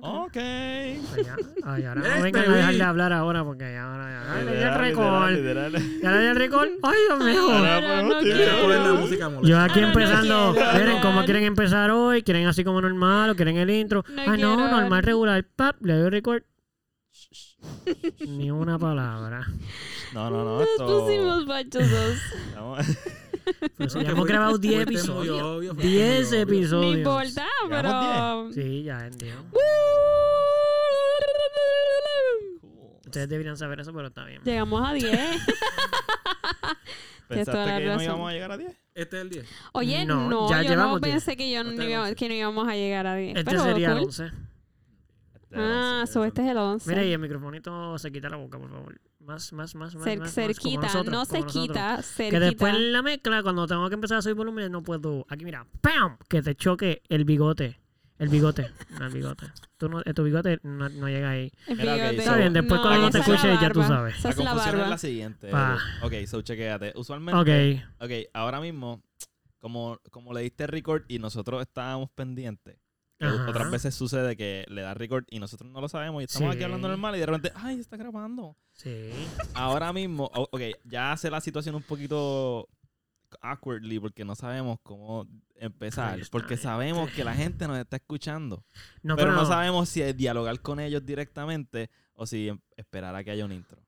[0.00, 0.32] Ok.
[0.32, 1.36] Pues ya.
[1.64, 4.18] Ay, ahora Este no vengan a dejar de hablar ahora porque ya, ahora ya.
[4.38, 5.30] Ya le di el récord.
[6.02, 6.68] Ya le di el récord.
[6.82, 7.48] Ay, Dios mío.
[7.48, 9.42] Molesta.
[9.42, 10.54] Yo aquí empezando.
[10.74, 12.22] Miren cómo quieren empezar hoy.
[12.22, 14.04] Quieren así como normal o quieren el intro.
[14.08, 14.70] No Ay, no, quiero.
[14.70, 15.44] normal, regular.
[15.56, 16.42] Pap, le doy record.
[18.26, 19.46] Ni una palabra.
[20.14, 20.58] No, no, no.
[20.60, 20.86] Nos Esto...
[20.86, 22.18] pusimos fachosos.
[23.76, 25.42] Pero si ya hemos grabado 10 fuiste muy episodios.
[25.42, 26.46] obvio, fuiste 10 muy obvio.
[26.46, 26.96] No episodios.
[26.96, 28.52] importa, pero.
[28.52, 29.44] Sí, ya entiendo.
[33.04, 34.42] Ustedes deberían saber eso, pero está bien.
[34.44, 35.10] Llegamos a 10.
[37.28, 38.70] Tienes toda ¿Pensaste que no íbamos a llegar a 10?
[38.94, 39.46] Este es el 10.
[39.72, 42.14] Oye, No, no, ya yo no pensé que, yo no Este once.
[42.14, 43.36] que no íbamos a llegar a 10.
[43.36, 44.04] Este pero sería el cool.
[44.06, 44.30] 11.
[45.54, 46.88] Ah, so este es el 11.
[46.90, 48.98] Mira, y el microfonito se quita la boca, por favor.
[49.28, 50.06] Más, más, más, más.
[50.06, 51.52] Cer- más, cerquita, nosotros, no se nosotros.
[51.68, 52.40] quita, Que cerquita.
[52.40, 55.26] después en la mezcla, cuando tengo que empezar a subir volumen, no puedo.
[55.28, 56.16] Aquí, mira, ¡pam!
[56.30, 57.78] Que te choque el bigote.
[58.18, 58.70] El bigote.
[58.98, 59.46] No, el bigote.
[59.76, 61.52] Tú no, eh, tu bigote no, no llega ahí.
[61.66, 64.16] So- Está bien, después cuando no te escuches ya tú sabes.
[64.18, 64.88] Esa La es la confusión es barba.
[64.88, 65.48] la siguiente.
[65.50, 65.76] Edu.
[66.02, 66.92] Ok, so chequéate.
[66.96, 67.38] Usualmente.
[67.38, 67.82] Ok.
[68.00, 69.02] Ok, ahora mismo,
[69.58, 72.87] como, como le diste record y nosotros estábamos pendientes, que
[73.20, 73.50] Ajá.
[73.50, 76.56] otras veces sucede que le das record y nosotros no lo sabemos y estamos Sí.
[76.56, 78.56] aquí hablando normal y de repente, ¡ay, está grabando!
[78.74, 79.10] Sí.
[79.54, 82.68] Ahora mismo, ok, ya hace la situación un poquito
[83.40, 88.64] awkwardly porque no sabemos cómo empezar, está, porque sabemos que la gente nos está escuchando,
[89.02, 93.30] No, pero no sabemos si es dialogar con ellos directamente o si esperar a que
[93.32, 93.82] haya un intro.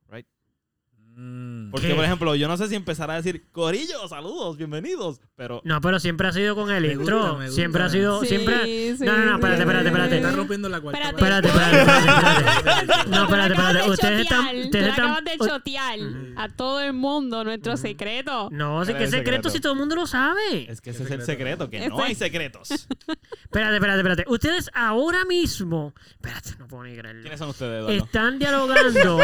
[1.70, 1.94] Porque, ¿Qué?
[1.94, 5.61] por ejemplo, yo no sé si empezar a decir, Corillo, saludos, bienvenidos, pero...
[5.64, 7.19] No, pero siempre ha sido con el Me intro.
[7.19, 7.55] gusta, me gusta.
[7.55, 8.20] Siempre ha sido.
[8.20, 8.97] Sí, siempre.
[8.97, 10.17] sí, No, no, no, espérate, espérate, espérate.
[10.17, 11.48] Está rompiendo la cuarta Espérate.
[11.48, 13.11] Espérate, espérate, espérate, espérate.
[13.11, 13.78] No, espérate, espérate.
[13.84, 14.56] de Ustedes están.
[14.56, 15.98] Ustedes acabas de chotear
[16.36, 18.48] a todo el mundo nuestro secreto.
[18.50, 19.50] No, sí ¿Cuál que secreto secreto?
[19.50, 20.70] si todo el mundo lo sabe.
[20.70, 21.69] Es que ¿Qué ese es el secreto?
[21.70, 22.70] que no hay secretos.
[22.70, 24.24] Espérate, espérate, espérate.
[24.28, 25.92] Ustedes ahora mismo.
[26.12, 27.22] Espérate, no puedo ni creerlo.
[27.22, 28.05] ¿Quiénes son ustedes, Eduardo?
[28.05, 29.19] Están dialogando.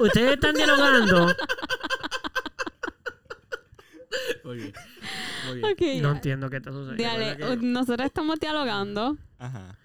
[0.00, 1.21] Ustedes están dialogando.
[4.44, 4.72] Muy bien.
[5.46, 5.72] Muy bien.
[5.72, 6.16] Ok, No ya.
[6.16, 7.04] entiendo qué está sucediendo.
[7.04, 9.16] Dale, ¿verdad que- nosotros estamos dialogando.
[9.38, 9.78] Ajá.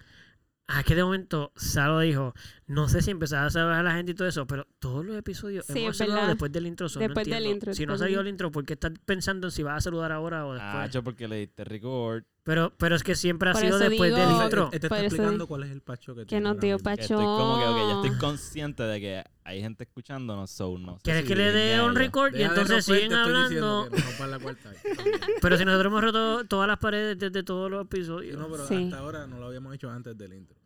[0.66, 2.34] Ah, que de momento Salo dijo,
[2.68, 5.16] no sé si empezaba a saludar a la gente y todo eso, pero todos los
[5.16, 6.34] episodios Sí, hemos saludado verdad.
[6.34, 6.88] después del intro.
[6.88, 7.54] so no Después del entiendo.
[7.56, 9.80] intro, Si no del salido el intro, ¿por qué estás pensando en si vas a
[9.80, 10.72] saludar ahora o después?
[10.74, 12.24] Ah, yo porque le diste record.
[12.44, 14.64] pero, pero es que siempre ha Por sido después digo- del intro.
[14.72, 16.78] Este está Por eso explicando cuál es el pacho que Que tiene nos ahora dio.
[16.78, 18.20] Que estoy como que, ok, ya estoy Pacho.
[18.20, 21.94] consciente de que hay gente escuchándonos, so no sé ¿Quieres si que le dé un
[21.94, 23.88] record y entonces romper, siguen te estoy hablando?
[23.90, 24.82] que no la cuarta vez.
[25.42, 28.38] Pero si nosotros hemos roto todas las paredes desde todos los Sí, episodios.
[28.38, 28.84] no, pero Sí.
[28.84, 30.56] hasta ahora no lo habíamos hecho antes del intro.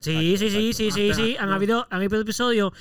[0.00, 1.36] Sí, sí, sí, sí, sí, sí.
[1.38, 2.72] Han habido, han habido episodios.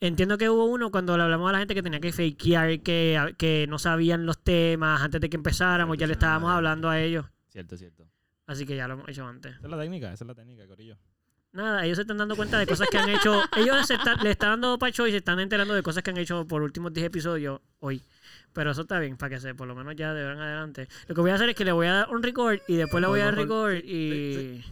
[0.00, 3.34] Entiendo que hubo uno cuando le hablamos a la gente que tenía que fakear, que,
[3.38, 5.96] que no sabían los temas antes de que empezáramos.
[5.96, 7.24] Ya le estábamos hablando a ellos.
[7.48, 8.06] Cierto, cierto.
[8.46, 9.54] Así que ya lo hemos hecho antes.
[9.56, 10.96] Esa es la técnica, esa es la técnica, Corillo.
[11.52, 13.40] Nada, ellos se están dando cuenta de cosas que han hecho.
[13.56, 16.18] Ellos se están- le están dando pacho y se están enterando de cosas que han
[16.18, 18.02] hecho por últimos 10 episodios hoy.
[18.52, 20.86] Pero eso está bien, para que se, por lo menos ya de ahora en adelante.
[21.08, 23.00] Lo que voy a hacer es que le voy a dar un record y después
[23.00, 24.62] le voy a dar record y.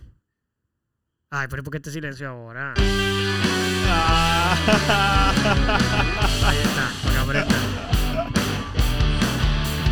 [1.36, 2.74] Ay, pero ¿por qué este silencio ahora?
[6.46, 7.56] Ahí está, para que aprenda.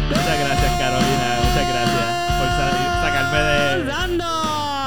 [0.09, 1.39] Muchas gracias, Carolina.
[1.43, 2.07] Muchas gracias
[2.39, 3.91] por sa- sacarme de,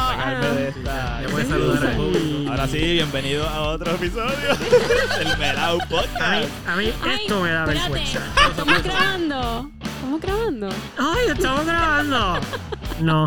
[0.07, 1.21] sacarme de esta.
[1.21, 2.49] Ya puedes saludar al público.
[2.51, 4.55] Ahora sí, bienvenido a otro episodio
[5.19, 6.49] del Melau A mí, Podcast.
[6.67, 7.89] a mí Ay, esto me da espérate.
[7.91, 8.19] vergüenza.
[8.49, 9.71] Estamos grabando.
[9.83, 10.69] Estamos grabando.
[10.97, 12.39] ¡Ay, estamos grabando!
[13.01, 13.25] No.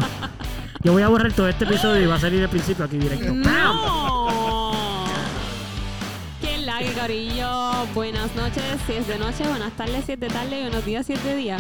[0.83, 3.27] Yo voy a borrar todo este episodio y va a salir el principio aquí directo.
[3.43, 3.77] ¡Pam!
[3.77, 5.05] ¡No!
[6.41, 7.87] ¡Qué lag, Corillo!
[7.95, 11.05] Buenas noches, si es de noche, buenas tardes, si es de tarde, y buenos días,
[11.07, 11.57] si es de día.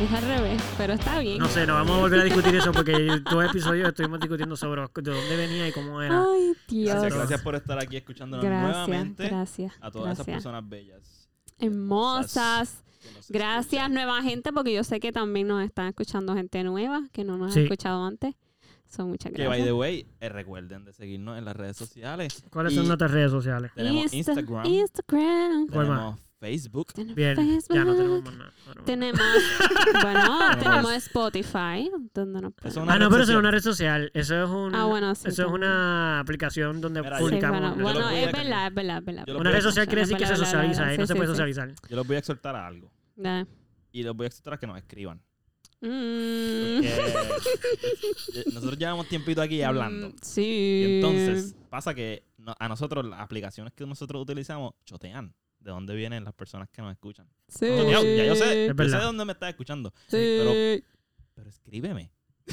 [0.00, 1.38] Es al revés, pero está bien.
[1.38, 4.80] No sé, no vamos a volver a discutir eso porque todo episodio estuvimos discutiendo sobre
[4.82, 6.24] de dónde venía y cómo era.
[6.24, 6.94] Ay, Dios.
[6.94, 9.28] Gracias, gracias por estar aquí escuchándonos Gracias, nuevamente.
[9.28, 9.74] gracias.
[9.80, 10.36] A todas esas gracias.
[10.42, 11.28] personas bellas.
[11.58, 12.82] Hermosas.
[13.28, 17.36] Gracias, nueva gente, porque yo sé que también nos están escuchando gente nueva que no
[17.38, 17.60] nos Sí.
[17.60, 18.34] ha escuchado antes.
[18.88, 19.66] Son muchas Que by gracias.
[19.68, 22.42] the way, eh, recuerden de seguirnos en las redes sociales.
[22.50, 23.70] ¿Cuáles Y son nuestras redes sociales?
[23.74, 25.66] Tenemos Insta- Instagram, Instagram.
[25.68, 25.98] ¿Cuál más?
[25.98, 27.76] tenemos Facebook, Tenemos Bien, Facebook.
[27.76, 28.52] ya no tenemos más nada.
[28.64, 29.20] Bueno, Tenemos,
[30.02, 34.10] bueno, Tenemos- Spotify, donde nos es Ah, no, pero eso es una red social.
[34.14, 34.74] Eso es un.
[34.74, 37.78] Ah, bueno, sí, Eso es una aplicación donde Mira, yo- Sí, publicamos.
[37.78, 39.36] bueno, es verdad, es verdad, es verdad.
[39.36, 41.74] Una red social quiere decir que se socializa, ahí no se puede socializar.
[41.88, 42.90] Yo los voy a exhortar a algo.
[43.92, 45.20] Y los voy a exhortar a que nos escriban.
[45.82, 46.80] Mm.
[46.82, 50.08] Porque nosotros llevamos tiempito aquí hablando.
[50.10, 50.42] Mm, Sí.
[50.42, 52.24] Y entonces pasa que
[52.58, 56.92] a nosotros las aplicaciones que nosotros utilizamos chotean de dónde vienen las personas que nos
[56.92, 57.26] escuchan.
[57.48, 57.66] Sí.
[57.68, 59.92] Choteado, ya yo sé, Es yo sé de dónde me estás escuchando.
[60.08, 60.16] Sí.
[60.38, 60.52] pero-
[61.34, 62.10] Pero escríbeme.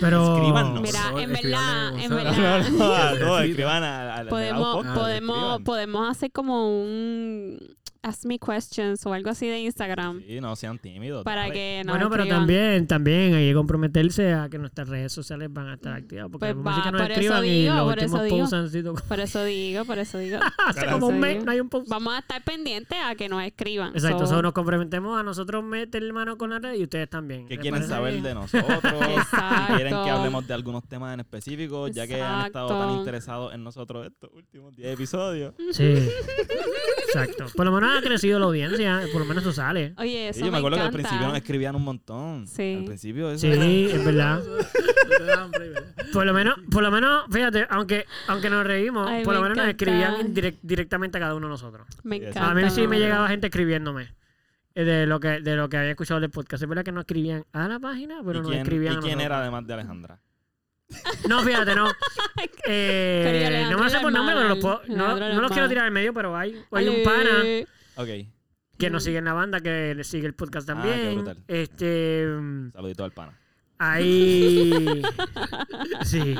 [0.00, 0.36] Pero.
[0.36, 0.80] Escríbanos.
[0.82, 2.68] Mira, en verdad, a en verdad.
[2.70, 3.38] No, no, no, Necesito.
[3.40, 5.64] escriban a- al Podemos, Podcast, podemos, escriban.
[5.64, 10.78] podemos hacer como un Ask Me Questions o algo así de Instagram Sí, no sean
[10.78, 11.22] tímidos.
[11.22, 11.52] para dale.
[11.52, 12.40] que nos Bueno, pero escriban.
[12.40, 16.28] también, también hay que comprometerse a que nuestras redes sociales van a estar activas.
[16.30, 18.38] Porque Pues va, que nos por eso escriban y digo, los por eso últimos digo.
[18.38, 20.38] posts han sido Por eso digo, por eso digo.
[20.66, 21.44] hace Por como un eso mes, digo.
[21.44, 21.88] no hay un post.
[21.88, 23.90] Vamos a estar pendientes a que nos escriban.
[23.94, 27.46] Exacto, So, so nos comprometemos a nosotros meter mano con la red y ustedes también.
[27.46, 28.24] ¿Qué ¿Les quieren parece saber bien?
[28.24, 28.64] de nosotros?
[28.82, 29.74] Exacto.
[29.76, 33.62] Quieren que hablemos de algunos temas en específico, ya que han estado tan interesados en
[33.62, 35.54] nosotros estos últimos 10 episodios.
[35.72, 36.08] Sí.
[37.08, 37.46] Exacto.
[37.56, 39.94] Por lo menos ha crecido la audiencia, por lo menos eso sale.
[39.98, 42.46] Oye, eso Sí, yo me me acuerdo que al principio nos escribían un montón.
[42.46, 42.76] Sí.
[42.78, 44.42] Al principio eso Sí, era- es verdad.
[45.20, 45.50] No.
[46.12, 49.48] Por lo menos, por lo menos, fíjate, aunque, aunque nos reímos, Ay, por lo me
[49.50, 51.86] menos nos escribían indirect- directamente a cada uno de nosotros.
[52.04, 52.50] Me encanta.
[52.50, 54.14] A mí sí me llegaba gente escribiéndome
[54.74, 56.62] eh, de lo que de lo que había escuchado del podcast.
[56.62, 59.00] Es verdad que no escribían a la página, pero ¿Y nos quién, escribían y a
[59.00, 60.18] quién era además de Alejandra?
[61.28, 61.88] No, fíjate, no.
[62.66, 65.84] Eh, no me lo sé por nombre, pero los puedo- no, no los quiero tirar
[65.86, 67.42] al medio, pero hay, hay un pana.
[68.02, 68.08] Ok,
[68.78, 71.14] que nos sigue en la banda, que le sigue el podcast Ah, qué también.
[71.16, 71.36] brutal.
[71.48, 73.38] este mm, saludito al pana.
[73.78, 75.02] hay
[76.04, 76.34] sí.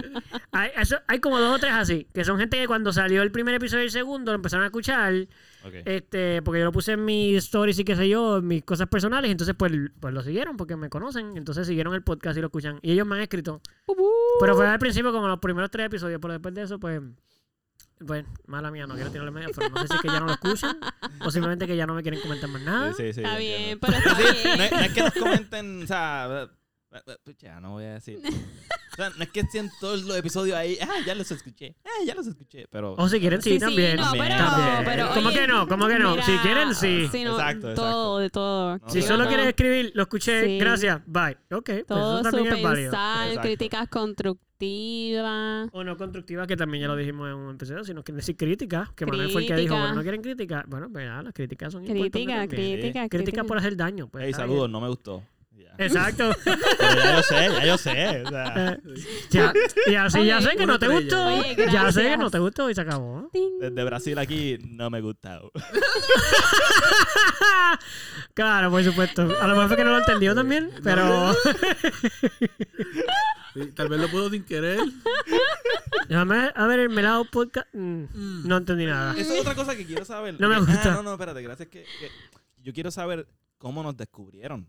[0.52, 3.30] Hay, eso- hay como dos o tres así, que son gente que cuando salió el
[3.30, 5.12] primer episodio y el segundo lo empezaron a escuchar,
[5.64, 5.74] Ok.
[5.84, 8.88] este, porque yo lo puse en mis stories y qué sé yo, en mis cosas
[8.88, 12.46] personales, entonces pues, pues lo siguieron porque me conocen, entonces siguieron el podcast y lo
[12.48, 12.78] escuchan.
[12.82, 13.60] Y ellos me han escrito.
[14.40, 17.00] Pero fue al principio como los primeros tres episodios, pero después de eso, pues,
[18.06, 19.68] pues, mala mía, no quiero tirarle media forma.
[19.80, 20.78] No sé si es que ya no lo escuchan
[21.24, 22.92] o simplemente que ya no me quieren comentar más nada.
[22.94, 23.66] Sí, sí, sí, Está entiendo.
[23.66, 24.60] bien, pero está No bien.
[24.60, 26.50] es, no es que nos comenten, o sea,
[26.92, 28.18] eh, eh, pucha, no voy a decir.
[28.92, 32.04] O sea, no es que estén todos los episodios ahí, ah, ya los escuché, ah,
[32.04, 32.94] ya los escuché, pero...
[32.98, 33.96] O si quieren, sí, Sí, sí, también.
[33.96, 34.84] no, También, pero, también.
[34.84, 35.68] pero, ¿Cómo oye, que no?
[35.68, 36.10] ¿Cómo que no?
[36.10, 37.08] mira, Si quieren, sí.
[37.12, 37.74] sí, no, Exacto, exacto.
[37.90, 38.78] Todo, de todo.
[38.78, 39.28] No, Si Sí, solo no.
[39.28, 40.58] quieres escribir, lo escuché, Sí.
[40.58, 41.36] gracias, bye.
[41.52, 42.90] Ok, pues Todo eso su también es válido.
[42.90, 43.42] pensar, Exacto.
[43.48, 45.68] críticas constructivas.
[45.72, 48.36] O no constructiva, que también ya lo dijimos en un episodio, si no quieren decir
[48.36, 50.64] crítica, que Manuel fue el que dijo, bueno, no quieren crítica.
[50.66, 52.48] Bueno, pues ya, las críticas son Crítica, importantes también.
[52.80, 53.44] crítica, Crítica crítica.
[53.44, 54.08] por hacer daño.
[54.08, 55.22] Pues, Hey, está saludos, no me gustó.
[55.60, 55.74] Ya.
[55.84, 56.30] Exacto.
[56.44, 58.22] Pero ya yo sé, ya yo sé.
[58.24, 58.78] O sea,
[59.30, 59.52] ya,
[59.86, 61.26] y así ya sé que no te gustó.
[61.26, 63.30] Oye, ya sé que no te gustó y se acabó.
[63.60, 65.40] Desde Brasil aquí no me gusta.
[68.34, 69.22] claro, por supuesto.
[69.40, 71.34] A lo mejor fue que no lo entendió también, pero...
[73.74, 74.78] Tal vez lo puedo sin querer.
[76.08, 77.66] Déjame a ver el melado podcast.
[77.74, 79.14] Mm, No entendí nada.
[79.18, 80.36] Esa es otra cosa que quiero saber.
[80.40, 80.92] No me Ah, gusta.
[80.94, 82.10] no, no, espérate, gracias que, que
[82.62, 83.26] yo quiero saber
[83.58, 84.66] cómo nos descubrieron.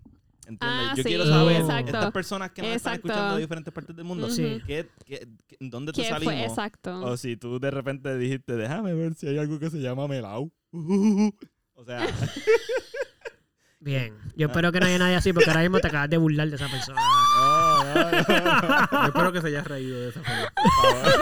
[0.48, 0.60] ¿Entiendes?
[0.90, 1.92] Ah, yo sí, quiero saber exacto.
[1.98, 3.08] estas personas que nos están Exacto.
[3.10, 4.30] escuchando de diferentes partes del mundo.
[4.30, 4.62] Sí.
[4.66, 6.34] ¿qué, qué, qué- ¿Dónde te ¿Quién salimos?
[6.34, 6.44] fue?
[6.46, 7.02] Exacto.
[7.04, 10.52] O si tú de repente dijiste, déjame ver si hay algo que se llama Melau.
[11.74, 12.06] O sea,
[13.80, 14.14] Bien.
[14.36, 16.56] Yo espero que no haya nadie así porque ahora mismo te acabas de burlar de
[16.56, 17.02] esa persona.
[17.42, 20.54] no, no, no, Yo espero que se haya reído de esa forma.
[20.56, 21.14] por favor.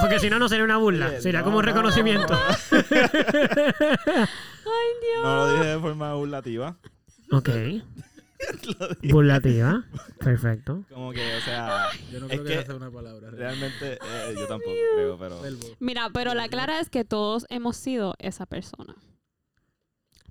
[0.00, 1.20] Porque si no, no sería una burla.
[1.20, 2.38] Sería no, como un no, reconocimiento.
[5.00, 5.24] Dios.
[5.24, 6.76] No lo dije de forma burlativa.
[7.32, 7.48] Ok.
[9.02, 9.84] Burlativa.
[10.20, 10.84] Perfecto.
[10.88, 13.30] como que, o sea, Yo no Es creo que, que esa sea una palabra.
[13.30, 15.40] realmente eh, yo tampoco creo, pero...
[15.80, 18.94] Mira, pero la clara es que todos hemos sido esa persona.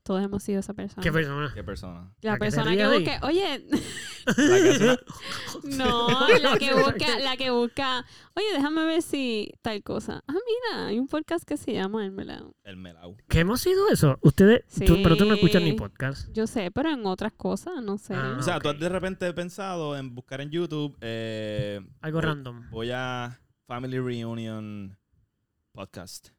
[0.07, 1.03] Todos hemos sido esa persona.
[1.03, 1.51] ¿Qué persona?
[1.53, 2.13] ¿Qué persona?
[2.21, 2.99] la que persona que ahí?
[3.03, 3.65] busca, oye,
[4.25, 4.97] La que
[5.77, 6.07] no,
[6.39, 10.23] la que busca, la que busca, oye, déjame ver si tal cosa.
[10.25, 12.55] Ah, mira, hay un podcast que se llama El Melao.
[12.63, 13.17] El Melau.
[13.27, 14.17] ¿Qué hemos sido eso?
[14.21, 15.75] Ustedes, tú- pero tú no escuchas ni Sí.
[15.75, 16.31] podcast.
[16.31, 18.13] Yo sé, pero en otras cosas, no sé.
[18.15, 18.37] Ah.
[18.39, 22.69] O sea, tú has de repente pensado en buscar en YouTube, eh, Algo voy- random.
[22.69, 24.97] Voy a Family Reunion
[25.73, 26.29] Podcast.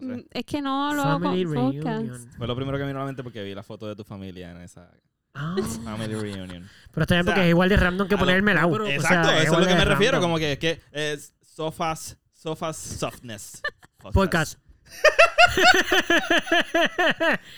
[0.00, 0.20] No sé.
[0.22, 2.28] Mm, Es que no lo hago Family reunion.
[2.36, 4.04] Fue lo primero que me vino a la mente porque vi la foto de tu
[4.04, 4.90] familia en esa
[5.34, 6.68] Ah, Family Reunion.
[6.92, 8.44] pero está bien O sea, porque es igual de random que a poner lo- el
[8.82, 10.30] O sea, Exacto, eso es lo que me refiero, random.
[10.30, 13.62] como que, que es sofas, sofas softness.
[14.12, 14.58] Podcast.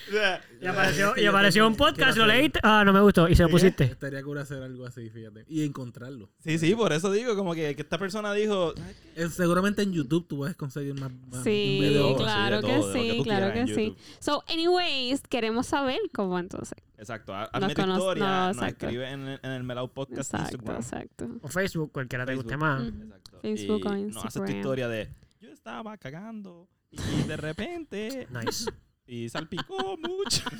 [0.08, 2.60] O sea, Y apareció, y apareció un podcast, lo leíste.
[2.62, 3.26] Ah, no me gustó.
[3.28, 3.84] Y se lo pusiste.
[3.84, 5.44] Estaría cool hacer algo así, fíjate.
[5.48, 6.28] Y encontrarlo.
[6.38, 9.22] Sí, sí, por eso digo, como que, que esta persona dijo, "¿Sabes qué?
[9.22, 12.02] Eh, seguramente en YouTube tú puedes conseguir más, más Sí, un video.
[12.14, 13.96] todo, claro que todo, sí, claro que sí.
[14.18, 16.76] So, anyways, queremos saber cómo entonces.
[16.98, 18.86] Exacto, hazme tu historia, no, nos exacto.
[18.86, 20.82] escribe en, el- en el Melau Podcast Exacto, Instagram.
[20.82, 21.28] exacto.
[21.40, 22.82] O Facebook, cualquiera te guste más.
[22.86, 23.38] Exacto.
[23.40, 24.56] Facebook y o nos haces tu Instagram.
[24.58, 25.08] historia de
[25.40, 28.70] yo estaba cagando y de repente Nice.
[29.06, 30.42] y salpicó mucho.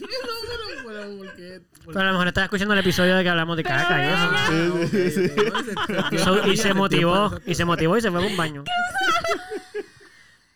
[1.87, 5.31] Pero a lo mejor estás escuchando el episodio de que hablamos de caca y eso.
[6.11, 8.65] Y, so- y se motivó, y se motivó y se fue a un baño.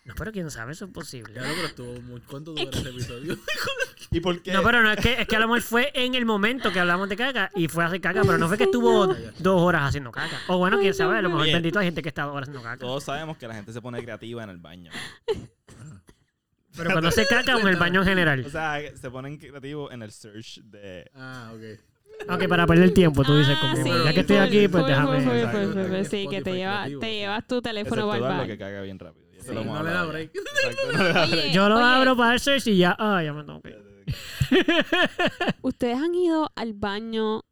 [0.05, 1.33] No, pero quién sabe, eso es posible.
[1.33, 2.21] Claro, pero estuvo muy...
[2.21, 3.39] ¿Cuánto duró ese episodio?
[4.11, 4.53] ¿Y por qué?
[4.53, 6.79] No, pero no es que, es que a lo mejor fue en el momento que
[6.79, 9.07] hablamos de caca y fue a hacer caca, pero no fue que estuvo
[9.39, 10.39] dos horas haciendo caca.
[10.49, 11.55] O bueno, quién sabe, a lo mejor Oye.
[11.55, 12.81] bendito hay gente que está dos horas haciendo caca.
[12.81, 14.91] Todos sabemos que la gente se pone creativa en el baño.
[16.77, 18.51] Pero cuando hace caca o en el baño en O general.
[18.51, 21.09] sea, se ponen creativos en el search de...
[21.15, 21.81] Ah, ok.
[22.29, 24.85] Ok, para perder el tiempo, tú dices, Ah, como, sí, ya que estoy aquí, pues
[24.87, 26.05] déjame.
[26.05, 27.01] Sí, que te llevas, creativo.
[27.01, 28.59] te llevas tu teléfono para el Eduardo, que baño.
[28.59, 29.24] caga bien rápido.
[29.45, 29.65] Eso Sí.
[29.67, 30.33] No le da hablar break.
[30.33, 30.41] ya.
[30.41, 31.33] Exacto, no le da break.
[31.45, 33.71] Oye, Yo lo oye, abro para el search y ya, ah, ya me tengo que
[33.71, 33.85] ir.
[35.63, 37.43] ¿Ustedes han ido al baño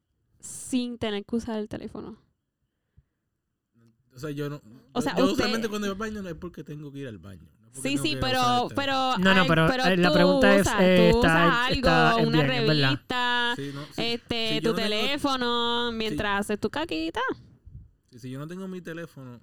[0.41, 2.17] sin tener que usar el teléfono?
[4.15, 4.61] O sea, yo no.
[4.93, 7.09] O sea, yo usted- usualmente cuando voy al baño no es porque tengo que ir
[7.09, 7.43] al baño.
[7.75, 11.19] no Sí, sí, pero, pero, No, no, pero, eh, la tú pregunta es, eh, tú
[11.19, 13.57] está- usas algo, está- es una bien, revista, teléfono.
[13.57, 14.03] Sí, no, sí.
[14.13, 17.21] este, Si tu yo no tengo- teléfono, mientras haces tu caquita.
[18.11, 19.41] Si, si yo no tengo mi teléfono,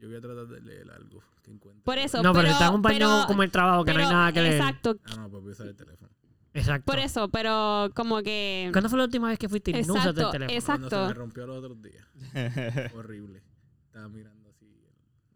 [0.00, 1.82] yo voy a tratar de leer algo que encuentre.
[1.84, 4.06] Por eso, No, pero, está en un baño pero- como el trabajo, que no hay
[4.06, 4.54] nada que leer.
[4.54, 6.10] Exacto, Ah, no, pues voy a usar el teléfono.
[6.52, 6.84] Exacto.
[6.86, 8.70] por eso, pero como que...
[8.72, 10.66] ¿Cuándo fue la última vez que fuiste y no usaste el Exacto, teléfono?
[10.66, 11.14] Cuando se me exacto.
[11.20, 12.06] rompió los otros días.
[12.94, 13.42] Horrible.
[13.86, 14.66] Estaba mirando así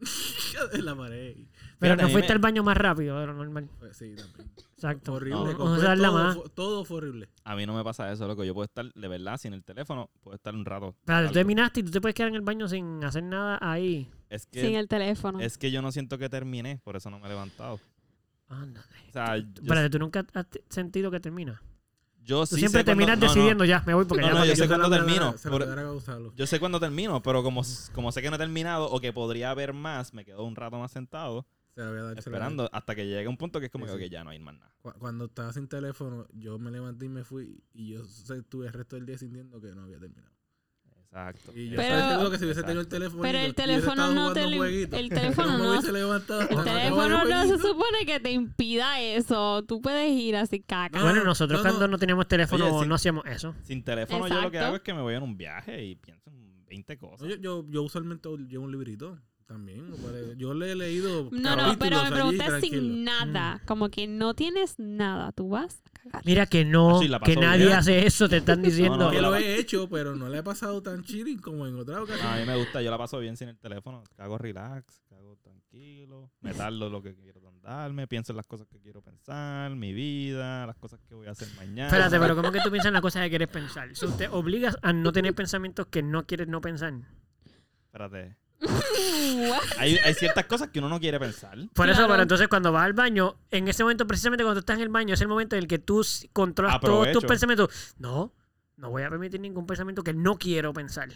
[0.73, 1.37] en la pared.
[1.37, 1.49] y-
[1.91, 3.69] Pero no fuiste me- al baño más rápido de lo normal.
[3.79, 4.51] pues, sí, también.
[4.75, 5.15] Exacto.
[5.15, 5.55] Horrible.
[5.55, 5.57] No.
[5.57, 6.35] todo, más.
[6.37, 7.29] fue- todo fue horrible.
[7.45, 8.45] A mí no me pasa eso, loco.
[8.45, 10.95] Yo puedo estar, de verdad, sin el teléfono, puedo estar un rato.
[11.05, 14.11] Pero tú terminaste y tú te puedes quedar en el baño sin hacer nada ahí.
[14.29, 15.41] Es que, Sin el teléfono.
[15.41, 17.79] es que yo no siento que terminé, por eso no me he levantado.
[18.49, 18.89] Ándate.
[19.09, 21.63] O sea, yo, Espérate, ¿tú nunca has sentido que termina?
[22.27, 23.27] yo Tú sí siempre sé terminas no.
[23.27, 26.35] decidiendo ya, me voy porque No, ya no, yo sé cuándo termino, por-.
[26.35, 27.63] Yo sé cuándo termino, pero como,
[27.95, 30.79] como sé que no he terminado o que podría haber más, me quedo un rato
[30.79, 33.87] más sentado Se voy a dar, esperando hasta que llegue un punto que es como
[33.89, 34.73] Sí, que ya no hay más nada.
[34.81, 37.63] Cu- Cuando estaba sin teléfono, yo me levanté y me fui.
[37.73, 40.33] Y yo estuve el resto del día sintiendo que no había terminado.
[41.07, 41.53] Exacto.
[41.57, 42.97] Y yo Pero- estaba seguro que si hubiese tenido el Exacto.
[42.97, 43.23] teléfono.
[43.23, 44.97] Pero el teléfono no te un li- jueguito.
[44.97, 45.83] el teléfono no- El
[46.65, 49.63] teléfono el no se supone que te impida eso.
[49.65, 50.99] Tú puedes ir así caca.
[50.99, 51.71] No, Bueno, nosotros no, no.
[51.71, 53.55] cuando no teníamos teléfono Oye, no hacíamos eso.
[53.63, 54.67] Sin teléfono yo lo que Exacto.
[54.67, 57.21] hago es que me voy en un viaje y pienso en 20 cosas.
[57.23, 59.91] No, yo, yo, yo usualmente llevo un librito también.
[59.91, 60.37] me.
[60.37, 61.29] Yo le he leído.
[61.33, 62.61] No, no, pero es tranquilo.
[62.61, 63.61] sin nada.
[63.67, 65.33] Como que no tienes nada.
[65.33, 66.23] Tú vas a cagar.
[66.25, 67.77] Mira que no, Ah, sí, que nadie bien.
[67.79, 68.97] hace eso, te están diciendo.
[68.99, 71.77] No, Que yo lo he hecho, pero no le he pasado tan chilling como en
[71.79, 72.27] otra ocasión.
[72.27, 74.03] A mí me gusta, yo la paso bien sin el teléfono.
[74.17, 78.79] Cago relax, cago tranquilo, me tardo lo que quiero darme, pienso en las cosas que
[78.79, 81.87] quiero pensar, mi vida, las cosas que voy a hacer mañana.
[81.87, 83.89] Espérate, pero ¿cómo que tú piensas en las cosas que quieres pensar?
[83.97, 86.93] Si te obligas a no tener pensamientos que no quieres no pensar.
[87.87, 88.37] Espérate.
[89.79, 91.59] Hay, hay ciertas cosas que uno no quiere pensar.
[91.75, 92.13] Por eso, Claro.
[92.13, 94.89] pero entonces cuando vas al baño, en ese momento, precisamente cuando tú estás en el
[94.89, 97.95] baño, es el momento en el que tú controlas todos tus pensamientos.
[97.99, 98.33] No,
[98.77, 101.09] no voy a permitir ningún pensamiento que no quiero pensar.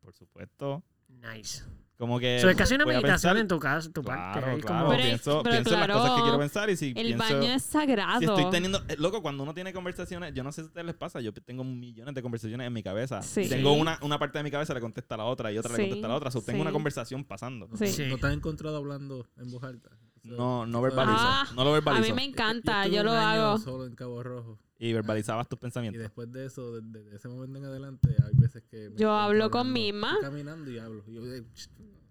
[0.00, 0.82] Por supuesto.
[1.08, 1.64] Nice.
[1.98, 2.36] Como que.
[2.38, 4.40] Eso es casi una voy a meditación pensar- en tu casa, tu parte.
[4.40, 4.78] Claro, claro.
[4.84, 7.18] como- Pero pienso pero pienso en las cosas que quiero pensar y si El pienso.
[7.24, 8.18] baño es sagrado.
[8.18, 8.82] Si estoy teniendo.
[8.88, 11.32] eh, Loco, cuando uno tiene conversaciones, yo no sé si a ustedes les pasa, yo
[11.32, 13.22] tengo millones de conversaciones en mi cabeza.
[13.22, 13.48] Sí.
[13.48, 15.82] Tengo una, una parte de mi cabeza le contesta a la otra y otra Sí,
[15.82, 16.28] le contesta a la otra.
[16.28, 16.62] O sea, tengo sí.
[16.62, 17.68] una conversación pasando.
[17.68, 17.86] No, Sí.
[17.88, 18.06] Sí.
[18.08, 19.90] no te has encontrado hablando en voz alta.
[20.24, 21.16] No, no verbalizo.
[21.18, 22.08] Ah, no lo A verbalizo.
[22.08, 22.82] mí me encanta.
[22.82, 23.58] estuve Yo lo un año hago.
[23.58, 24.58] solo en Cabo Rojo.
[24.84, 26.02] Y verbalizabas tus Y pensamientos.
[26.02, 28.90] después de eso, desde de ese momento en adelante, hay veces que.
[28.90, 30.08] me Yo hablo con hablando, misma.
[30.14, 31.04] estoy caminando y hablo.
[31.06, 31.44] Y yo, eh,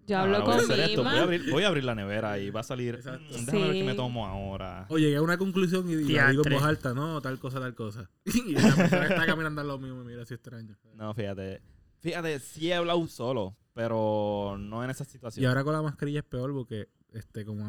[0.06, 1.22] Yo Ah, hablo ahora voy a con esto, Voy a, misma.
[1.22, 2.94] abrir, voy a abrir la nevera y va a salir.
[2.96, 3.24] Exacto.
[3.38, 3.96] "Mm, déjame ver qué me Sí.
[3.96, 4.86] tomo ahora.
[4.88, 7.60] O llegué a una conclusión y, y la digo en voz alta, no, tal cosa,
[7.60, 8.10] tal cosa.
[8.48, 10.76] Y la persona que está caminando al lado mío me mira así extraño.
[10.96, 11.60] No, fíjate.
[12.00, 15.46] Fíjate, sí he hablado solo, pero no en esa Y situación.
[15.46, 17.64] ahora con la mascarilla es peor porque, este, como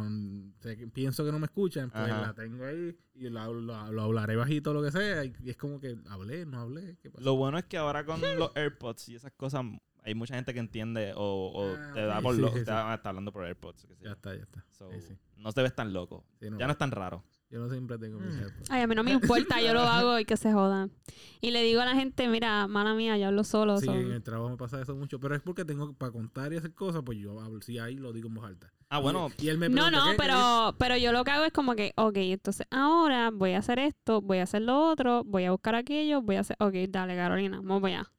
[0.93, 2.21] pienso que no me escuchan, pues Ajá.
[2.21, 5.23] la tengo ahí y la- lo, lo hablaré bajito, lo que sea.
[5.25, 6.97] Y, y es como que hablé, no hablé.
[7.01, 7.23] ¿qué pasó?
[7.23, 9.63] Lo bueno es que ahora con los AirPods y esas cosas,
[10.03, 11.21] hay mucha gente que entiende o,
[11.53, 12.53] o Ah, te da por Sí, loco.
[12.53, 12.71] sí, te sí.
[12.71, 13.87] da- está hablando por AirPods.
[14.01, 14.65] Ya está, ya está.
[14.71, 14.89] So.
[15.37, 16.25] No te ves tan loco.
[16.41, 17.23] No, Ya no es tan raro.
[17.53, 18.39] Yo no siempre tengo mis Mm.
[18.39, 18.71] AirPods.
[18.71, 20.91] Ay, a mí no me importa, yo lo hago y que se jodan.
[21.39, 23.77] Y le digo a la gente, mira, mala mía, yo hablo solo.
[23.77, 26.57] Sí, en el trabajo me pasa eso mucho, pero es porque tengo para contar y
[26.57, 28.73] hacer cosas, pues yo hablo, sí, ahí lo digo en voz alta.
[28.89, 29.29] Ah, bueno.
[29.37, 30.11] Y, y él me No, pregunta, no.
[30.11, 33.59] ¿Qué pero, pero yo lo que hago es como que, ok, entonces ahora voy a
[33.59, 36.73] hacer esto, voy a hacer lo otro, voy a buscar aquello, voy a hacer, ok,
[36.89, 38.11] dale Carolina, vamos allá.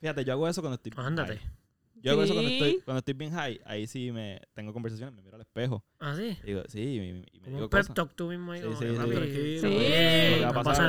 [0.00, 1.40] Fíjate, yo hago eso cuando estoy Ándate.
[2.06, 3.60] Yo hago eso cuando estoy, cuando estoy bien high.
[3.64, 5.84] Ahí sí me tengo conversaciones, me miro al espejo.
[5.98, 6.36] Ah, sí.
[6.42, 7.94] Y digo, sí, y, me- y me Como digo un pep cosas.
[7.94, 8.60] talk tú mismo ahí.
[8.62, 9.58] Sí, sí, sí.
[9.60, 10.40] Sí.
[10.42, 10.86] No pasar, pasa esto va a pasar,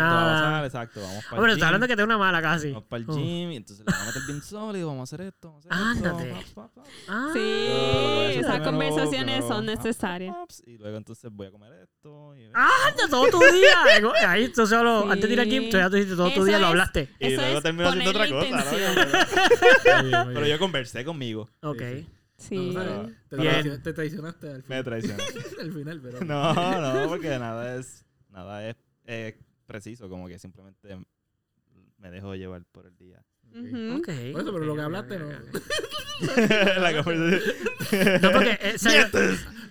[0.51, 0.65] nada.
[0.65, 1.01] exacto.
[1.01, 2.67] Vamos Ah, para pero está hablando que tengo una mala casi.
[2.71, 3.13] Vamos para el Oh.
[3.15, 5.91] gym y entonces le vamos a meter bien sólido, vamos a hacer esto, vamos a
[5.91, 6.39] hacer Ándate.
[6.39, 6.71] esto.
[7.07, 7.29] Ah.
[7.33, 10.36] Sí, esas conversaciones son necesarias.
[10.67, 12.31] Y luego entonces voy a comer esto.
[12.53, 14.29] ¡Anda, todo tu día!
[14.29, 16.59] Ahí tú solo, antes de ir al gym, tú ya tú dijiste todo tu día,
[16.59, 17.09] lo hablaste.
[17.19, 18.63] y luego termino haciendo otra cosa.
[20.03, 20.33] ¿no?
[20.33, 21.49] Pero yo conversé conmigo.
[21.61, 21.79] Ok.
[21.81, 22.71] Sí, Sí.
[22.75, 24.83] No, te, traicionaste, te traicionaste al Me final.
[24.83, 25.23] traicioné.
[25.61, 26.21] al final, pero.
[26.23, 26.53] No,
[27.03, 28.05] no, porque nada es.
[28.29, 28.75] Nada es.
[29.05, 30.95] eh, preciso, como que simplemente
[31.97, 33.25] me dejo llevar por el día.
[33.97, 34.05] Ok.
[34.33, 35.29] Por eso, pero lo que hablaste no.
[36.79, 38.75] La conversación- No, porque eh,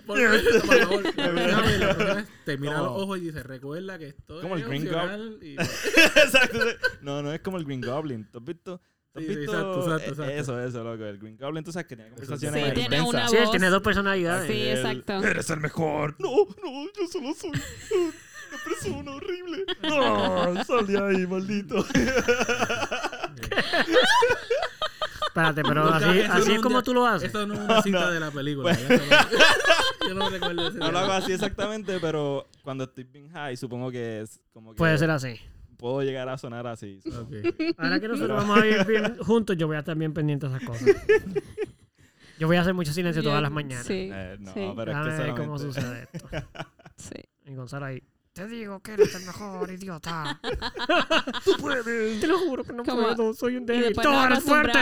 [0.06, 1.02] Por favor,
[2.44, 5.56] te mira los ojos y dice, recuerda que esto Como el es Green opcional y-
[5.56, 6.58] Exacto.
[7.02, 8.24] No, no es como el Green Goblin.
[8.30, 8.80] ¿Tú has visto?
[9.16, 10.30] ¿Tú has Sí, sí, exacto, exacto, eh, exacto.
[10.32, 11.04] Eso, eso, loco.
[11.04, 13.50] El Green Goblin, tú sabes que tenía conversaciones Sí, tiene una sí, él voz.
[13.50, 14.46] tiene dos personalidades.
[14.50, 15.12] Sí, exacto.
[15.24, 16.14] Eres el mejor.
[16.18, 16.30] No,
[16.62, 19.64] no, yo solo soy una persona horrible.
[19.82, 21.84] No, sal de ahí, maldito.
[25.28, 27.26] Espérate, pero Nunca- así, eso no así es como tú lo haces.
[27.26, 28.10] Esto no es una cita no.
[28.10, 28.72] de la película.
[28.72, 33.28] eso no- yo no recuerdo ese No lo hago así exactamente, pero cuando estoy bien
[33.32, 35.38] high, supongo que es como que Puede ser así.
[35.76, 37.00] Puedo llegar a sonar así.
[37.06, 37.54] Ok.
[37.78, 40.56] Ahora que nosotros vamos a ir bien juntos, yo voy a estar bien pendiente de
[40.56, 40.86] esas cosas.
[42.38, 43.86] Yo voy a hacer mucho silencio todas las mañanas.
[43.86, 46.28] Sí, Eh, no, sí, pero es que cómo sucede esto.
[46.96, 47.14] sí.
[47.46, 48.02] Y Gonzalo ahí.
[48.34, 50.38] Te digo que eres el mejor, idiota.
[51.42, 52.20] Tú puedes.
[52.20, 53.32] Te lo juro que no puedo.
[53.32, 53.94] Soy un débil.
[53.94, 54.78] Tú eres fuerte.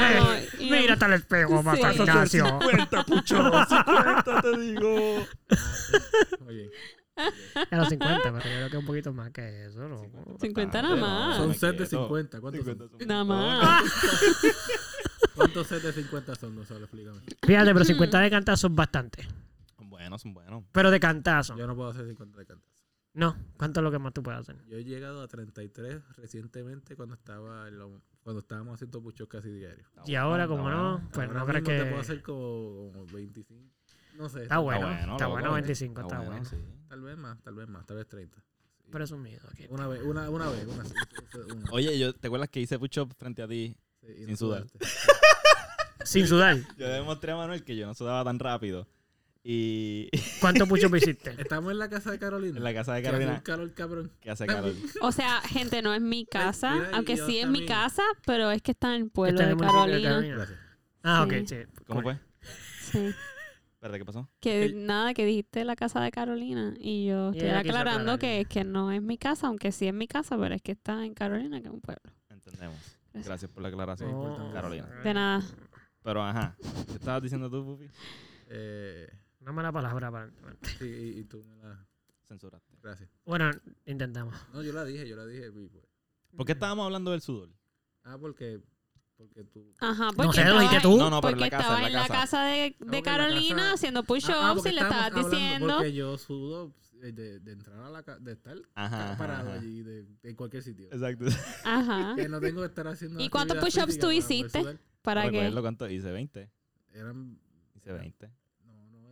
[0.58, 1.84] y- Mírate al espejo, vas Sí.
[1.84, 2.44] al gimnasio.
[2.60, 3.36] 50, pucho,
[3.68, 5.26] 50 te digo.
[6.48, 6.70] Oye,
[7.70, 9.98] A los 50, pero yo creo que un poquito más que eso, ¿no?
[10.40, 11.36] 50 nada más.
[11.36, 12.02] son set de quedo.
[12.08, 12.40] 50.
[12.40, 12.98] ¿Cuántos 50 son?
[12.98, 13.84] son Nada más.
[15.34, 16.56] ¿Cuántos sets de 50 son?
[16.56, 17.20] Gonzalo, explícame.
[17.42, 19.26] Fíjate, pero 50 de cantazo son bastante.
[19.76, 20.64] Son buenos, son buenos.
[20.72, 21.56] Pero de cantazo.
[21.56, 22.70] Yo no puedo hacer 50 de cantazo.
[23.14, 23.36] No.
[23.56, 24.56] ¿Cuánto es lo que más tú puedes hacer?
[24.66, 29.50] Yo he llegado a 33 recientemente cuando estaba en lo- cuando estábamos haciendo puchos casi
[29.50, 29.86] diarios.
[30.06, 31.08] Y ahora, como no, bueno.
[31.12, 31.78] pues Ahora no crees que.
[31.78, 33.73] te puedo hacer como, como 25.
[34.14, 34.42] No sé.
[34.44, 36.44] Está bueno, bueno, está bueno 25, está bueno.
[36.44, 36.56] sí.
[36.88, 38.36] Tal vez más, tal vez más, tal vez 30.
[38.40, 38.90] Sí.
[38.90, 39.40] Presumido.
[39.50, 39.66] aquí.
[39.70, 40.84] Una vez, una, una vez, una,
[41.54, 41.70] una.
[41.72, 43.76] Oye, yo, ¿te acuerdas que hice push-up frente a ti?
[44.00, 44.66] Sí, sin no sudar.
[46.04, 46.56] Sin sudar.
[46.76, 48.86] Yo le demostré a Manuel que yo no sudaba tan rápido.
[49.42, 51.34] Y ¿Cuánto pucho hiciste?
[51.38, 52.58] Estamos en la casa de Carolina.
[52.58, 54.12] en la casa de Que hace Carolina, calor cabrón.
[54.20, 54.74] que hace calor.
[55.00, 58.60] O sea, gente, no es mi casa, mira, aunque sí es mi casa, pero es
[58.60, 60.20] que está en el pueblo Está en de Carolina.
[60.20, 60.58] Gracias.
[61.02, 61.36] Ah, Sí.
[61.38, 61.56] ok, sí.
[61.86, 62.18] ¿Cómo fue?
[62.80, 63.14] Sí.
[63.84, 64.30] Espérate, ¿qué pasó?
[64.40, 66.72] Que nada, que dijiste la casa de Carolina.
[66.78, 70.38] Y yo estoy aclarando que, que no es mi casa, aunque sí es mi casa,
[70.38, 72.10] pero es que está en Carolina, que es un pueblo.
[72.30, 72.78] Entendemos.
[73.12, 73.26] Gracias.
[73.26, 74.50] Gracias por la aclaración, Oh.
[74.54, 74.86] Carolina.
[74.86, 75.44] De nada.
[76.02, 77.90] Pero ajá, ¿qué estabas diciendo tú, Pupi?
[78.48, 79.06] Eh,
[79.40, 80.66] Una mala palabra, aparentemente.
[80.78, 81.86] sí, y, y tú me la.
[82.26, 82.72] Censuraste.
[82.82, 83.10] Gracias.
[83.26, 83.50] Bueno,
[83.84, 84.34] intentamos.
[84.54, 85.52] No, yo la dije, yo la dije.
[85.52, 85.70] pues-
[86.34, 87.50] ¿Por qué estábamos hablando del sudor?
[88.02, 88.62] Ah, porque.
[89.16, 89.72] Porque tú.
[89.80, 90.98] Ajá, No porque sé, lo dijiste estaba- tú.
[90.98, 92.20] No, no, pero en Porque la casa, estaba en en la la casa.
[92.20, 95.30] casa de, de en la Carolina casa- haciendo push-ups Ah, ah, y le estábamos estabas
[95.30, 95.74] diciendo.
[95.76, 99.58] Porque yo sudo eh, de, de entrar a la casa, de estar Ajá, parado ajá.
[99.60, 100.86] allí, de, en cualquier sitio.
[100.90, 101.26] Exacto.
[101.64, 102.14] Ajá.
[102.16, 103.22] Que no tengo que estar haciendo.
[103.22, 104.78] ¿Y cuántos push-ups tú para hiciste?
[105.02, 105.36] ¿Para No qué?
[105.40, 106.50] recuerdo cuánto hice, 20.
[106.92, 107.38] Eran.
[107.76, 108.30] Hice 20.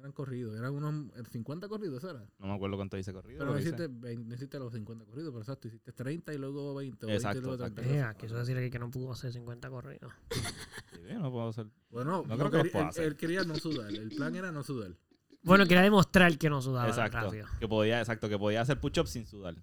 [0.02, 0.58] Eran corridos.
[0.58, 2.24] Eran unos eh, 50 corridos, ¿era?
[2.40, 3.38] No me acuerdo cuánto hice corrido.
[3.38, 6.74] Pero no hiciste, 20 no hiciste los 50 corridos, pero exacto, hiciste 30 y luego
[6.74, 7.06] 20.
[7.06, 7.82] o 20 y Exacto, luego exacto.
[7.82, 8.10] 32.
[8.10, 10.12] Eh, quiso decir que no pudo hacer 50 corridos.
[10.32, 10.40] Sí,
[11.08, 11.68] yo no puedo hacer.
[11.88, 13.04] Bueno, No creo que él, hacer.
[13.04, 13.90] él quería no sudar.
[13.94, 14.96] El plan era no sudar.
[15.44, 17.18] Bueno, quería demostrar que no sudaba Exacto.
[17.20, 17.46] rápido.
[17.60, 19.54] Que podía, exacto, que podía hacer push-up sin sudar.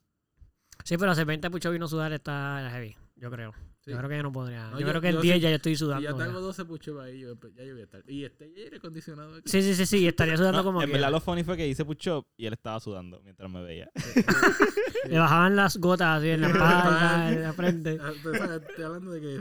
[0.85, 3.53] Sí, pero hacer 20 push y no sudar está heavy, yo creo.
[3.89, 3.93] Sí.
[3.93, 4.63] Yo creo que yo no podría.
[4.69, 6.03] No, yo, yo- creo que en yo 10 sí- ya yo estoy Si sudando.
[6.09, 6.25] ya te ya.
[6.25, 8.03] hago 12 push-ups ahí, yo, ya yo voy a estar.
[8.07, 9.49] Y este aire acondicionado aquí.
[9.49, 10.93] Sí, sí, sí, sí, estaría sudando No, como en que.
[10.93, 13.89] verdad lo funny fue que hice push-up y él estaba sudando mientras me veía.
[15.09, 17.97] Le bajaban las gotas así en la espalda, en la frente.
[18.01, 19.39] Ah, sabes, Estoy hablando de que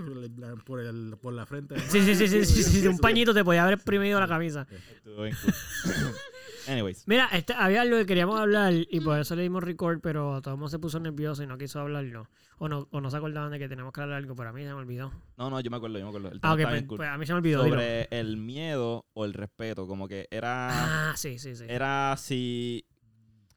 [0.64, 1.78] por, el, por la frente.
[1.88, 4.66] Sí, sí, sí, sí, sí, sí, sí, un pañito te podía haber exprimido la camisa.
[4.94, 5.36] Estuvo bien.
[6.68, 7.06] Anyways.
[7.08, 10.54] Mira, este, había algo que queríamos hablar y por eso le dimos record, pero todo
[10.54, 12.28] el mundo se puso nervioso y no quiso hablarlo.
[12.58, 14.62] O no, o no se acordaban de que teníamos que hablar algo, pero a mí
[14.62, 15.12] se me olvidó.
[15.36, 16.28] No, no, yo me acuerdo, yo me acuerdo.
[16.32, 16.96] El Ah, tema ok, estaba pues, cool.
[16.98, 17.62] pues a mí se me olvidó.
[17.64, 17.76] dilo.
[17.76, 19.86] Sobre el miedo o el respeto.
[19.86, 21.10] Como que era.
[21.10, 21.64] Ah, sí, sí, sí.
[21.68, 22.84] Era si.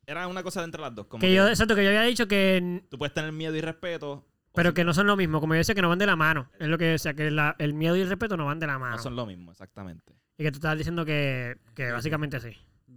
[0.06, 1.08] Era una cosa de entre las dos.
[1.08, 2.84] Como Que que yo, exacto, que yo había dicho que.
[2.89, 4.28] tú puedes tener miedo y respeto.
[4.54, 5.39] Pero que no son lo mismo.
[5.39, 6.52] Como yo decía, que no van de la mano.
[6.60, 8.67] Es lo que yo decía, que la- el miedo y el respeto no van de
[8.67, 8.97] la mano.
[8.97, 10.13] No son lo mismo, exactamente.
[10.38, 12.50] Y que tú estabas diciendo que, que básicamente sí.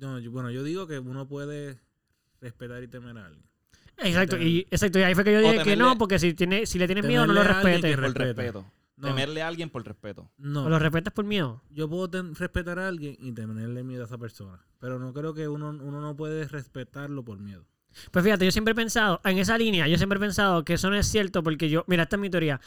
[0.04, 1.80] No, yo- bueno, yo digo que uno puede
[2.40, 3.44] respetar y temer a alguien.
[3.96, 6.34] Exacto, Temer- y, exacto, y ahí fue que yo dije que no, temerle- porque si,
[6.34, 7.96] tiene, si le tienes miedo, no lo Temerle respetes.
[7.96, 8.66] que Por respeto.
[8.96, 10.30] No, Temerle a alguien por respeto.
[10.36, 10.66] no.
[10.66, 11.62] ¿O lo respetas por miedo?
[11.70, 14.64] Yo puedo ten- respetar a alguien y tenerle miedo a esa persona.
[14.78, 17.66] Pero no creo que uno, uno no puede respetarlo por miedo.
[18.10, 20.90] Pues fíjate, yo siempre he pensado, en esa línea, yo siempre he pensado que eso
[20.90, 22.60] no es cierto porque yo, mira, esta es mi teoría.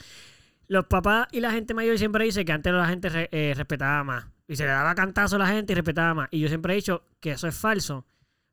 [0.70, 4.04] Los papás y la gente mayor siempre dice que antes la gente re- eh, respetaba
[4.04, 4.26] más.
[4.48, 6.30] Y se le daba cantazo a la gente y respetaba más.
[6.32, 8.06] Y yo siempre he dicho que eso es falso.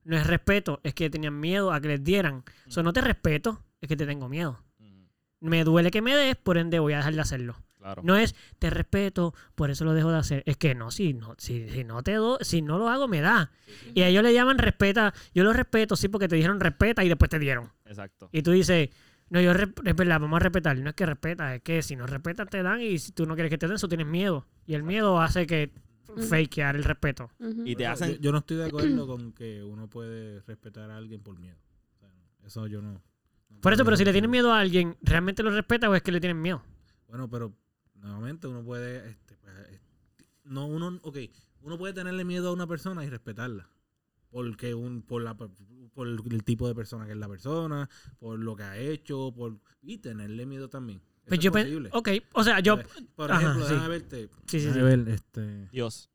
[0.05, 2.45] No es respeto, es que tenían miedo a que les dieran.
[2.67, 4.63] O sea, no te respeto, es que te tengo miedo.
[4.79, 5.05] Mm,
[5.41, 7.57] Me duele que me des, por ende voy a dejar de hacerlo.
[7.79, 8.03] Claro.
[8.05, 10.43] No es te respeto, por eso lo dejo de hacer.
[10.47, 13.21] Es que no, si no, si, si no te do, si no lo hago, me
[13.21, 13.51] da.
[13.95, 15.13] Y a ellos le llaman respeta.
[15.35, 17.71] Yo lo respeto, sí, porque te dijeron respeta y después te dieron.
[17.85, 18.29] Exacto.
[18.33, 18.89] Y tú dices,
[19.29, 20.77] No, yo, es verdad, vamos a respetar.
[20.79, 23.35] No es que respetas, es que si no respetas te dan y si tú no
[23.35, 24.47] quieres que te den, eso tienes miedo.
[24.67, 25.71] Y el miedo hace que
[26.29, 27.31] fakear el respeto.
[27.65, 28.13] Y te Yo- hacen.
[28.15, 31.59] Yo, yo no estoy de acuerdo con que uno puede respetar a alguien por miedo.
[31.97, 32.11] O sea,
[32.47, 32.93] eso yo no.
[33.51, 36.03] no Por eso, pero si le tienes miedo a alguien, ¿realmente lo respeta o es
[36.03, 36.63] que le tienes miedo?
[37.09, 37.55] Bueno, pero
[37.95, 39.09] nuevamente uno puede.
[39.09, 40.99] Este, pues, este, no, uno.
[41.03, 41.19] Ok,
[41.63, 43.69] uno puede tenerle miedo a una persona y respetarla.
[44.31, 47.89] Porque un, por, la, por el tipo de persona que es la persona,
[48.19, 51.01] por lo que ha hecho, por y tenerle miedo también.
[51.27, 51.91] Pues es yo posible.
[51.93, 52.79] Ok, o sea, yo.
[53.15, 53.73] Por Ajá, ejemplo, sí.
[53.75, 54.29] déjame verte.
[54.47, 54.81] Sí, sí, sí.
[54.81, 56.11] ver, este, Dios.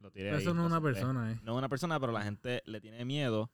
[0.00, 1.02] Lo tiré ahí, eso no es una concentré.
[1.02, 1.40] persona, ¿eh?
[1.44, 3.50] No es una persona, pero la gente le tiene miedo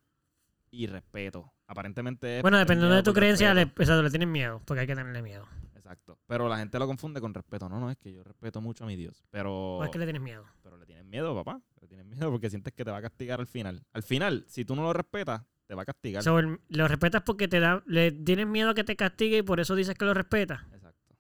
[0.71, 1.53] y respeto.
[1.67, 2.41] Aparentemente.
[2.41, 3.83] Bueno, dependiendo de tu por creencia, le, respeto.
[3.83, 5.47] exacto, le tienes miedo, porque hay que tenerle miedo.
[5.75, 6.19] Exacto.
[6.27, 7.69] Pero la gente lo confunde con respeto.
[7.69, 9.23] No, no, es que yo respeto mucho a mi Dios.
[9.31, 9.79] Pero.
[9.79, 10.45] O es que le tienes miedo.
[10.63, 11.61] Pero le tienen miedo, papá.
[11.81, 13.83] Le tienen miedo porque sientes que te va a castigar al final.
[13.93, 16.23] Al final, si tú no lo respetas, te va a castigar.
[16.25, 19.43] So, el- lo respetas porque te da, le tienes miedo a que te castigue y
[19.43, 20.63] por eso dices que lo respetas.
[20.73, 21.15] Exacto.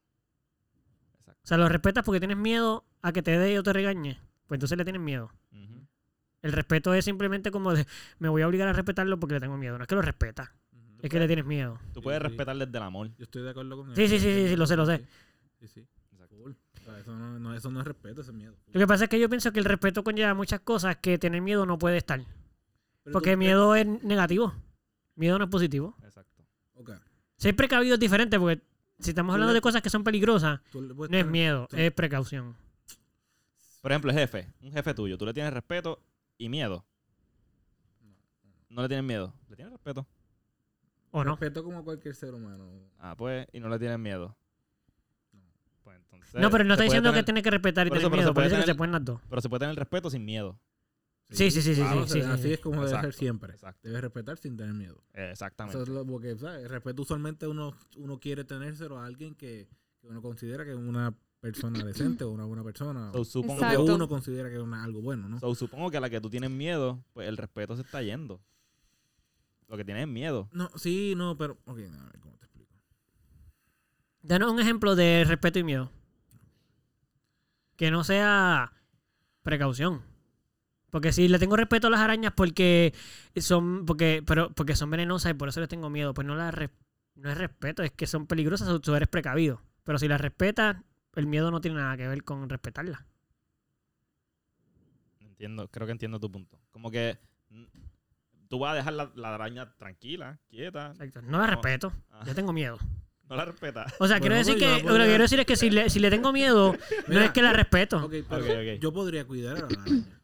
[1.20, 1.40] Exacto.
[1.44, 4.18] O sea, lo respetas porque tienes miedo a que te dé o te regañe.
[4.48, 5.30] Pues entonces le tienes miedo.
[6.40, 7.84] El respeto es simplemente como de,
[8.20, 9.76] me voy a obligar a respetarlo porque le tengo miedo.
[9.76, 11.00] No es que lo respeta, Ujú.
[11.02, 11.78] es que le tienes miedo.
[11.92, 12.28] Tú puedes sí.
[12.28, 13.08] respetar desde el amor.
[13.18, 14.14] Yo estoy de acuerdo con Sí, eso.
[14.14, 15.04] sí, sí, sí, sí, lo sé, lo sé.
[15.60, 15.86] Sí, sí.
[16.80, 18.54] O sea, eso, no, no- eso no es respeto, eso es miedo.
[18.72, 21.42] Lo que pasa es que yo pienso que el respeto conlleva muchas cosas que tener
[21.42, 22.20] miedo no puede estar.
[23.08, 24.54] Pero Porque tú- miedo es negativo.
[25.16, 25.96] Miedo no es positivo.
[26.02, 26.44] Exacto.
[26.74, 26.90] Ok.
[27.36, 28.62] Ser precavido es diferente porque
[28.98, 32.54] si estamos hablando de cosas que son peligrosas, no es miedo, tú- es precaución.
[33.80, 34.48] Por ejemplo, el jefe.
[34.60, 35.16] Un jefe tuyo.
[35.16, 36.02] Tú le tienes respeto
[36.36, 36.84] y miedo.
[38.68, 39.32] No le tienes miedo.
[39.48, 40.06] Le tienes respeto.
[41.10, 41.30] ¿O no?
[41.32, 42.68] Respeto como cualquier ser humano.
[42.98, 43.46] Ah, pues.
[43.52, 44.36] Y no le tienes miedo.
[45.82, 46.34] Pues entonces.
[46.34, 48.22] No, pero no está se diciendo que tienes que respetar y tener pero miedo.
[48.22, 49.20] se Por puede eso que tener- se pueden las dos.
[49.30, 50.58] Pero se puede tener respeto sin miedo.
[51.30, 52.54] Sí, sí, sí, sí, claro, sí, sí, así sí, sí.
[52.54, 53.52] es como debe ser siempre.
[53.52, 53.80] exacto.
[53.86, 55.02] Debes respetar sin tener miedo.
[55.12, 55.76] Exactamente.
[55.76, 56.62] Eso es lo porque, ¿sabes?
[56.64, 59.68] El respeto usualmente uno, uno quiere tenérselo a alguien que,
[60.00, 63.12] que uno considera que es una persona decente o una buena persona.
[63.12, 65.38] So, supongo, que uno considera que es una- algo bueno, ¿no?
[65.38, 68.40] so, supongo que a la que tú tienes miedo, pues el respeto se está yendo.
[69.68, 70.48] Lo que tienes es miedo.
[70.52, 71.58] No, sí, no, pero...
[71.66, 72.72] Ok, a ver, ¿cómo te explico?
[74.22, 75.92] Danos un ejemplo de respeto y miedo.
[77.76, 78.72] Que no sea
[79.42, 80.02] precaución.
[80.90, 82.94] Porque si le tengo respeto a las arañas porque
[83.36, 86.54] son porque pero porque son venenosas y por eso les tengo miedo, pues no las
[86.54, 86.70] res-
[87.14, 89.60] no es respeto, es que son peligrosas, o tú eres precavido.
[89.84, 90.76] Pero si las respetas,
[91.14, 93.00] el miedo no tiene nada que ver con respetarlas.
[95.20, 96.58] Entiendo, creo que entiendo tu punto.
[96.70, 97.18] Como que
[98.48, 100.88] tú vas a dejar la, la araña tranquila, quieta.
[100.92, 101.22] Exacto.
[101.22, 101.52] No la No.
[101.52, 102.78] respeto, Ah, yo tengo miedo.
[103.28, 103.92] no la respetas.
[103.98, 105.98] O sea, quiero decir yo que lo que quiero decir es que si le, si
[106.00, 106.74] le tengo miedo,
[107.08, 108.04] no es que la respeto.
[108.04, 108.80] Ok, pero Ok, ok.
[108.80, 110.17] yo podría cuidar a la araña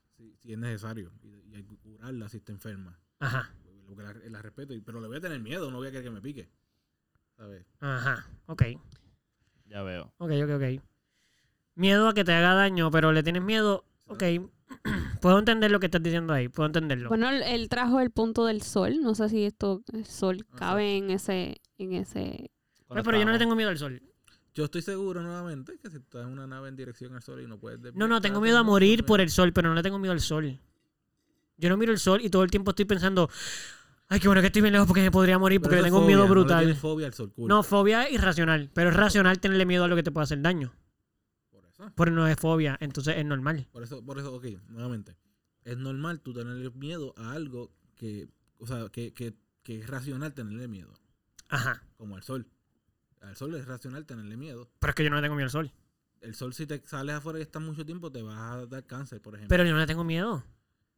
[0.44, 2.98] si, es necesario y, y hay que curarla si está enferma.
[3.18, 3.50] Ajá.
[3.86, 6.10] Porque la, la respeto, pero le voy a tener miedo, no voy a querer que
[6.10, 6.48] me pique.
[7.36, 7.64] ¿Sabes?
[7.80, 8.26] Ajá.
[8.46, 8.62] Ok.
[9.66, 10.12] Ya veo.
[10.18, 10.82] Ok, ok, ok.
[11.74, 13.84] Miedo a que te haga daño, pero le tienes miedo.
[14.06, 14.22] Ok.
[15.20, 16.48] Puedo entender lo que estás diciendo ahí.
[16.48, 17.08] Puedo entenderlo.
[17.08, 19.00] Bueno, él, trajo el punto del sol.
[19.00, 20.58] No sé si esto, el sol Ajá.
[20.58, 22.50] cabe en ese, en ese.
[22.88, 24.00] Pero, pero yo no le tengo miedo al sol.
[24.54, 27.40] Yo estoy seguro nuevamente que si tú estás en una nave en dirección al sol
[27.40, 29.82] y no puedes No, no, tengo miedo a morir por el sol, pero no le
[29.82, 30.58] tengo miedo al sol.
[31.56, 33.28] Yo no miro el sol y todo el tiempo estoy pensando,
[34.08, 36.06] ay, qué bueno que estoy bien lejos porque me podría morir porque le tengo un
[36.06, 36.64] miedo brutal.
[36.64, 37.48] tienes fobia al sol, cool.
[37.48, 40.40] No, fobia es irracional, pero es racional tenerle miedo a lo que te puede hacer
[40.40, 40.72] daño.
[41.50, 41.92] Por eso.
[41.96, 43.66] Porque no es fobia, entonces es normal.
[43.72, 45.16] Por eso, por eso, ok, nuevamente.
[45.64, 50.32] Es normal tú tenerle miedo a algo que, o sea, que, que, que es racional
[50.32, 50.92] tenerle miedo.
[51.48, 51.82] Ajá.
[51.96, 52.46] Como al sol.
[53.24, 54.70] Al sol es racional tenerle miedo.
[54.78, 55.72] Pero es que yo no le tengo miedo al sol.
[56.20, 59.20] El sol, si te sales afuera y estás mucho tiempo, te vas a dar cáncer,
[59.20, 59.48] por ejemplo.
[59.48, 60.42] Pero yo no le tengo miedo.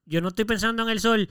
[0.05, 1.29] Yo no estoy pensando en el sol.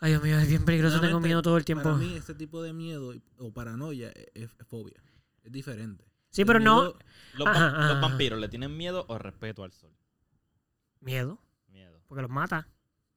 [0.00, 1.84] Ay, Dios mío, es bien peligroso, tengo miedo todo el tiempo.
[1.84, 5.02] Para mí, este tipo de miedo o paranoia es, es fobia.
[5.44, 6.04] Es diferente.
[6.30, 6.94] Sí, El pero no.
[7.34, 9.92] Los, Ajá, va- ajá, los vampiros le tienen miedo o respeto al sol.
[11.00, 12.00] Miedo, Miedo.
[12.06, 12.68] porque los mata.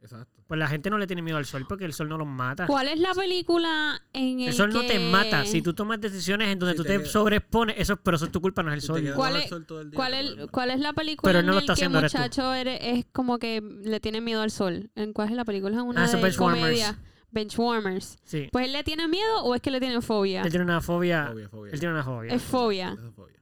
[0.06, 0.42] Exacto.
[0.48, 2.68] Pues la gente no le tiene miedo al sol porque el sol no los mata.
[2.68, 5.44] ¿Cuál es la película en el El sol no te mata.
[5.46, 8.32] Si tú tomas decisiones en donde Si tú te te sobreexpones, eso, pero eso es
[8.32, 9.12] tu culpa, no es el Si sol.
[9.16, 10.52] ¿Cuál es- sol día, ¿Cuál es, puedes morir.
[10.52, 13.06] ¿Cuál es la película Pero no en lo el está que el muchacho eres- es
[13.12, 14.92] como que le tiene miedo al sol?
[14.96, 15.76] ¿En cuál es la película?
[15.76, 16.62] Es una Ah, de Benchwarmers.
[16.64, 17.00] comedia.
[17.32, 18.18] Benchwarmers.
[18.24, 18.48] Sí.
[18.52, 20.42] Pues él le tiene miedo o es que le tiene fobia?
[20.44, 21.28] Él tiene una fobia.
[21.32, 21.74] Fobia, fobia.
[21.74, 22.34] Él tiene una fobia.
[22.34, 22.90] Es fobia.
[22.94, 23.36] Es fobia.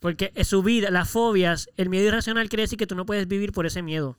[0.00, 3.26] Porque es su vida, las fobias, el miedo irracional quiere decir que tú no puedes
[3.26, 4.18] vivir por ese miedo.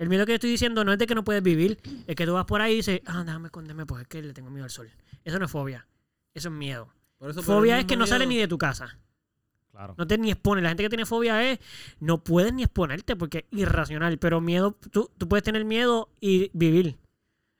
[0.00, 2.24] El miedo que yo estoy diciendo no es de que no puedes vivir, es que
[2.24, 4.64] tú vas por ahí y dices, ah, déjame esconderme, pues es que le tengo miedo
[4.64, 4.90] al sol.
[5.24, 5.86] Eso no es fobia,
[6.32, 6.88] eso es miedo.
[7.18, 8.98] Por eso, Fobia es que no sales ni miedo- de tu casa.
[9.70, 9.94] Claro.
[9.98, 10.62] No te ni expones.
[10.62, 11.58] La gente que tiene fobia es,
[12.00, 14.16] no puedes ni exponerte porque es irracional.
[14.18, 16.96] Pero miedo, tú, tú puedes tener miedo y vivir.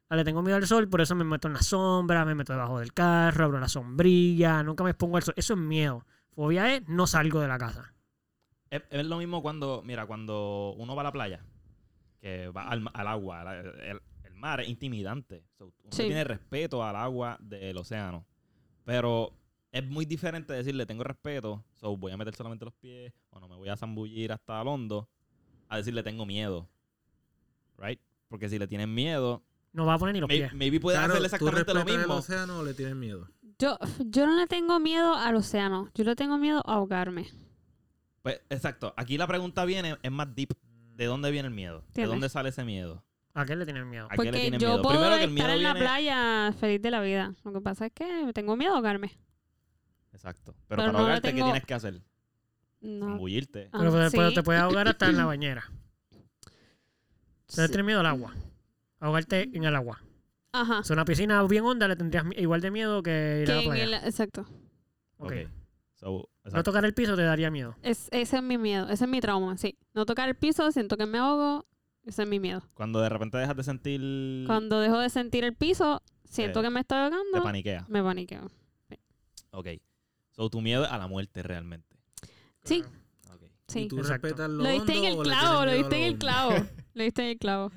[0.09, 2.55] Ah, Le tengo miedo al sol, por eso me meto en la sombra, me meto
[2.55, 5.35] debajo del carro, abro la sombrilla, nunca me expongo al sol.
[5.37, 6.07] Eso es miedo.
[6.35, 7.93] Fobia es no salgo de la casa.
[8.71, 11.45] Es, es lo mismo cuando, mira, cuando uno va a la playa,
[12.21, 15.43] que va al, al agua, la- el, el mar es intimidante.
[15.59, 16.05] So, uno Sí.
[16.05, 18.27] tiene respeto al agua del océano.
[18.85, 19.33] Pero
[19.73, 23.49] es muy diferente decirle tengo respeto, so voy a meter solamente los pies, o no
[23.49, 25.09] me voy a zambullir hasta el hondo,
[25.69, 26.69] a decirle tengo miedo.
[27.79, 28.01] Right?
[28.29, 30.53] Porque si le tienen miedo, No va a poner ni los may- pies.
[30.53, 32.15] maybe puede Claro, hacer ¿tú exactamente lo mismo.
[32.17, 33.29] océano o le tienes miedo?
[33.59, 35.91] Yo, yo no le tengo miedo al océano.
[35.95, 37.29] Yo le tengo miedo a ahogarme.
[38.23, 38.93] Pues, exacto.
[38.97, 40.53] Aquí la pregunta viene, es más deep.
[41.01, 41.83] ¿De dónde viene el miedo?
[41.95, 43.03] ¿De dónde sale ese miedo?
[43.33, 44.05] ¿A qué le tienen miedo?
[44.11, 44.83] ¿A qué le Porque tienen yo miedo?
[44.83, 47.35] puedo Primero que el estar miedo en la viene- playa feliz de la vida.
[47.43, 49.17] Lo que pasa es que tengo miedo a ahogarme.
[50.13, 50.53] Exacto.
[50.53, 52.03] Pero, Pero para no le ahogarte, ¿qué tengo- tienes que hacer?
[52.83, 53.07] No.
[53.07, 53.71] Zambullirte.
[53.73, 54.35] Ah, Pero, pero sí.
[54.35, 55.65] te puedes ahogar hasta en la bañera.
[57.47, 57.67] ¿Te Sí.
[57.69, 58.35] tienes miedo al agua?
[58.99, 60.03] Ahogarte en el agua.
[60.53, 60.83] Ajá.
[60.85, 63.55] Si una piscina bien honda le tendrías mi- igual de miedo que ir Que a
[63.57, 63.85] la en playa.
[63.85, 64.43] el- exacto.
[65.17, 65.33] Ok.
[65.33, 65.33] Ok.
[66.01, 67.77] So, No tocar el piso te daría miedo.
[67.83, 68.89] Es, ese es mi miedo.
[68.89, 69.77] Ese es mi trauma, sí.
[69.93, 71.67] No tocar el piso, siento que me ahogo.
[72.05, 72.63] Ese es mi miedo.
[72.75, 74.47] Cuando de repente dejas de sentir...
[74.47, 77.43] Cuando dejo de sentir el piso, siento Eh, que me estoy Te ahogando.
[77.43, 77.85] paniquea.
[77.89, 78.51] Me paniqueo.
[79.51, 79.67] Ok.
[80.31, 81.95] So, tu miedo es a la muerte realmente.
[82.65, 82.83] Sí,
[83.35, 83.43] Ok.
[83.69, 83.81] sí.
[83.81, 84.29] ¿Y tú Exacto.
[84.29, 86.53] respetas lo Lo diste en el clavo, lo diste en el clavo.
[86.95, 87.73] Lo diste en el clavo.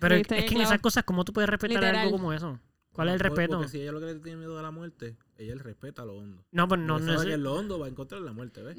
[0.00, 1.96] Pero es, que en esas cosas, ¿cómo tú puedes respetar Literal.
[1.96, 2.60] algo como eso?
[2.92, 3.56] ¿Cuál es el respeto?
[3.56, 6.14] Porque si ella lo que le tiene miedo a la muerte, ella le respeta lo
[6.16, 6.44] hondo.
[6.52, 7.24] No, pues no, no es.
[7.24, 8.76] que lo hondo va a encontrar la muerte, ¿ves?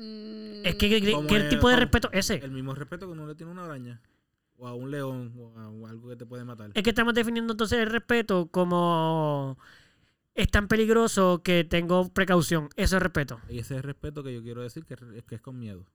[0.65, 1.19] Es que, ¿qué, tipo
[1.69, 2.43] de como- respeto es ese?
[2.43, 4.01] El mismo respeto que uno le tiene a una araña.
[4.59, 6.71] O a un león, o a o a algo que te puede matar.
[6.73, 9.57] Es que estamos definiendo entonces el respeto como
[10.33, 12.69] es tan peligroso que tengo precaución.
[12.75, 13.39] Eso es respeto.
[13.49, 15.85] Y ese es el respeto que yo quiero decir que es, que es con miedo.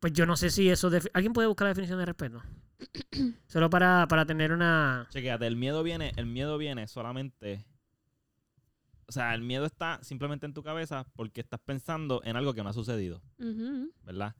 [0.00, 0.90] Pues yo no sé si eso...
[1.12, 2.42] ¿Alguien puede buscar la definición de respeto?
[3.46, 5.08] Solo para, para tener una...
[5.10, 7.64] Chequéate, el miedo viene, el miedo viene solamente.
[9.08, 12.62] O sea, el miedo está simplemente en tu cabeza porque estás pensando en algo que
[12.62, 13.22] no ha sucedido,
[14.04, 14.34] ¿verdad?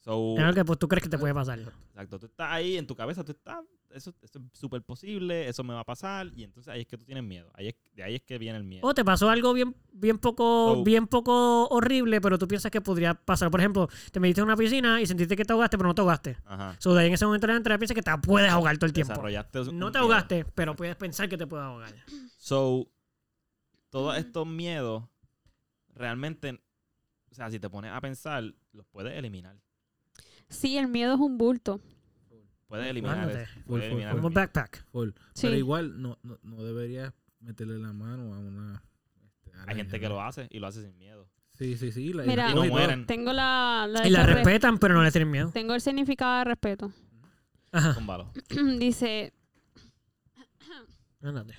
[0.00, 1.60] So, En algo que pues, tú crees que te puede pasar.
[1.60, 3.60] exacto, tú estás ahí en tu cabeza, tú estás,
[3.90, 6.98] eso, eso es súper posible, eso me va a pasar, y entonces ahí es que
[6.98, 8.84] tú tienes miedo, ahí es, de ahí es que viene el miedo.
[8.84, 13.14] O te pasó algo bien, bien poco, bien poco horrible, pero tú piensas que podría
[13.14, 13.48] pasar.
[13.52, 16.00] Por ejemplo, te metiste en una piscina y sentiste que te ahogaste, pero no te
[16.00, 16.36] ahogaste.
[16.46, 16.74] Ajá.
[16.80, 18.86] So, de ahí en ese momento de la entrada piensas que te puedes ahogar todo
[18.86, 19.12] el tiempo.
[19.12, 20.02] Desarrollaste un No te miedo.
[20.12, 21.94] ahogaste, pero puedes pensar que te puedes ahogar.
[22.38, 22.88] So,
[23.92, 25.04] todos estos miedos,
[25.94, 26.58] realmente,
[27.30, 29.60] o sea, si te pones a pensar, los puedes eliminar.
[30.48, 31.78] Sí, el miedo es un bulto.
[32.68, 33.38] Puedes eliminar eso.
[33.38, 34.86] Full, Puedes full, eliminar Como el backpack.
[34.86, 35.10] Full.
[35.34, 35.46] Sí.
[35.46, 38.82] Pero igual no, no, no deberías meterle la mano a una.
[39.44, 41.28] este, Hay gente que lo hace y lo hace sin miedo.
[41.50, 42.14] Sí, sí, sí.
[42.14, 42.50] La, Mira.
[42.50, 43.04] Y no mueren.
[43.06, 45.50] Tengo la, la Y la respetan, pero no le tienen miedo.
[45.50, 46.90] Tengo el significado de respeto.
[47.72, 47.94] Ajá.
[48.78, 49.34] Dice,
[51.20, 51.54] Ándate.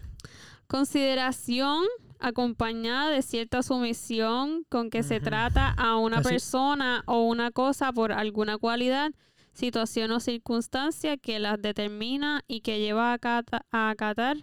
[0.65, 1.85] consideración
[2.23, 7.91] acompañada de cierta sumisión con que se trata a una Así- persona o una cosa
[7.93, 9.11] por alguna cualidad,
[9.53, 14.37] situación o circunstancia que las determina y que lleva a, acata- a acatar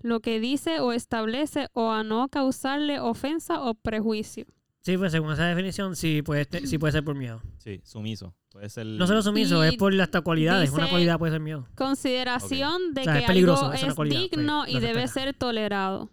[0.00, 4.46] lo que dice o establece o a no causarle ofensa o prejuicio.
[4.80, 7.40] Sí, pues según esa definición, sí puede, te- sí puede ser por miedo.
[7.58, 8.34] Sí, sumiso.
[8.50, 8.84] Puede ser.
[8.84, 10.70] No solo sumiso, Y es por las cualidades.
[10.70, 11.66] Una dice- cualidad puede ser miedo.
[11.76, 15.08] Consideración de O sea, que es algo es una es cualidad, digno pues, y debe
[15.08, 16.10] ser tolerado.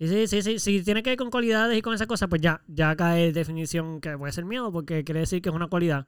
[0.00, 0.58] Sí, sí, sí, sí.
[0.58, 4.00] Si tiene que ver con cualidades y con esas cosas, pues ya, ya cae definición
[4.00, 6.06] que puede ser miedo, porque quiere decir que es una cualidad.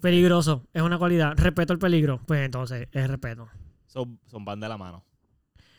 [0.00, 1.34] Peligroso, es una cualidad.
[1.36, 3.48] Respeto al peligro, pues entonces es respeto.
[3.86, 5.04] Son, son van de la mano.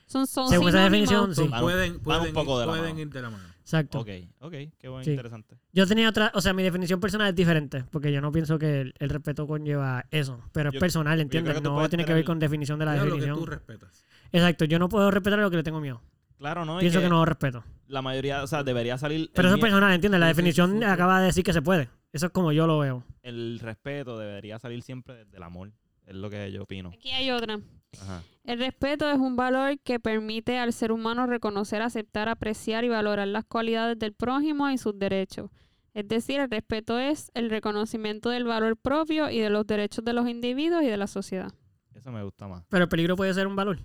[0.07, 1.47] Son, son Según esa definición, sí.
[1.47, 2.99] Van pueden van un pueden, poco de la pueden mano.
[3.01, 3.43] ir de la mano.
[3.61, 3.99] Exacto.
[3.99, 4.07] Ok,
[4.39, 5.11] ok, qué bueno, Sí.
[5.11, 5.55] interesante.
[5.73, 8.81] Yo tenía otra, o sea, mi definición personal es diferente, porque yo no pienso que
[8.81, 11.61] el, el respeto conlleva eso, pero es Yo- personal, ¿entiendes?
[11.61, 13.45] No tiene que ver con definición de la Mira lo que definición.
[13.45, 14.05] tú respetas.
[14.31, 16.01] Exacto, yo no puedo respetar lo que le tengo miedo.
[16.37, 16.79] Claro, ¿no?
[16.79, 17.63] Pienso que no lo respeto.
[17.87, 19.31] La mayoría, o sea, debería salir.
[19.33, 20.19] Pero eso es personal, ¿entiendes?
[20.19, 20.83] La sí, definición sí, sí.
[20.83, 21.89] acaba de decir que se puede.
[22.11, 23.03] Eso es como yo lo veo.
[23.21, 25.71] El respeto debería salir siempre desde el amor.
[26.05, 26.89] Es lo que yo opino.
[26.93, 27.59] Aquí hay otra.
[28.01, 28.21] Ajá.
[28.43, 33.27] El respeto es un valor que permite al ser humano reconocer, aceptar, apreciar y valorar
[33.27, 35.49] las cualidades del prójimo y sus derechos.
[35.93, 40.13] Es decir, el respeto es el reconocimiento del valor propio y de los derechos de
[40.13, 41.53] los individuos y de la sociedad.
[41.93, 42.65] Eso me gusta más.
[42.69, 43.79] Pero el peligro puede ser un valor.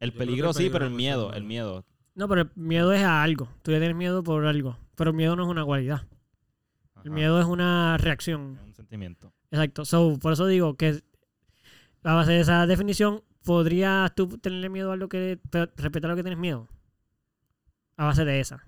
[0.03, 1.85] El Yo peligro el sí, pero el miedo, el miedo.
[2.13, 3.47] No, pero el miedo es a algo.
[3.61, 4.77] Tú le tienes miedo por algo.
[4.97, 6.05] Pero el miedo no es una cualidad.
[7.05, 8.57] El miedo es una reacción.
[8.59, 9.33] Es un sentimiento.
[9.49, 9.85] Exacto.
[9.85, 11.01] So, por eso digo que
[12.03, 15.39] a base de esa definición, ¿podrías tú tenerle miedo a lo que.
[15.77, 16.67] respetar lo que tienes miedo?
[17.95, 18.67] A base de esa.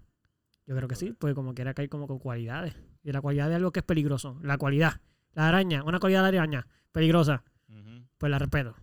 [0.65, 2.78] Yo creo que sí, porque como quiera caer como con cualidades.
[3.04, 4.39] Y la cualidad de algo que es peligroso.
[4.41, 5.02] La cualidad.
[5.34, 7.43] La araña, una cualidad de la araña, peligrosa.
[8.17, 8.74] Pues la respeto.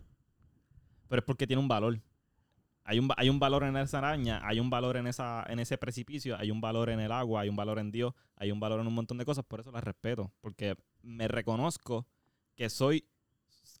[1.09, 1.99] Pero es porque tiene un valor.
[2.85, 5.77] Hay un, hay un valor en esa araña, hay un valor en, esa, en ese
[5.77, 8.81] precipicio, hay un valor en el agua, hay un valor en Dios, hay un valor
[8.81, 10.31] en un montón de cosas, por eso la respeto.
[10.41, 12.05] Porque me reconozco
[12.55, 13.05] que soy,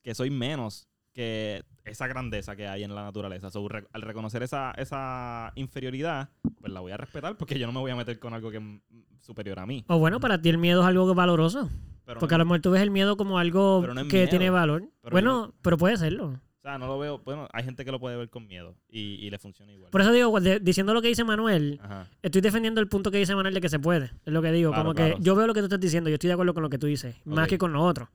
[0.01, 3.49] que soy menos que esa grandeza que hay en la naturaleza.
[3.51, 7.73] So, re- al reconocer esa, esa inferioridad, pues la voy a respetar porque yo no
[7.73, 9.83] me voy a meter con algo que es superior a mí.
[9.89, 11.69] O bueno, para ti el miedo es algo valoroso.
[12.05, 14.29] Pero Porque a no- lo mejor tú ves el miedo como algo no que miedo.
[14.29, 14.89] tiene valor.
[15.01, 16.39] Pero bueno, pero puede serlo.
[16.63, 17.17] O sea, no lo veo.
[17.19, 19.91] Bueno, hay gente que lo puede ver con miedo y, y le funciona igual.
[19.91, 22.07] Por eso digo, de- diciendo lo que dice Manuel, Ajá.
[22.21, 24.11] estoy defendiendo el punto que dice Manuel de que se puede.
[24.25, 24.71] Es lo que digo.
[24.71, 25.17] Claro, como claro.
[25.17, 26.77] que yo veo lo que tú estás diciendo, yo estoy de acuerdo con lo que
[26.77, 28.09] tú dices, más que con lo otro.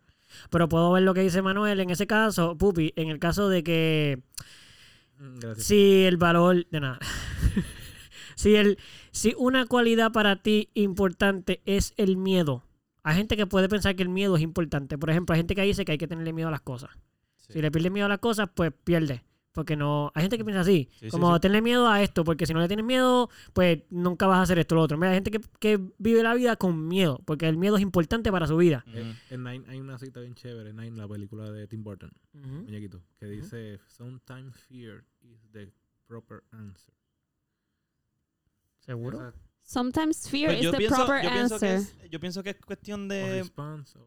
[0.50, 3.62] Pero puedo ver lo que dice Manuel en ese caso, Pupi, en el caso de
[3.62, 4.22] que
[5.18, 5.66] Mm, Gracias.
[5.66, 6.98] si el valor de nada.
[8.36, 8.78] si el
[9.10, 12.62] si una cualidad para ti importante es el miedo.
[13.02, 14.96] Hay gente que puede pensar que el miedo es importante.
[14.98, 16.90] Por ejemplo, hay gente que dice que hay que tenerle miedo a las cosas.
[17.48, 17.54] Sí.
[17.54, 19.24] Si le pierdes miedo a las cosas, pues pierde.
[19.52, 20.12] Porque no.
[20.14, 20.88] Hay gente que piensa así.
[20.92, 21.40] Sí, sí, como sí.
[21.40, 22.22] tenerle miedo a esto.
[22.22, 24.96] Porque si no le tienes miedo, pues nunca vas a hacer esto o lo otro.
[24.98, 27.20] Mira, hay gente que, que vive la vida con miedo.
[27.24, 28.84] Porque el miedo es importante para su vida.
[28.88, 32.12] Eh, En Nine hay una cita bien chévere, en Nine, la película de Tim Burton,
[32.34, 32.46] Ujú.
[32.46, 35.72] muñequito, que dice, Sometimes fear is the
[36.06, 36.94] proper answer.
[38.80, 39.18] ¿Seguro?
[39.28, 41.96] Esa- Sometimes fear Pues is the pienso, proper yo, pienso que answer.
[42.04, 43.40] es, yo pienso que es cuestión de.
[43.42, 43.98] response.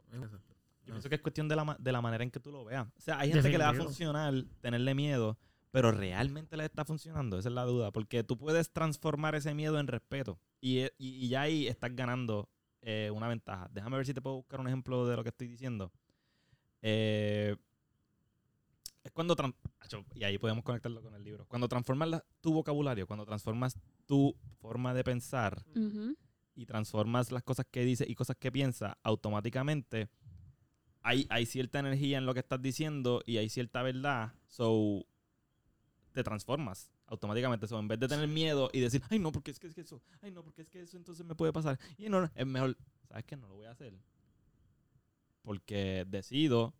[0.92, 2.66] Yo pienso que es cuestión de la, ma- de la manera en que tú lo
[2.66, 2.88] veas.
[2.98, 5.38] O sea, hay gente que le va a funcionar tenerle miedo,
[5.72, 7.38] pero realmente le está funcionando.
[7.40, 7.92] Esa es la duda.
[7.92, 10.40] Porque tú puedes transformar ese miedo en respeto.
[10.60, 12.50] Y, e- y- y ya ahí estás ganando
[12.82, 13.70] eh, una ventaja.
[13.72, 15.92] Déjame ver si te puedo buscar un ejemplo de lo que estoy diciendo.
[16.82, 17.56] Eh,
[19.04, 19.36] es cuando.
[20.14, 21.46] Y ahí podemos conectarlo con el libro.
[21.48, 25.64] Cuando transformas la- tu vocabulario, cuando transformas tu forma de pensar
[26.56, 30.10] y transformas las cosas que dices y cosas que piensas, automáticamente
[31.04, 34.34] hay, hay cierta energía en lo que estás diciendo y hay cierta verdad.
[34.48, 35.06] So,
[36.14, 37.68] te transformas automáticamente.
[37.68, 39.82] So, en vez de tener miedo y decir, ay, no, porque es que es que
[39.82, 41.80] eso, ay, no, porque es que eso entonces me puede pasar.
[41.98, 43.36] Y no, no, es mejor, ¿sabes qué?
[43.38, 43.94] No lo voy a hacer.
[45.44, 46.74] Porque decido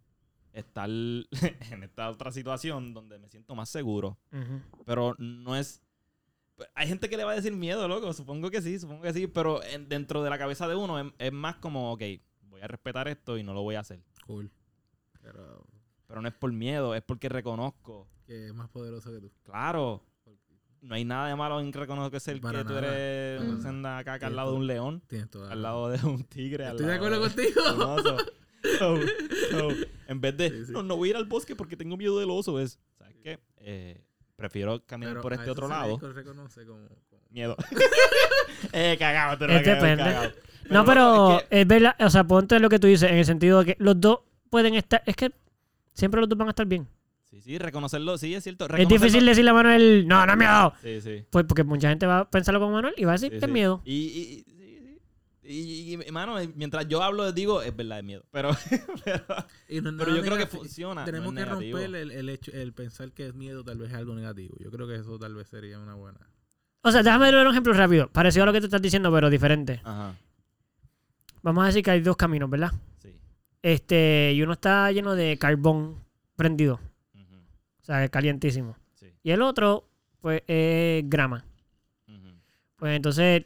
[0.54, 0.90] estar
[1.72, 4.18] en esta otra situación donde me siento más seguro.
[4.32, 4.62] Ujú.
[4.86, 5.82] Pero no es.
[6.76, 8.14] Hay gente que le va a decir miedo, loco.
[8.14, 9.26] Supongo que sí, supongo que sí.
[9.28, 12.02] Pero en- dentro de la cabeza de uno es, es más como, ok,
[12.44, 14.04] voy a respetar esto y no lo voy a hacer.
[14.32, 14.52] Cool.
[15.22, 15.66] Pero
[16.08, 18.08] Pero no es por miedo, es porque reconozco.
[18.26, 19.32] que es más poderoso que tú.
[19.44, 20.04] Claro,
[20.82, 22.88] no hay nada de malo en reconocer Para que tú nada.
[22.98, 23.50] eres Mm.
[23.50, 26.68] un senda caca al lado de un león, al la- lado de un tigre.
[26.68, 27.62] Estoy de acuerdo de contigo.
[27.76, 28.18] un oso.
[28.80, 28.98] So-
[29.52, 29.70] so,
[30.08, 30.72] en vez de, Sí, sí.
[30.72, 33.40] no, no voy a ir al bosque porque tengo miedo del oso, es, ¿sabes qué?
[33.58, 34.04] Eh,
[34.36, 35.98] prefiero caminar Pero por a este eso otro lado.
[36.14, 36.88] reconoce como-
[37.32, 37.56] Miedo.
[38.74, 40.04] eh, cagado, te lo Es depende.
[40.04, 40.32] cagado.
[40.70, 43.26] No, pero es que- es verdad, o sea, ponte lo que tú dices, en el
[43.26, 45.32] sentido de que los dos pueden estar, es que
[45.94, 46.88] siempre los dos van a estar bien.
[47.30, 48.68] sí, sí, reconocerlo, sí, es cierto.
[48.78, 50.74] Es difícil decirle a Manuel, no, no es miedo.
[50.82, 51.26] Sí, sí.
[51.30, 53.38] Pues porque mucha gente va a pensarlo como Manuel y va a decir sí, que
[53.38, 53.52] es sí.
[53.52, 53.82] miedo.
[53.86, 55.00] Y, y, y- sí, sí.
[55.44, 58.24] Y, y, y, mano, mientras yo hablo, digo, es verdad, es miedo.
[58.32, 58.52] Pero,
[59.06, 61.04] pero, no es pero yo creo que funciona.
[61.06, 61.78] Tenemos no es que negativo.
[61.80, 64.56] romper el, el hecho, el pensar que es miedo tal vez es algo negativo.
[64.60, 66.20] Yo creo que eso tal vez sería una buena.
[66.84, 69.30] O sea, déjame dar un ejemplo rápido, parecido a lo que tú estás diciendo, pero
[69.30, 69.82] diferente.
[69.84, 70.16] Ajá,
[71.44, 72.72] Vamos a decir que hay dos caminos, ¿verdad?
[73.02, 73.16] sí.
[73.64, 75.96] Este, y uno está lleno de carbón
[76.36, 76.80] prendido,
[77.16, 77.36] Ujú,
[77.82, 78.76] o sea, calientísimo.
[78.96, 79.08] sí.
[79.24, 79.88] Y el otro,
[80.20, 81.44] pues, es grama.
[82.08, 82.30] ujú.
[82.78, 83.46] Pues entonces,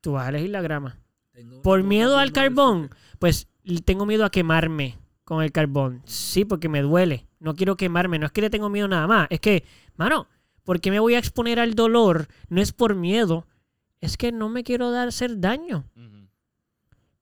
[0.00, 0.98] tú vas a elegir la grama.
[1.32, 3.46] Tengo Por miedo al carbón, pues
[3.84, 6.02] tengo miedo a quemarme con el carbón.
[6.04, 7.26] Sí, porque me duele.
[7.40, 8.18] No quiero quemarme.
[8.18, 9.28] No es que le tengo miedo nada más.
[9.30, 9.64] Es que,
[9.96, 10.26] mano,
[10.68, 12.28] ¿por qué me voy a exponer al dolor?
[12.50, 13.46] No es por miedo.
[14.02, 15.86] Es que no me quiero dar hacer daño.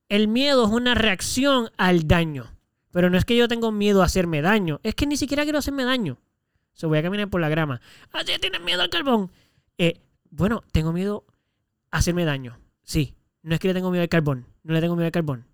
[0.08, 2.46] El miedo es una reacción al daño.
[2.90, 4.80] Pero no es que yo tengo miedo a hacerme daño.
[4.82, 6.18] Es que ni siquiera quiero hacerme daño.
[6.72, 7.80] So, voy a caminar por la grama.
[8.12, 9.30] Ah, sí, tienes miedo al carbón.
[9.78, 11.24] Eh, bueno, tengo miedo
[11.92, 12.58] a hacerme daño.
[12.82, 13.14] Sí.
[13.42, 14.44] No es que le tengo miedo al carbón.
[14.64, 15.46] No le tengo miedo al carbón.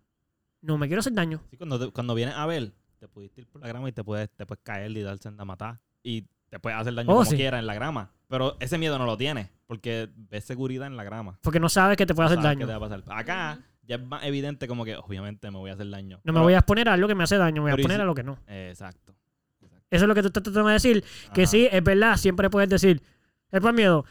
[0.62, 1.42] No me quiero hacer daño.
[1.50, 4.02] Sí, cuando, te- cuando vienes a ver, te pudiste ir por la grama y te
[4.02, 5.78] puedes, te puedes caer y darse a matar.
[6.02, 7.34] Y te puedes hacer daño Oh, como sí.
[7.36, 8.10] quieras en la grama.
[8.28, 11.38] Pero ese miedo no lo tienes, porque ves seguridad en la grama.
[11.40, 12.66] Porque no sabes que te puede hacer Sabes qué daño.
[12.66, 13.18] te va a pasar.
[13.18, 16.20] Acá ya es más evidente como que obviamente me voy a hacer daño.
[16.24, 17.62] No me voy a exponer a algo que me hace daño.
[17.62, 18.38] Me voy a exponer si- a lo que no.
[18.46, 19.14] Exacto.
[19.62, 19.86] Exacto.
[19.90, 21.02] Eso es lo que tú estás tratando de decir.
[21.32, 21.50] Que Ajá.
[21.50, 22.16] sí, es verdad.
[22.18, 23.02] Siempre puedes decir,
[23.50, 24.04] es por miedo.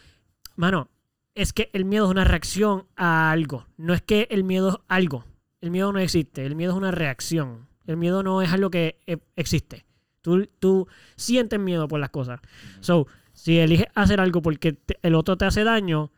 [0.55, 0.89] Mano,
[1.35, 3.67] es que el miedo es una reacción a algo.
[3.77, 5.25] No es que el miedo es algo.
[5.61, 6.43] El miedo no existe.
[6.43, 7.67] El miedo es una reacción.
[7.85, 9.85] El miedo no es algo que eh, existe.
[10.21, 12.39] Tú, tú sientes miedo por las cosas.
[12.79, 16.11] So, si eliges hacer algo porque te- el otro te hace daño,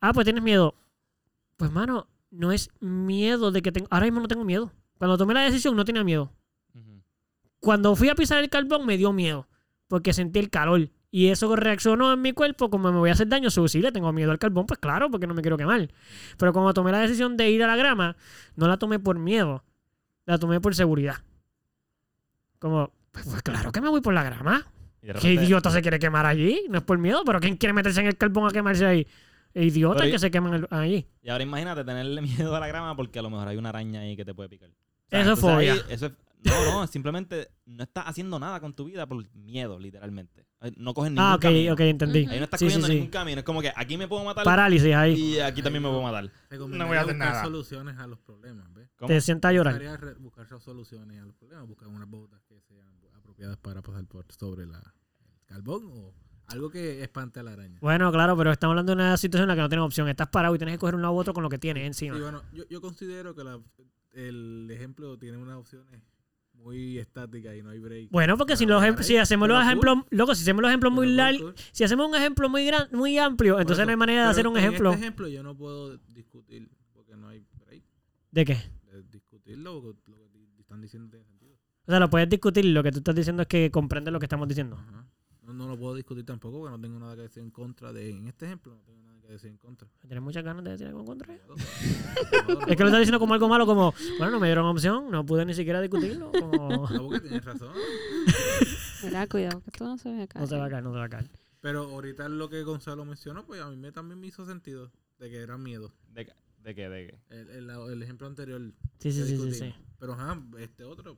[0.00, 0.74] ah, pues tienes miedo.
[1.56, 3.88] Pues, mano, no es miedo de que tengo.
[3.90, 4.72] Ahora mismo no tengo miedo.
[4.98, 6.32] Cuando tomé la decisión no tenía miedo.
[7.60, 9.48] Cuando fui a pisar el carbón me dio miedo,
[9.88, 10.90] porque sentí el calor.
[11.10, 13.48] Y eso reaccionó en mi cuerpo como me voy a hacer daño.
[13.72, 15.90] Le tengo miedo al carbón, pues claro, porque no me quiero quemar.
[16.36, 18.16] Pero cuando tomé la decisión de ir a la grama,
[18.56, 19.64] no la tomé por miedo,
[20.26, 21.16] la tomé por seguridad.
[22.58, 22.92] Como,
[23.24, 24.66] pues, pues claro que me voy por la grama.
[25.00, 26.62] De ¿Qué repente- idiota se quiere quemar allí?
[26.68, 29.06] No es por miedo, pero ¿quién quiere meterse en el carbón a quemarse ahí?
[29.54, 31.06] Idiota Pero y- que se queman el- allí.
[31.22, 34.00] Y ahora imagínate tenerle miedo a la grama porque a lo mejor hay una araña
[34.00, 34.70] ahí que te puede picar.
[35.10, 35.72] Eso es fobia.
[35.74, 36.12] ahí- eso es-
[36.44, 40.46] no, no, simplemente no estás haciendo nada con tu vida por miedo, literalmente.
[40.76, 41.72] No coges ningún Ah, ok, camino.
[41.72, 42.26] ok, entendí.
[42.30, 42.94] Ahí no estás Sí, cogiendo sí.
[42.94, 43.38] ningún camino.
[43.38, 45.14] Es como que aquí me puedo matar Parálisis ahí.
[45.14, 46.24] y aquí también me puedo matar.
[46.50, 47.42] No voy a hacer buscar nada.
[47.44, 48.88] soluciones a los problemas, ¿ves?
[48.96, 49.08] ¿Cómo?
[49.08, 49.80] Te sientas a llorar.
[50.18, 52.47] Buscar soluciones a los problemas, buscar unas botas que sean
[53.38, 56.12] apropiadas para pasar por sobre la, el carbón o
[56.48, 57.78] algo que espante a la araña.
[57.80, 60.08] Bueno, claro, pero estamos hablando de una situación en la que no tienes opción.
[60.08, 62.16] Estás parado y tienes que coger un lado u otro con lo que tienes encima.
[62.16, 63.60] Sí, bueno, yo, yo considero que la-
[64.12, 66.00] el ejemplo tiene unas opciones
[66.54, 68.10] muy estáticas y no hay break.
[68.10, 71.54] Bueno, porque si, los, si hacemos los ejemplos, loco, si hacemos los ejemplos muy largos,
[71.72, 74.56] si hacemos un ejemplo muy gran, muy amplio, entonces no hay manera de hacer un
[74.56, 74.90] ejemplo.
[74.90, 77.84] Este ejemplo yo no puedo discutir porque no hay break
[78.32, 78.54] ¿De qué?
[78.90, 80.16] de discutirlo porque lo
[80.56, 81.26] que están diciendo tiene.
[81.88, 84.26] O sea, lo puedes discutir, lo que tú estás diciendo es que comprendes lo que
[84.26, 84.76] estamos diciendo.
[84.76, 85.06] Ajá.
[85.46, 88.10] No, no lo puedo discutir tampoco porque no tengo nada que decir en contra de.
[88.10, 89.88] En este ejemplo no tengo nada que decir en contra.
[90.02, 91.34] Tienes muchas ganas de decir algo en contra.
[91.48, 91.54] No.
[92.66, 95.24] Es que lo estás diciendo como algo malo, como, bueno, no me dieron opción, no
[95.24, 96.30] pude ni siquiera discutirlo.
[96.38, 96.88] Como...
[96.90, 97.72] No, porque tienes razón.
[99.02, 100.40] Mira, cuidado, que esto no se ve acá.
[100.40, 101.30] No se va a caer, no se va a caer.
[101.60, 105.30] Pero ahorita lo que Gonzalo mencionó, pues a mí me, también me hizo sentido de
[105.30, 105.92] que era miedo.
[106.12, 106.32] ¿De, qué-
[106.62, 106.88] de qué?
[106.88, 107.18] ¿De qué?
[107.34, 108.60] El, el, el ejemplo anterior.
[108.98, 109.74] Sí, sí, sí, sí.
[109.98, 111.16] Pero ajá, este otro.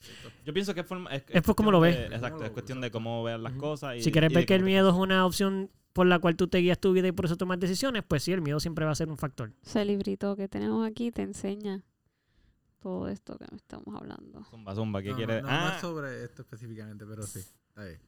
[0.00, 0.30] Exacto.
[0.44, 2.10] Yo pienso que es, forma- es, Es por cómo lo cuestión ves.
[2.10, 3.96] de- exacto, es lo- cuestión de cómo veas las cosas.
[3.96, 6.46] Y, Si quieres y ver que el miedo es una opción por la cual tú
[6.48, 8.92] te guías tu vida y por eso tomas decisiones, pues sí, el miedo siempre va
[8.92, 9.52] a ser un factor.
[9.64, 11.82] Ese librito que tenemos aquí te enseña
[12.78, 14.42] todo esto que estamos hablando.
[14.44, 15.42] Zumba, zumba, ¿qué No, quieres?
[15.42, 17.40] No, no, no ah, es sobre esto específicamente, pero sí.
[17.40, 18.00] Está bien.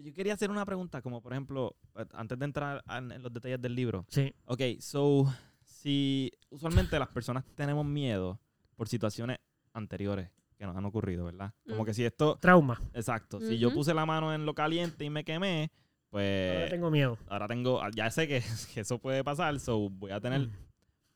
[0.00, 1.74] yo quería hacer una pregunta, como por ejemplo,
[2.12, 4.04] antes de entrar en los detalles del libro.
[4.08, 4.32] Sí.
[4.44, 5.32] Ok, so,
[5.64, 8.38] si usualmente las personas tenemos miedo
[8.76, 9.38] por situaciones
[9.72, 10.28] anteriores
[10.58, 11.52] que nos han ocurrido, ¿verdad?
[11.68, 11.86] Como Mm.
[11.86, 12.80] que si esto, Trauma.
[12.92, 15.70] exacto, si yo puse la mano en lo caliente y me quemé,
[16.10, 17.18] pues Ahora tengo miedo.
[17.28, 18.42] ahora tengo, ya sé que,
[18.74, 20.52] que eso puede pasar, so voy a tener, Mm.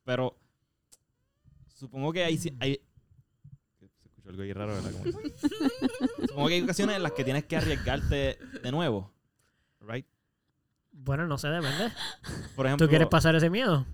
[0.05, 0.38] pero
[1.74, 2.80] supongo que hay, si- hay
[3.78, 4.93] se escuchó algo ahí raro, ¿verdad?
[4.93, 5.03] Como-
[6.28, 9.12] supongo que hay ocasiones en las que tienes que arriesgarte de nuevo,
[9.80, 10.07] right?
[10.93, 11.90] Bueno, no sé, depende.
[12.55, 13.86] Por ejemplo, ¿Tú quieres pasar ese miedo?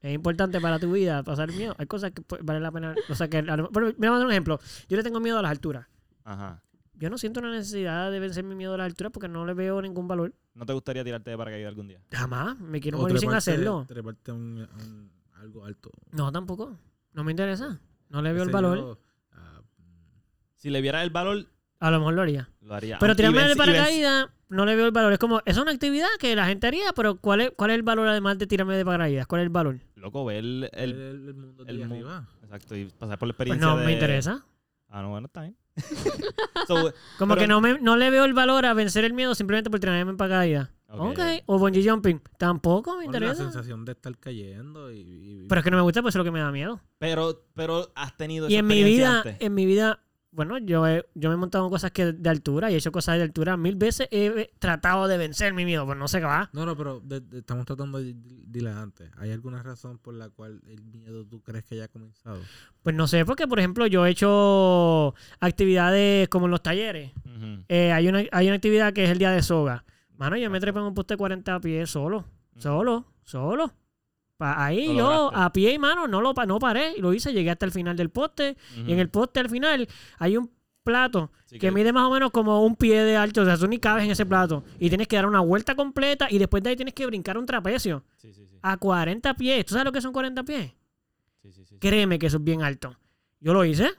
[0.00, 1.74] Es importante para tu vida pasar miedo.
[1.78, 2.94] Hay cosas que pues, vale la pena.
[3.08, 3.38] O sea, que.
[3.38, 4.60] a lo- Bueno, me voy a dar un ejemplo.
[4.88, 5.86] Yo le tengo miedo a las alturas.
[6.24, 6.62] Ajá.
[6.94, 9.54] Yo no siento una necesidad de vencer mi miedo a las alturas porque no le
[9.54, 10.34] veo ningún valor.
[10.54, 12.00] ¿No te gustaría tirarte de paracaídas algún día?
[12.12, 12.58] Jamás.
[12.58, 13.84] Me quiero O morir sin hacerlo.
[13.88, 15.90] Treparte a un, a un- algo alto.
[16.12, 16.76] No, tampoco.
[17.12, 17.80] No me interesa.
[18.08, 18.78] No le veo el valor.
[18.78, 18.98] yo,
[19.32, 19.60] ah,
[20.56, 21.46] Si le vieras el valor,
[21.80, 22.48] A lo mejor lo haría.
[22.62, 22.98] lo haría.
[22.98, 25.12] Pero tirarme de paracaídas, no le veo el valor.
[25.12, 27.82] Es como, es una actividad que la gente haría, pero ¿cuál es, cuál es el
[27.82, 29.26] valor además de tirarme de paracaídas?
[29.26, 29.78] ¿Cuál es el valor?
[29.96, 30.70] Loco, ver el...
[30.72, 30.90] el,
[31.28, 32.28] el- mundo de mu- arriba.
[32.42, 34.44] exacto, y pasar por la Pues experiencia no de- me interesa.
[34.88, 35.56] Ah, no, bueno, está bien.
[36.66, 39.34] So, Como Pero- que no, me, no le veo el valor a vencer el miedo
[39.34, 40.70] simplemente por tirarme en paracaídas.
[40.88, 41.00] ok.
[41.12, 41.20] ok.
[41.46, 42.20] O bungee jumping.
[42.38, 43.42] Tampoco me Con la interesa.
[43.44, 44.98] sensación de estar cayendo y...
[45.00, 46.80] y- Pero es que no me gusta, pues eso es lo que me da miedo.
[46.98, 49.36] Pero, pero has tenido Y esa en mi experiencia vida, antes.
[49.46, 50.00] en mi vida,
[50.30, 52.92] bueno, yo he, yo me he montado en cosas que de altura y he hecho
[52.92, 54.08] cosas de altura mil veces.
[54.10, 56.50] He tratado de vencer mi miedo, pues no sé qué va.
[56.52, 59.10] No, no, pero de- de- estamos tratando de dile antes.
[59.16, 62.40] ¿Hay alguna razón por la cual el miedo tú crees que ya ha comenzado?
[62.82, 67.12] Pues no sé, porque por ejemplo yo he hecho actividades como en los talleres.
[67.68, 69.84] Eh, hay, una, hay una actividad que es el día de soga.
[70.16, 72.24] Mano, yo me trepé en un poste de 40 pies solo.
[72.56, 73.72] Solo, solo.
[74.38, 76.94] Ahí yo, a pie y mano, no lo no paré.
[76.96, 78.56] Y lo hice, llegué hasta el final del poste.
[78.86, 80.50] Y en el poste al final hay un
[80.84, 83.42] plato Sí, que mide más o menos como un pie de alto.
[83.42, 84.64] O sea, tú ni cabes en ese plato.
[84.78, 87.46] Y tienes que dar una vuelta completa y después de ahí tienes que brincar un
[87.46, 88.04] trapecio.
[88.16, 88.58] Sí, sí, sí.
[88.62, 89.64] A 40 pies.
[89.64, 90.72] ¿Tú sabes lo que son 40 pies?
[91.80, 92.96] Créeme que eso es bien alto.
[93.40, 93.90] Yo lo hice.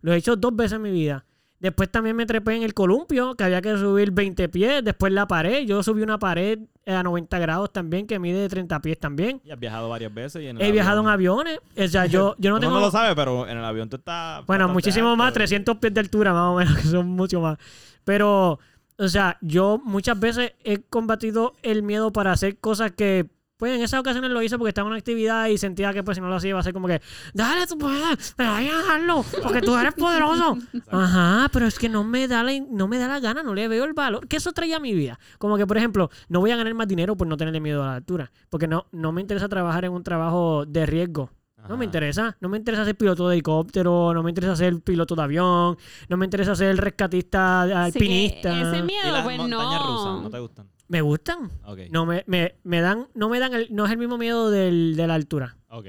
[0.00, 1.25] Lo he hecho dos veces en mi vida.
[1.58, 4.84] Después también me trepé en el columpio, que había que subir 20 pies.
[4.84, 5.64] Después la pared.
[5.64, 9.40] Yo subí una pared eh, a 90 grados también, que mide 30 pies también.
[9.42, 10.42] Y has viajado varias veces.
[10.42, 11.58] Y en el He viajado en aviones.
[11.78, 12.74] O sea, yo, yo no Uno tengo...
[12.74, 14.44] no lo sabe, pero en el avión tú estás.
[14.46, 15.16] Bueno, muchísimo alto.
[15.16, 17.56] más, 300 pies de altura más o menos, que son mucho más.
[18.04, 18.58] Pero,
[18.98, 23.82] o sea, yo muchas veces he combatido el miedo para hacer cosas que, pues en
[23.82, 26.28] esas ocasiones lo hice porque estaba en una actividad y sentía que pues si no
[26.28, 27.00] lo hacía iba a ser como que,
[27.32, 30.58] dale, tú puedes, pero hay que dejarlo, porque tú eres poderoso.
[30.90, 33.68] Ajá, pero es que no me da la, no me da la gana, no le
[33.68, 34.28] veo el valor.
[34.28, 35.18] Que eso traía a mi vida.
[35.38, 37.86] Como que, por ejemplo, no voy a ganar más dinero por no tenerle miedo a
[37.86, 38.30] la altura.
[38.50, 41.30] Porque no, no me interesa trabajar en un trabajo de riesgo.
[41.68, 42.36] No me interesa.
[42.40, 45.76] No me interesa ser piloto de helicóptero, no me interesa ser piloto de avión,
[46.08, 48.60] no me interesa ser rescatista, alpinista.
[48.60, 49.86] ese ¿Y miedo, las pues montañas no.
[49.86, 50.68] rusas no te gustan?
[50.88, 51.50] Me gustan.
[51.64, 51.80] Ok.
[51.90, 54.94] No me, me, me dan, no me dan el, no es el mismo miedo del,
[54.96, 55.56] de la altura.
[55.68, 55.86] Ok.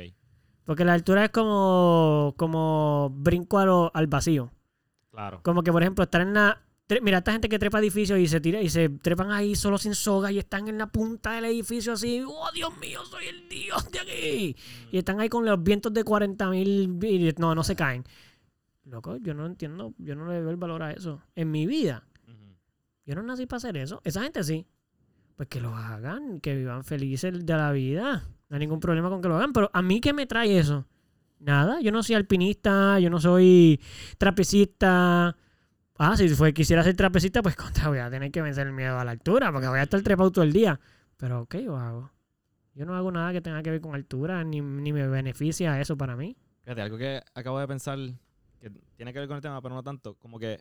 [0.66, 4.52] Porque la altura es como, como brinco lo- al vacío.
[5.12, 5.42] Claro.
[5.44, 6.62] Como que, por ejemplo, estar en la.
[6.88, 9.78] tre- Mira, esta gente que trepa edificios y se tira y se trepan ahí solo
[9.78, 12.24] sin soga y están en la punta del edificio así.
[12.28, 14.56] ¡Oh, Dios mío, soy el Dios de aquí!
[14.92, 18.04] Y están ahí con los vientos de 40 mil y no, no se caen.
[18.84, 21.22] Loco, yo no entiendo, yo no le veo el valor a eso.
[21.36, 22.04] En mi vida,
[23.06, 24.02] yo no nací para hacer eso.
[24.04, 24.66] Esa gente sí.
[25.38, 28.24] Pues que lo hagan, que vivan felices de la vida.
[28.50, 29.54] No hay ningún problema con que lo hagan.
[29.54, 30.86] Pero a mí, ¿qué me trae eso?
[31.40, 33.80] Nada, yo no soy alpinista, yo no soy
[34.18, 35.38] trapecista.
[36.00, 38.98] Ah, si fue, quisiera ser trapecista, pues contra, voy a tener que vencer el miedo
[38.98, 40.80] a la altura, porque voy a estar trepado todo el día.
[41.18, 42.12] Pero, ¿qué yo hago?
[42.74, 45.96] Yo no hago nada que tenga que ver con altura, ni, ni me beneficia eso
[45.96, 46.36] para mí.
[46.64, 48.00] Fíjate, algo que acabo de pensar
[48.60, 50.60] que tiene que ver con el tema, pero no tanto, como que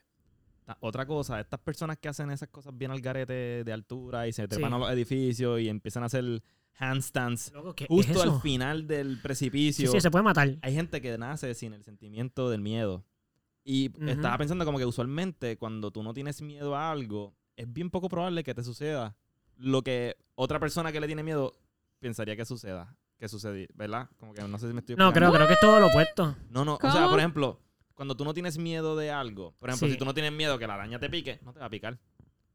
[0.80, 4.48] otra cosa, estas personas que hacen esas cosas bien al garete de altura y se
[4.48, 4.74] trepan Sí.
[4.74, 6.42] a los edificios y empiezan a hacer
[6.78, 9.90] handstands Loco, ¿qué es justo al final del precipicio.
[9.90, 10.56] sí, se puede matar.
[10.62, 13.04] Hay gente que nace sin el sentimiento del miedo.
[13.64, 17.90] Y estaba pensando como que usualmente cuando tú no tienes miedo a algo, es bien
[17.90, 19.16] poco probable que te suceda
[19.56, 21.52] lo que otra persona que le tiene miedo
[21.98, 22.96] pensaría que suceda.
[23.18, 24.10] Que sucedí, ¿verdad?
[24.18, 25.36] Como que no sé si me estoy No, creo, explicando.
[25.36, 26.36] creo que es todo lo opuesto.
[26.50, 26.74] No, no.
[26.74, 27.58] O sea, por ejemplo,
[27.96, 29.94] cuando tú no tienes miedo de algo, por ejemplo, Sí.
[29.94, 31.98] si tú no tienes miedo que la araña te pique, no te va a picar.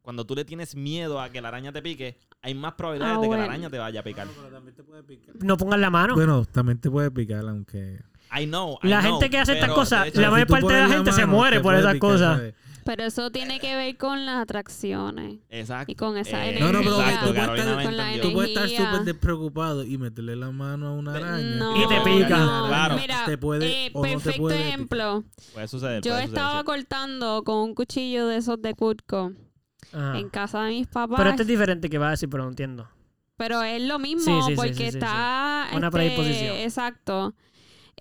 [0.01, 3.21] Cuando tú le tienes miedo a que la araña te pique, hay más probabilidades Ah,
[3.21, 4.27] de que la araña te vaya a picar.
[5.41, 6.15] No pongan la mano.
[6.15, 7.99] Bueno, también te puede picar, aunque.
[8.39, 8.77] I know.
[8.83, 11.21] I La know, gente que hace estas cosas, la mayor parte de la gente se
[11.25, 12.37] mano, muere por esas picar, cosas.
[12.37, 12.55] ¿sabes?
[12.83, 15.39] Pero eso tiene que ver con las atracciones.
[15.49, 15.91] Exacto.
[15.91, 17.19] Y con esa Eh, No, no, pero energía.
[17.21, 18.21] tú puedes estar- con la.
[18.21, 18.91] Tú puedes estar Energía.
[18.91, 21.55] súper despreocupado y meterle la mano a una araña.
[21.57, 22.37] No, Y te pica.
[22.37, 22.67] no.
[22.67, 22.95] Claro.
[22.97, 25.23] Mira, Te puede- eh, o no te perfecto puede ejemplo.
[25.53, 26.01] Puede suceder.
[26.01, 29.31] Yo puede estaba suceder, cortando con un cuchillo de esos de Cutco
[29.93, 30.17] Ajá.
[30.17, 31.17] en casa de mis papás.
[31.17, 32.87] Pero este es diferente que va a decir, pero no entiendo.
[33.37, 34.97] Pero es lo mismo, Sí, sí, sí, porque sí, sí, sí.
[34.97, 35.67] está.
[35.73, 36.55] Una este, predisposición.
[36.57, 37.33] Exacto.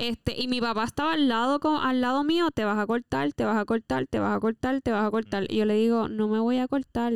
[0.00, 3.32] Este, y mi papá estaba al lado, con, al lado mío, te vas a cortar,
[3.32, 5.46] te vas a cortar, te vas a cortar, te vas a cortar.
[5.48, 7.12] Y yo le digo, no me voy a cortar,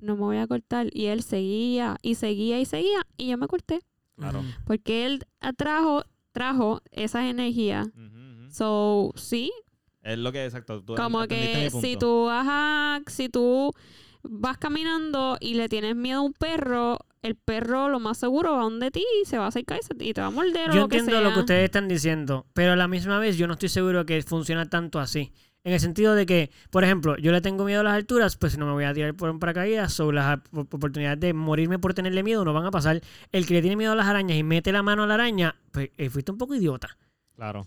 [0.00, 0.88] no me voy a cortar.
[0.92, 3.06] Y él seguía y seguía y seguía.
[3.16, 3.80] Y yo me corté.
[4.16, 4.40] Claro.
[4.40, 4.48] Ujú.
[4.66, 7.88] Porque él atrajo, trajo esas energías.
[8.50, 9.50] So, sí,
[10.02, 10.82] Es lo que exacto.
[10.82, 11.86] Tú como que mi punto.
[11.86, 13.72] si tú vas a, si tú
[14.24, 18.62] vas caminando y le tienes miedo a un perro, el perro lo más seguro va
[18.62, 20.74] donde ti y se va a acercar y se- y te va a morder o
[20.74, 21.28] Yo lo que entiendo sea.
[21.28, 24.22] lo que ustedes están diciendo, pero a la misma vez yo no estoy seguro que
[24.22, 25.32] funciona tanto así.
[25.66, 28.58] En el sentido de que, por ejemplo, yo le tengo miedo a las alturas, pues
[28.58, 31.94] no me voy a tirar por un paracaídas o las op- oportunidades de morirme por
[31.94, 33.00] tenerle miedo no van a pasar.
[33.32, 35.56] El que le tiene miedo a las arañas y mete la mano a la araña,
[35.72, 36.98] pues eh, fuiste un poco idiota.
[37.34, 37.64] Claro.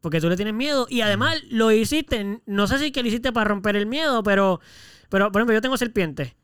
[0.00, 3.32] Porque tú le tienes miedo y además lo hiciste, no sé si que lo hiciste
[3.32, 4.60] para romper el miedo, pero,
[5.12, 6.34] pero por ejemplo, yo tengo serpientes.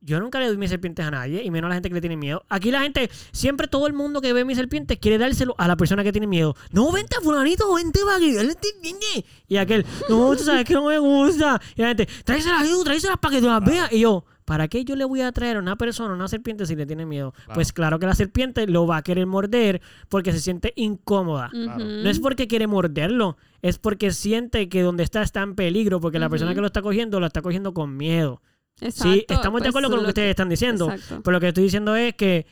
[0.00, 2.00] Yo nunca le doy mis serpientes a nadie, y menos a la gente que le
[2.00, 2.46] tiene miedo.
[2.48, 5.76] Aquí la gente, siempre todo el mundo que ve mis serpientes quiere dárselo a la
[5.76, 6.56] persona que tiene miedo.
[6.70, 9.26] No, vente, fulanito, vente para vente".
[9.48, 11.60] Y aquel, no, tú sabes que no me gusta.
[11.74, 13.92] Y la gente, tráeselas tú, tráeselas para que tú las veas.
[13.92, 16.74] Y yo, ¿para qué yo le voy a traer a una persona una serpiente si
[16.74, 17.32] le tiene miedo?
[17.32, 17.54] Claro.
[17.54, 21.50] Pues claro que la serpiente lo va a querer morder porque se siente incómoda.
[21.50, 21.84] Claro.
[21.84, 26.18] No es porque quiere morderlo, es porque siente que donde está está en peligro, porque
[26.18, 28.40] la persona que lo está cogiendo lo está cogiendo con miedo.
[28.80, 31.22] Exacto, sí, estamos de pues, acuerdo con lo que ustedes están diciendo, Exacto.
[31.22, 32.46] pero lo que estoy diciendo es que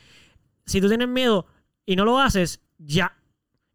[0.67, 1.47] si tú tienes miedo
[1.87, 3.17] y no lo haces, ya.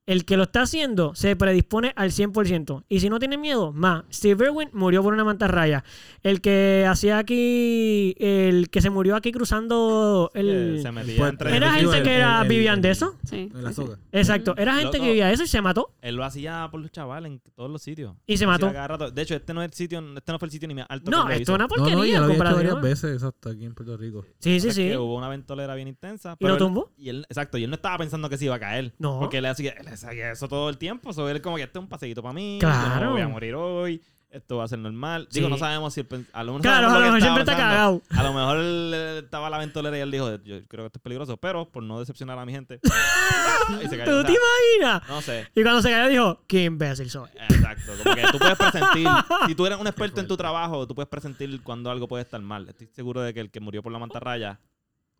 [0.09, 2.83] El que lo está haciendo se predispone al 100%.
[2.89, 4.05] Y si no tiene miedo, más.
[4.11, 5.83] Steve Irwin murió por una mantarraya.
[6.23, 10.79] El que hacía aquí, el que se murió aquí cruzando el...
[10.81, 13.15] se metía entre Era el- gente el- que era, el- el- vivían de eso.
[13.23, 13.97] Sí, En la soga.
[14.11, 14.55] Exacto.
[14.57, 15.03] Era gente Loco.
[15.03, 15.93] que vivía de eso y se mató.
[16.01, 18.15] Él lo hacía por los chavales en todos los sitios.
[18.25, 19.11] Y se Lo mató.
[19.11, 21.11] De hecho, este no es el sitio, este no fue el sitio ni más alto
[21.11, 21.93] No, que lo esto es una porquería.
[21.93, 24.25] no, lo había hecho comparado varias veces, exacto, aquí en Puerto Rico.
[24.39, 24.87] Sí, sí, sí.
[24.89, 26.33] que hubo una ventolera bien intensa.
[26.33, 26.91] ¿Y pero lo él- tumbó?
[26.97, 28.93] Y él, exacto, y él no estaba pensando que se iba a caer.
[28.97, 29.19] No.
[29.19, 31.13] Porque él hacía, él hacía eso todo el tiempo.
[31.13, 32.57] So, él como que este es un paseíto para mí.
[32.59, 32.99] Claro.
[32.99, 34.01] Yo no voy a morir hoy.
[34.31, 35.27] Esto va a ser normal.
[35.31, 35.51] Digo, Sí.
[35.51, 36.01] no sabemos si
[36.33, 37.99] a lo mejor Claro, a lo mejor siempre está cagado.
[38.11, 38.93] A lo mejor él,
[39.23, 41.99] estaba la ventolera y él dijo, yo creo que esto es peligroso, pero por no
[41.99, 42.79] decepcionar a mi gente.
[43.83, 44.11] y se cayó.
[44.11, 45.09] ¿Tú O te imaginas?
[45.09, 45.47] no sé.
[45.55, 47.27] Y cuando se cayó dijo, qué imbécil soy.
[47.49, 49.07] Exacto, como que tú puedes presentir,
[49.47, 52.39] si tú eres un experto en tu trabajo, tú puedes presentir cuando algo puede estar
[52.39, 52.69] mal.
[52.69, 54.59] Estoy seguro de que el que murió por la mantarraya,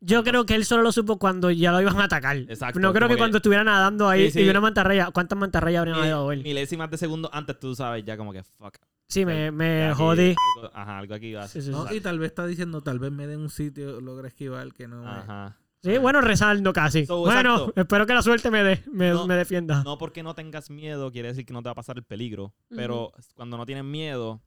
[0.02, 2.38] Yo creo que él solo lo supo cuando ya lo iban a atacar.
[2.38, 4.40] Exacto, No creo que, que- cuando estuviera nadando ahí Sí, sí.
[4.40, 5.12] y vio una mantarraya.
[5.12, 6.42] ¿Cuántas mantarrayas habrían dado él?
[6.44, 8.76] milésimas de segundo antes tú sabes ya como que fuck.
[9.10, 10.36] Sí, me, me aquí jodí.
[10.58, 11.96] Algo, ajá, algo aquí va a Sí, sí, No, sí.
[11.96, 15.02] y tal vez está diciendo, tal vez me den un sitio, logre esquivar que no
[15.04, 15.10] me...
[15.10, 15.58] Ajá.
[15.82, 17.06] Sí, bueno, rezando casi.
[17.06, 17.74] So, bueno, exacto.
[17.82, 19.82] espero que la suerte me, dé- me, No, me defienda.
[19.84, 22.54] No porque no tengas miedo quiere decir que no te va a pasar el peligro.
[22.70, 24.42] Pero cuando no tienes miedo,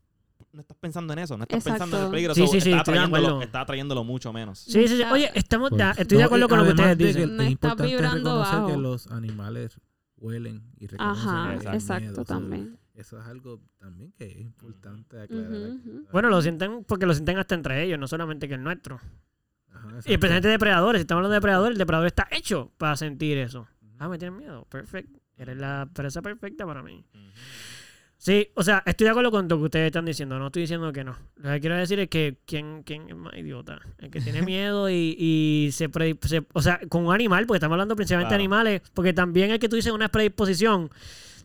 [0.52, 1.36] no estás pensando en eso.
[1.36, 2.34] No estás pensando en el peligro.
[2.34, 3.42] Sí, sí, acuerdo.
[3.42, 4.58] Estás atrayéndolo mucho menos.
[4.60, 5.02] Sí, sí, sí.
[5.02, 7.22] Está- Oye, estamos, estoy de acuerdo con lo que ustedes de dicen.
[7.22, 8.80] que No es está importante vibrando reconocer que bajo.
[8.80, 9.80] los animales
[10.16, 12.24] huelen y reconocen Ajá, el exacto, miedo.
[12.24, 12.78] También.
[12.94, 15.70] Eso es algo también que es importante aclarar.
[16.12, 19.00] Bueno, lo sienten porque lo sienten hasta entre ellos, no solamente que el nuestro.
[19.72, 21.00] Ajá, Y especialmente depredadores.
[21.00, 23.66] Si estamos hablando de depredadores, el depredador está hecho para sentir eso.
[23.98, 24.66] Ah, me tienen miedo.
[24.68, 25.18] Perfecto.
[25.38, 27.04] Eres la presa perfecta para mí.
[28.24, 30.38] Sí, o sea, estoy de acuerdo con lo que ustedes están diciendo.
[30.38, 31.16] No estoy diciendo que no.
[31.38, 33.80] Lo que quiero decir es que ¿quién, quién es más idiota?
[33.98, 37.56] El que tiene miedo y, y se, pre- se- O sea, con un animal, porque
[37.56, 38.82] estamos hablando principalmente de animales.
[38.94, 40.88] Porque también el que tú dices una predisposición.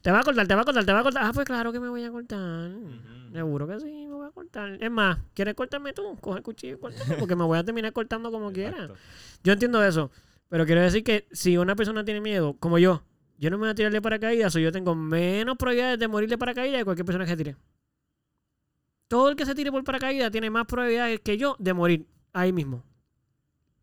[0.03, 1.23] Te va a cortar, te va a cortar, te va a cortar.
[1.25, 2.69] Ah, pues claro que me voy a cortar.
[2.69, 3.33] Ujú.
[3.33, 4.77] Seguro que sí, me voy a cortar.
[4.79, 6.15] Es más, ¿quieres cortarme tú?
[6.21, 8.69] Coge el cuchillo y córtame, porque me voy a terminar cortando como quiera.
[8.77, 8.95] Exacto.
[9.43, 10.11] Yo entiendo eso,
[10.47, 13.01] pero quiero decir que si una persona tiene miedo, como yo,
[13.37, 16.29] yo no me voy a tirar de paracaídas, o yo tengo menos probabilidades de morir
[16.29, 17.55] de paracaídas de cualquier persona que se tire.
[19.07, 22.51] Todo el que se tire por paracaídas tiene más probabilidades que yo de morir ahí
[22.51, 22.83] mismo.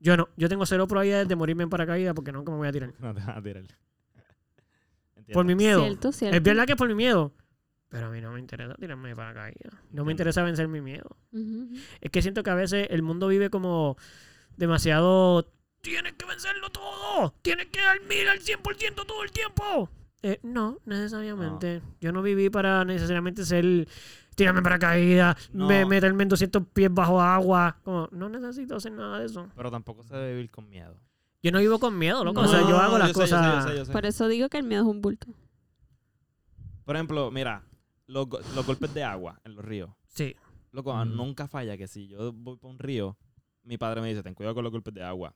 [0.01, 2.73] Yo no, yo tengo cero probabilidades de morirme en paracaídas porque nunca me voy a
[2.73, 2.93] tirar.
[2.99, 3.63] No te vas a tirar.
[3.63, 5.33] Entiendo.
[5.33, 5.83] Por mi miedo.
[5.83, 6.37] Cierto, cierto.
[6.37, 7.33] Es verdad que es por mi miedo.
[7.89, 9.73] Pero a mí no me interesa tirarme de paracaídas.
[9.93, 11.17] No me interesa vencer mi miedo.
[12.01, 13.97] Es que siento que a veces el mundo vive como
[14.57, 15.49] demasiado.
[15.85, 17.33] Tienes que vencerlo todo.
[17.43, 19.89] Tienes que dar mil al 100% todo el tiempo.
[20.23, 21.83] Eh, no, necesariamente.
[22.01, 23.87] Yo no viví para necesariamente ser.
[24.35, 25.69] Tirarme para caída, No.
[25.69, 27.77] me, meterme en 200 pies bajo agua.
[27.85, 29.49] Como, no necesito hacer nada de eso.
[29.55, 30.97] Pero tampoco se debe vivir con miedo.
[31.41, 32.41] Yo no vivo con miedo, loco.
[32.43, 33.65] No, o sea, yo hago las sé, yo sé, cosas.
[33.65, 33.93] yo sé, yo sé.
[33.93, 35.29] Por eso digo que el miedo es un bulto.
[36.85, 37.63] Por ejemplo, mira,
[38.07, 38.27] los
[38.67, 39.91] golpes de agua en los ríos.
[40.09, 40.35] Sí.
[40.73, 41.15] Loco, Mm.
[41.17, 43.17] nunca falla que si yo voy por un río,
[43.63, 45.35] mi padre me dice, ten cuidado con los golpes de agua.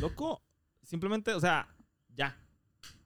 [0.00, 0.42] Loco,
[0.82, 1.68] simplemente, o sea,
[2.14, 2.36] ya.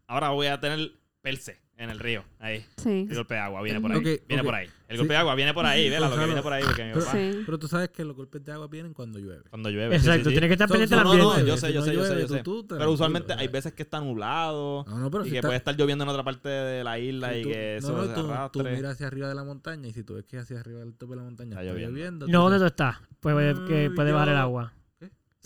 [0.06, 2.24] Ahora voy a tener perse en el río.
[2.38, 2.64] Ahí.
[2.78, 3.06] Sí.
[3.10, 4.20] El golpe de agua viene por ahí.
[4.26, 4.66] Viene por ahí.
[4.88, 4.98] El Sí.
[4.98, 6.62] golpe de agua viene por ahí, vela lo que viene por ahí.
[6.64, 7.42] Porque mi pero- papá, Sí.
[7.44, 9.42] Pero tú sabes que los golpes de agua vienen cuando llueve.
[9.50, 9.98] Cuando llueve.
[9.98, 10.34] sí, sí, Exacto, sí.
[10.34, 11.42] tienes que estar pendiente del son- no, ambiente.
[11.50, 12.42] no, yo sé, yo no sé, yo sé, yo sé.
[12.44, 15.36] tú- tú Pero usualmente hay veces que está nublado No, no, pero y si que
[15.38, 17.88] está- puede estar lloviendo en otra parte de la isla si y tú- que no,
[17.88, 20.38] eso no, se tú, miras hacia arriba de la montaña y si tú ves que
[20.38, 22.26] hacia arriba del tope de la montaña Está lloviendo.
[22.28, 22.98] No, ¿dónde tú estás?
[23.20, 24.72] Puede, que Ay, puede bajar el agua.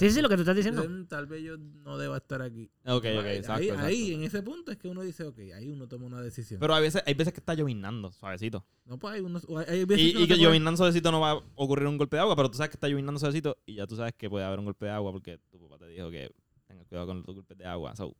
[0.00, 0.84] Sí, sí, lo que tú estás diciendo.
[0.88, 2.70] "Mm, Tal vez yo no deba estar aquí.
[2.84, 3.86] Ok, ok, ahí, exacto, ahí, exacto.
[3.86, 6.58] ahí, en ese punto es que uno dice, ok, ahí uno toma una decisión.
[6.58, 8.64] Pero hay veces, hay veces que está llovinando, suavecito.
[8.86, 11.12] no, pues hay unos, hay veces Y, que y no que te puedes- llovinando suavecito
[11.12, 13.56] no va a ocurrir un golpe de agua, pero tú sabes que está llovinando suavecito
[13.66, 15.86] y ya tú sabes que puede haber un golpe de agua porque tu papá te
[15.88, 16.30] dijo que
[16.66, 17.94] tengas cuidado con los golpes de agua.
[17.96, 18.16] So,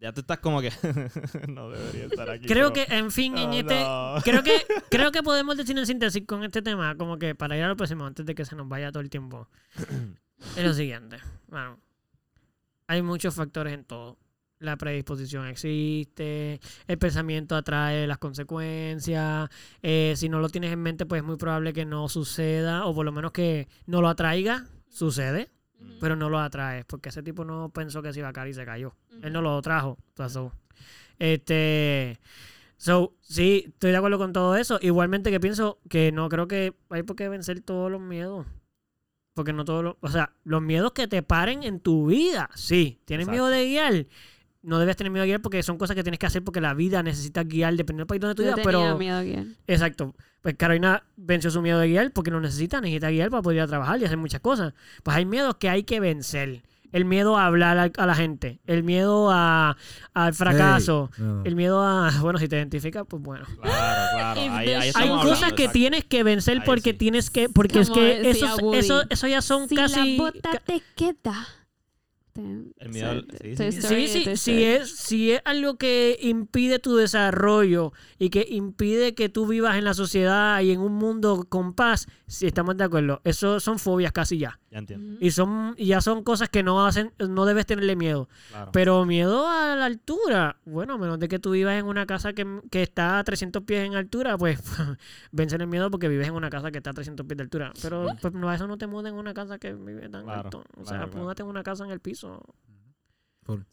[0.00, 0.70] ya tú estás como que
[1.48, 2.46] no debería estar aquí.
[2.46, 3.80] Creo pero- que, en fin, en Oh, este.
[3.82, 4.14] no.
[4.22, 4.52] Creo que,
[4.90, 7.76] creo que podemos decir en síntesis con este tema, como que para ir a lo
[7.76, 9.48] próximo, antes de que se nos vaya todo el tiempo.
[10.56, 11.18] es lo siguiente.
[11.48, 11.78] Bueno,
[12.86, 14.18] hay muchos factores en todo.
[14.60, 19.48] La predisposición existe, el pensamiento atrae las consecuencias.
[19.82, 22.94] eh, si no lo tienes en mente, pues es muy probable que no suceda, o
[22.94, 24.66] por lo menos que no lo atraiga.
[24.88, 25.50] Sucede,
[26.00, 28.54] pero no lo atraes, porque ese tipo no pensó que se iba a caer y
[28.54, 28.96] se cayó.
[29.22, 29.96] Él no lo trajo.
[30.14, 30.52] pasó.
[31.18, 32.18] Este.
[32.78, 34.78] So, sí, estoy de acuerdo con todo eso.
[34.80, 38.46] Igualmente que pienso que no creo que hay por qué vencer todos los miedos.
[39.38, 39.94] Porque no todos los.
[40.00, 42.50] O sea, los miedos que te paren en tu vida.
[42.56, 42.98] Sí.
[43.04, 43.30] ¿Tienes Exacto.
[43.30, 44.06] miedo de guiar?
[44.62, 46.74] No debes tener miedo de guiar porque son cosas que tienes que hacer porque la
[46.74, 48.56] vida necesita guiar dependiendo del país donde tú vivas.
[48.56, 48.98] tenía Pero.
[48.98, 49.44] miedo a guiar.
[49.68, 50.16] Exacto.
[50.42, 53.62] Pues Carolina venció su miedo de guiar porque lo necesita, necesita guiar para poder ir
[53.62, 54.74] a trabajar y hacer muchas cosas.
[55.04, 56.62] Pues hay miedos que hay que vencer.
[56.92, 59.76] El miedo a hablar a, la gente, el miedo a,
[60.14, 61.44] al fracaso, no.
[61.44, 63.44] el miedo a, bueno, si te identificas, pues bueno.
[63.60, 64.40] Claro, claro.
[64.40, 65.72] If Ahí, the ahí shit Hay cosas hablando, que exacto.
[65.72, 66.96] tienes que vencer Ahí porque sí.
[66.98, 70.16] tienes que, porque es que decía eso, eso, eso ya son si casi...
[70.16, 71.46] la bota te queda.
[72.36, 74.12] El miedo al- sí, Story, sí.
[74.12, 79.14] Sí, sí, Toy si es, si es algo que impide tu desarrollo y que impide
[79.16, 82.84] que tú vivas en la sociedad y en un mundo con paz, sí estamos de
[82.84, 83.20] acuerdo.
[83.24, 84.60] Eso son fobias casi ya.
[84.70, 85.16] Ya entiendo.
[85.20, 88.28] Y son y ya son cosas que no hacen, no debes tenerle miedo.
[88.50, 88.70] Claro.
[88.72, 92.34] Pero miedo a la altura, bueno, a menos de que tú vivas en una casa
[92.34, 94.60] que, que está a 300 pies en altura, pues
[95.32, 97.72] vencer el miedo porque vives en una casa que está a 300 pies de altura.
[97.80, 100.58] Pero pues, no, eso no te muda en una casa que vive tan Claro, alto.
[100.58, 101.16] O claro, sea, claro.
[101.22, 102.42] múdate en una casa en el piso.
[103.44, 103.64] Por-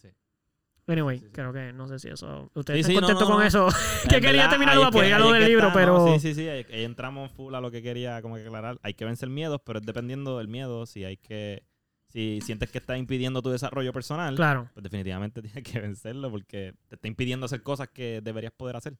[0.88, 1.31] Anyway, Sí, sí.
[1.31, 2.51] creo que no sé si eso.
[2.53, 3.47] Ustedes Sí, están no, contentos no, con no.
[3.47, 3.67] eso.
[4.09, 5.97] Que quería verdad, terminar ahí a es que- poder ahí lo del libro, está, pero.
[5.97, 6.47] no, sí, sí, sí.
[6.47, 8.77] Ahí ahí entramos full a lo que quería como que aclarar.
[8.83, 10.86] Hay que vencer miedos, pero es dependiendo del miedo.
[10.86, 11.63] Si hay que.
[12.09, 14.69] Si sientes que está impidiendo tu desarrollo personal, Claro.
[14.73, 18.95] pues definitivamente tienes que vencerlo porque te está impidiendo hacer cosas que deberías poder hacer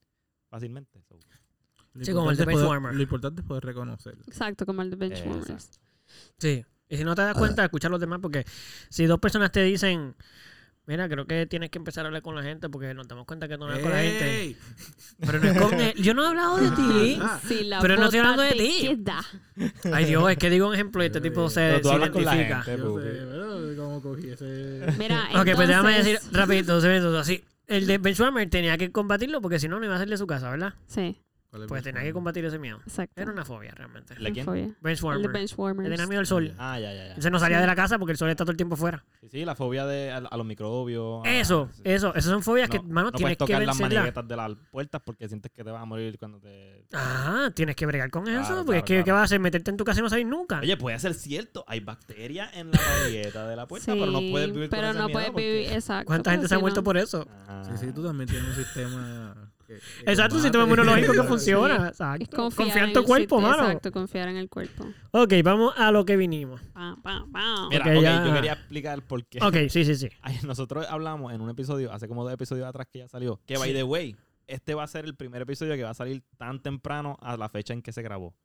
[0.50, 1.02] fácilmente.
[1.08, 1.18] So,
[2.02, 2.96] Sí, como el importante de es poder- Benchwarmer.
[2.96, 4.24] Lo importante es poder reconocerlo.
[4.28, 5.50] Exacto, como el de Benchwarmers.
[5.50, 5.78] Exacto.
[6.40, 6.66] Sí.
[6.90, 8.44] Y si no te das cuenta, escucha a los demás, porque
[8.90, 10.14] si dos personas te dicen,
[10.88, 13.48] mira, creo que tienes que empezar a hablar con la gente porque nos damos cuenta
[13.48, 14.56] que tú no hablas con la gente.
[15.20, 15.94] Pero no es con él.
[15.96, 17.20] Yo no he hablado de ti.
[17.48, 18.78] Si la Pero no estoy hablando de ti.
[18.82, 19.22] queda.
[19.94, 22.10] Ay, Dios, es que digo un ejemplo y este tipo se, Pero tú se hablas
[22.12, 22.62] con la identifica.
[22.64, 22.82] gente.
[22.82, 24.86] Yo sé, pero ¿cómo cogí ese?
[24.98, 27.44] Mira, Ok, pues déjame entonces- decir rapidito, dos minutos, así.
[27.68, 30.28] El de Benchwarmer tenía que combatirlo porque si no, no iba a salir de su
[30.28, 30.76] casa, ¿verdad?
[30.88, 31.25] Sí, ¿Cuál es
[31.68, 32.80] Pues tenía que combatir ese miedo.
[32.86, 33.22] exacto.
[33.22, 34.16] Era una fobia, realmente.
[34.20, 34.46] ¿La quién?
[34.46, 34.64] Fobia.
[34.64, 35.32] El de Benchwarmer.
[35.32, 35.90] benchwarmers.
[35.90, 36.54] Le tenía miedo al sol.
[36.58, 37.08] Ah, ya, ya, ya.
[37.10, 39.04] Entonces no salía de la casa porque el sol está todo el tiempo fuera.
[39.22, 41.26] Sí, sí, la fobia de, a, a los microbios.
[41.26, 41.82] a- Eso, sí.
[41.86, 42.10] eso.
[42.16, 43.94] Esas son fobias que, No- mano, no tienes puedes que tocar las vencerlas.
[44.04, 46.86] maniguetas de las puertas porque sientes que te vas a morir cuando te...
[46.94, 48.56] Ah, tienes que bregar con Claro, eso.
[48.66, 49.06] Porque claro, es que, claro.
[49.06, 49.40] ¿qué vas a hacer?
[49.40, 50.60] ¿Meterte en tu casa y no salir nunca?
[50.60, 51.64] Oye, puede ser cierto.
[51.68, 55.10] Hay bacterias en la manigueta de la puerta, pero no puedes vivir pero con no
[55.10, 56.06] puedes porque- vivir, exacto.
[56.08, 57.28] ¿Cuánta gente se ha muerto por eso?
[57.48, 57.64] Ah.
[57.66, 59.52] Sí, sí, tú también tienes un sistema.
[59.66, 61.88] Que- que Exacto, un sistema inmunológico que funciona.
[61.90, 62.24] Exacto.
[62.24, 63.64] Es confiar, en tu cuerpo, mano.
[63.64, 64.86] Exacto, confiar en el cuerpo.
[65.12, 66.62] Ok, vamos a lo que vinimos.
[66.74, 67.68] Pa, pa, pa.
[67.70, 68.26] Mira, Ok, ok, ya.
[68.26, 69.40] yo quería explicar por qué.
[69.42, 70.10] Ok, sí, sí, sí.
[70.46, 73.74] Nosotros hablamos en un episodio, hace como dos episodios atrás que ya salió, que by
[73.74, 74.16] the way,
[74.48, 77.50] este va a ser el primer episodio que va a salir tan temprano a la
[77.50, 78.36] fecha en que se grabó.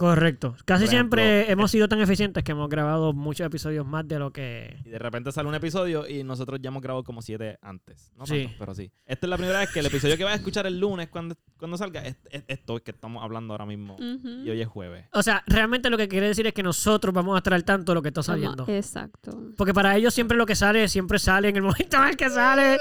[0.00, 0.56] Correcto.
[0.64, 4.18] Casi Por siempre ejemplo, hemos sido tan eficientes que hemos grabado muchos episodios más de
[4.18, 4.78] lo que...
[4.82, 8.10] Y de repente sale un episodio y nosotros ya hemos grabado como siete antes.
[8.16, 8.48] No Sí.
[8.58, 8.90] pero sí.
[9.04, 11.34] Esta es la primera vez que el episodio que vas a escuchar el lunes cuando,
[11.58, 13.98] cuando salga es, es esto que estamos hablando ahora mismo.
[14.00, 15.04] Y hoy es jueves.
[15.12, 17.92] O sea, realmente lo que quiere decir es que nosotros vamos a estar al tanto
[17.92, 18.64] de lo que está saliendo.
[18.68, 19.52] Exacto.
[19.58, 22.30] Porque para ellos siempre lo que sale, siempre sale en el momento en el que
[22.30, 22.78] sale.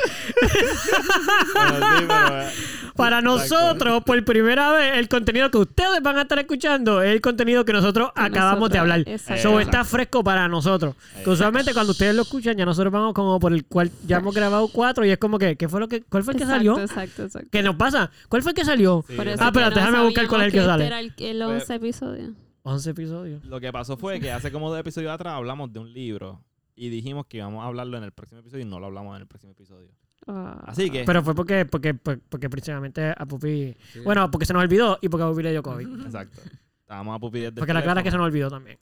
[1.53, 2.49] Bueno, sí, pero, eh,
[2.95, 7.22] Para nosotros, por primera vez, el contenido que ustedes van a estar escuchando es el
[7.22, 9.03] contenido que nosotros Que acabamos de hablar.
[9.05, 9.41] exacto.
[9.43, 10.95] So, está fresco para nosotros.
[11.24, 14.34] Que usualmente cuando ustedes lo escuchan, ya nosotros vamos como por el cual ya hemos
[14.34, 16.57] grabado cuatro y es como que, ¿qué fue lo que, ¿cuál fue el que exacto,
[16.76, 16.84] salió?
[16.84, 17.49] Exacto, exacto.
[17.51, 18.12] ¿Qué nos pasa?
[18.28, 19.03] ¿Cuál fue el que salió?
[19.07, 19.16] sí.
[19.39, 20.86] Ah, pero no déjame buscar cuál es el que sale.
[20.88, 22.34] era el, el 11 episodio.
[22.64, 23.45] 11 episodios.
[23.45, 26.43] Lo que pasó fue que hace como dos episodios atrás hablamos de un libro
[26.76, 29.22] y dijimos que íbamos a hablarlo en el próximo episodio y no lo hablamos en
[29.22, 29.89] el próximo episodio.
[30.28, 30.62] Ah.
[30.68, 33.76] Así que, Pero fue porque, porque, porque, porque principalmente a Pupi...
[33.93, 33.99] Sí.
[34.01, 36.05] Bueno, porque se nos olvidó y porque a Pupi le dio COVID.
[36.05, 36.41] exacto.
[36.90, 38.80] Estábamos a pupi desde el Porque la clara es que se nos olvidó también.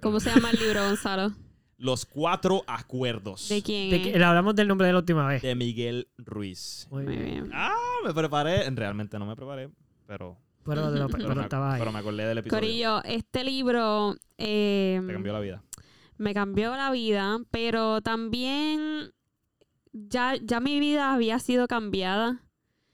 [0.00, 1.32] ¿Cómo se llama el libro, Gonzalo?
[1.76, 4.02] Los cuatro acuerdos ¿De quién De es?
[4.06, 5.42] que- le hablamos del nombre de la última vez.
[5.42, 6.86] de Miguel Ruiz.
[6.90, 7.30] Muy Muy bien.
[7.30, 7.50] bien.
[7.52, 7.74] Ah,
[8.06, 8.70] me preparé.
[8.70, 9.68] Realmente no me preparé,
[10.06, 11.78] pero, Pero, de lo- pero, pero me, estaba ahí.
[11.78, 12.58] pero me acordé del episodio.
[12.58, 15.62] Corillo, este libro eh, Te cambió la vida.
[16.16, 19.12] me cambió la vida, pero también
[19.92, 22.40] ya, ya mi vida había sido cambiada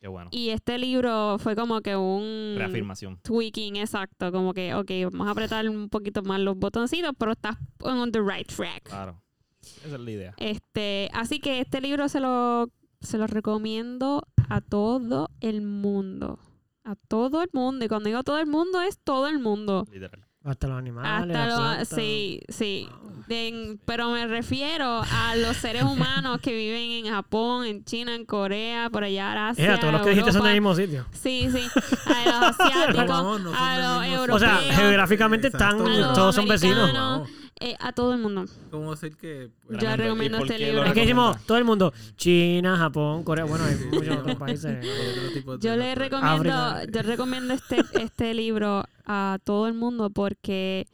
[0.01, 0.31] Qué bueno.
[0.33, 3.19] y este libro fue como que un Reafirmación.
[3.23, 7.57] tweaking exacto, como que, ok, vamos a apretar un poquito más los botoncitos, pero estás
[7.81, 8.85] on the right track.
[8.85, 9.21] Claro.
[9.61, 10.35] Esa es la idea.
[10.39, 12.69] Este, así que este libro se lo,
[13.01, 16.39] se lo recomiendo a todo el mundo.
[16.85, 17.85] A todo el mundo.
[17.85, 19.85] Y cuando digo todo el mundo, es todo el mundo.
[19.93, 20.25] Literal.
[20.45, 21.11] Hasta los animales.
[21.13, 21.89] Hasta las lo, plantas.
[21.89, 22.89] sí, sí.
[23.29, 28.25] En- pero me refiero a los seres humanos que viven en Japón, en China, en
[28.25, 31.05] Corea, por allá, Asia, a todos los que dijiste son del mismo sitio.
[31.13, 31.69] Sí, sí.
[32.07, 34.37] A los asiáticos, No, no son a los europeos.
[34.37, 36.79] O sea, geográficamente están, los todos son vecinos.
[36.79, 37.29] americanos.
[37.61, 38.45] Eh, a todo el mundo.
[38.71, 39.51] ¿Cómo decir que.?
[39.69, 39.97] Yo Tremendo.
[40.05, 40.85] recomiendo ¿Y por este qué libro.
[40.85, 41.93] Es que decimos todo el mundo.
[42.17, 43.45] China, Japón, Corea.
[43.45, 44.77] Bueno, hay muchos otros países.
[45.19, 46.85] otro tipo de- Yo le recomiendo, África.
[46.93, 50.87] yo recomiendo este, este libro a todo el mundo porque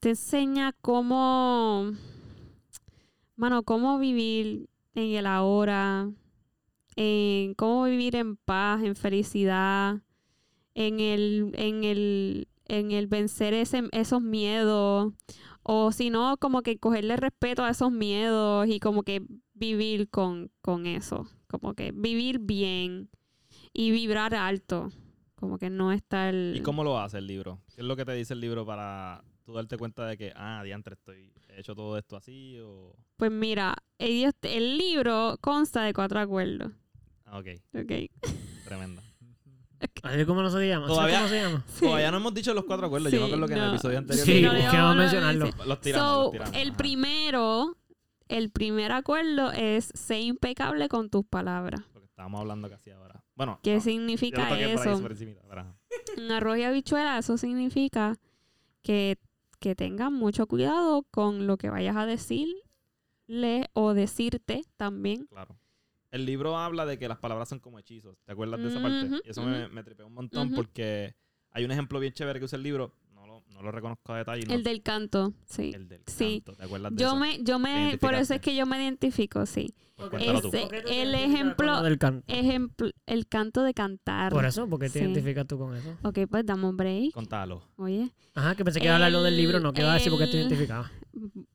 [0.00, 1.92] te enseña cómo,
[3.36, 6.10] mano, cómo vivir en el ahora,
[6.96, 9.98] en cómo vivir en paz, en felicidad,
[10.74, 15.12] en el, en el, en el vencer ese, esos miedos,
[15.72, 19.22] o si no, como que cogerle respeto a esos miedos y como que
[19.54, 23.08] vivir con, con eso, como que vivir bien
[23.72, 24.90] y vibrar alto,
[25.36, 26.34] como que no estar...
[26.34, 27.60] ¿Y cómo lo hace el libro?
[27.72, 30.60] ¿Qué es lo que te dice el libro para tú darte cuenta de que, ah,
[30.64, 32.96] diantre, estoy he hecho todo esto así o...
[33.16, 36.72] Pues mira, ellos, el libro consta de cuatro acuerdos,
[37.26, 37.46] Ah, ok,
[37.76, 37.92] ¿ok?
[38.64, 39.02] tremendo.
[40.02, 40.86] Así cómo no se llama.
[40.86, 41.64] ¿Sabes Todavía- cómo se llama?
[41.68, 41.80] Sí.
[41.86, 43.10] Todavía no hemos dicho los cuatro acuerdos.
[43.12, 44.24] Yo me Sí, acuerdo que en el episodio anterior...
[44.26, 45.46] Sí, no, dijimos- es que vamos a no, no, mencionarlo.
[45.46, 45.52] sí.
[45.68, 46.56] Los tiramos, So, los tiramos.
[46.56, 46.76] el ajá.
[46.76, 47.76] primero,
[48.28, 51.80] el primer acuerdo es ser impecable con tus palabras.
[51.94, 53.22] Lo que estábamos hablando casi ahora.
[53.34, 55.00] Bueno, ¿Qué no, significa eso?
[56.16, 58.16] En arroz y habichuela, eso significa
[58.82, 59.16] que,
[59.60, 62.60] que tengas mucho cuidado con lo que vayas a decirle
[63.72, 65.26] o decirte también.
[65.26, 65.56] Claro.
[66.10, 68.16] El libro habla de que las palabras son como hechizos.
[68.24, 69.20] ¿Te acuerdas de esa parte?
[69.24, 71.14] Y eso me, me tripeó un montón porque
[71.52, 72.94] hay un ejemplo bien chévere que usa el libro.
[73.14, 74.44] No lo, no, lo reconozco a detalle.
[74.46, 75.70] no- El del canto, sí.
[75.74, 76.42] el del sí.
[76.44, 77.16] canto, ¿te acuerdas de Yo eso?
[77.16, 79.72] me, yo ¿Te me, por eso es que yo me identifico, sí.
[79.96, 80.10] Pues.
[80.14, 82.24] Ese- ¿Por qué tú te el ejemplo- lo del canto?
[82.26, 84.32] Ejemplo, el canto de cantar.
[84.32, 85.04] Por eso, porque te Sí.
[85.04, 85.94] identificas tú con eso.
[86.02, 87.12] Ok, pues dame un break.
[87.12, 87.62] Contalo.
[87.76, 88.10] Oye.
[88.34, 89.94] Ajá, que pensé que iba a hablar lo del El- libro, no, que iba a
[89.94, 90.90] decir por qué te el- identificabas.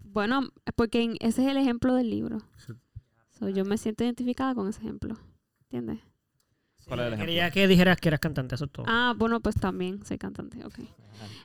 [0.04, 2.38] Bueno, porque en- ese es el ejemplo del libro.
[3.38, 5.16] So, yo me siento identificada con ese ejemplo.
[5.64, 6.00] ¿Entiendes?
[6.88, 7.26] ¿Cuál es el ejemplo?
[7.26, 8.86] Quería que dijeras que eras cantante, eso es todo.
[8.88, 10.64] Ah, bueno, pues también soy cantante.
[10.64, 10.76] Ok.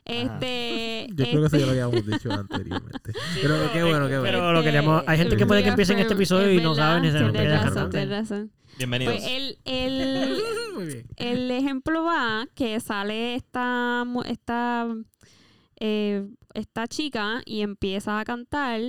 [0.05, 1.07] Este.
[1.15, 3.11] Yo creo que eso este- ya lo habíamos dicho anteriormente.
[3.41, 4.23] Pero qué bueno, qué bueno.
[4.23, 7.03] Pero lo queríamos, hay gente que puede que empiece en este episodio y no saben
[7.03, 8.51] ni se Tienes que razón.
[8.77, 9.15] Bienvenidos.
[9.15, 10.37] Pues el, el,
[10.75, 11.05] Muy bien.
[11.17, 14.87] el ejemplo va que sale esta, mu- esta,
[15.83, 18.79] eh, esta chica y empieza a cantar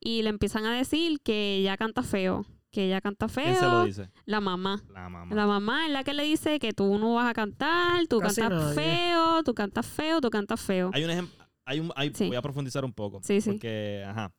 [0.00, 2.44] y le empiezan a decir que ella canta feo.
[2.72, 3.84] Que ella canta ¿Quién se lo feo.
[3.84, 4.10] dice?
[4.24, 4.82] La mamá.
[4.92, 5.34] La mamá.
[5.34, 8.40] La mamá es la que le dice que tú no vas a cantar, tú Casi
[8.40, 8.74] cantas nadie.
[8.74, 10.90] feo, tú cantas feo, tú cantas feo.
[10.94, 11.44] Hay un ejemplo.
[11.64, 12.26] Hay un, hay- Sí.
[12.26, 13.20] Voy a profundizar un poco.
[13.22, 13.50] Sí, sí.
[13.52, 14.32] Porque, ajá.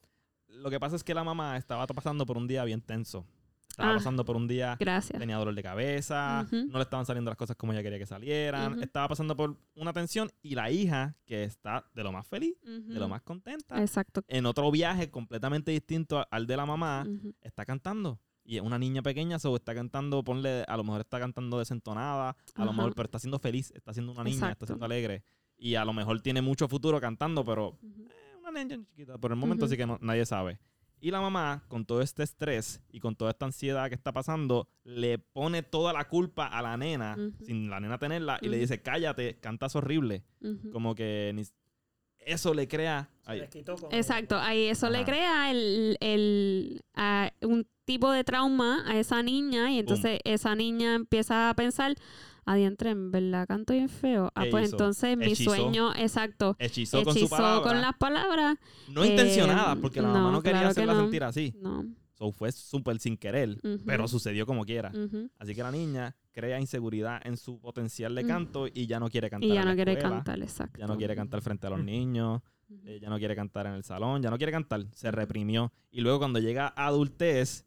[0.48, 3.26] Lo que pasa es que la mamá estaba pasando por un día bien tenso.
[3.74, 3.96] Estaba Ah.
[3.96, 4.78] pasando por un día.
[4.80, 5.20] Gracias.
[5.20, 8.82] Tenía dolor de cabeza, no le estaban saliendo las cosas como ella quería que salieran.
[8.84, 13.00] Estaba pasando por una tensión y la hija, que está de lo más feliz, de
[13.00, 14.22] lo más contenta, Exacto.
[14.28, 17.08] en otro viaje completamente distinto al de la mamá,
[17.42, 18.20] está cantando.
[18.46, 22.36] Y es una niña pequeña, so está cantando, ponle, a lo mejor está cantando desentonada,
[22.56, 25.24] a lo mejor, pero está siendo feliz, está siendo una niña, está siendo alegre.
[25.58, 29.38] Y a lo mejor tiene mucho futuro cantando, pero eh, una niña chiquita, por el
[29.38, 29.72] momento Ujú.
[29.72, 30.60] sí que no- nadie sabe.
[31.04, 34.70] Y la mamá, con todo este estrés y con toda esta ansiedad que está pasando,
[34.86, 38.82] le pone toda la culpa a la nena, sin la nena tenerla, y le dice,
[38.82, 40.24] cállate, cantas horrible.
[40.72, 41.44] Como que ni-
[42.20, 43.10] eso le crea...
[43.26, 43.42] ay,
[43.92, 49.72] Exacto, ahí eso le crea el, el, a un tipo de trauma a esa niña
[49.74, 51.96] y entonces esa niña empieza a pensar,
[52.46, 54.32] adiantre, en verdad canto bien feo.
[54.36, 54.76] Ah, ¿Qué pues hizo?
[54.76, 55.56] entonces mi Hechizó.
[55.56, 57.62] sueño, exacto, hechizó, con su palabra.
[57.62, 58.58] con las palabras.
[58.90, 61.02] No eh, intencionada, porque la mamá no, no quería claro que hacerla no.
[61.02, 61.54] sentir así.
[61.62, 61.86] No.
[62.14, 64.92] So, fue súper sin querer, pero sucedió como quiera.
[65.40, 69.30] Así que la niña crea inseguridad en su potencial de canto y ya no quiere
[69.30, 69.50] cantar.
[69.50, 70.80] Y ya en la no quiere escuela, cantar, exacto.
[70.80, 72.42] Ya no quiere cantar frente a los niños.
[72.86, 74.22] Eh, ya no quiere cantar en el salón.
[74.22, 74.86] Ya no quiere cantar.
[74.94, 75.72] Se reprimió.
[75.92, 77.66] Y luego cuando llega a adultez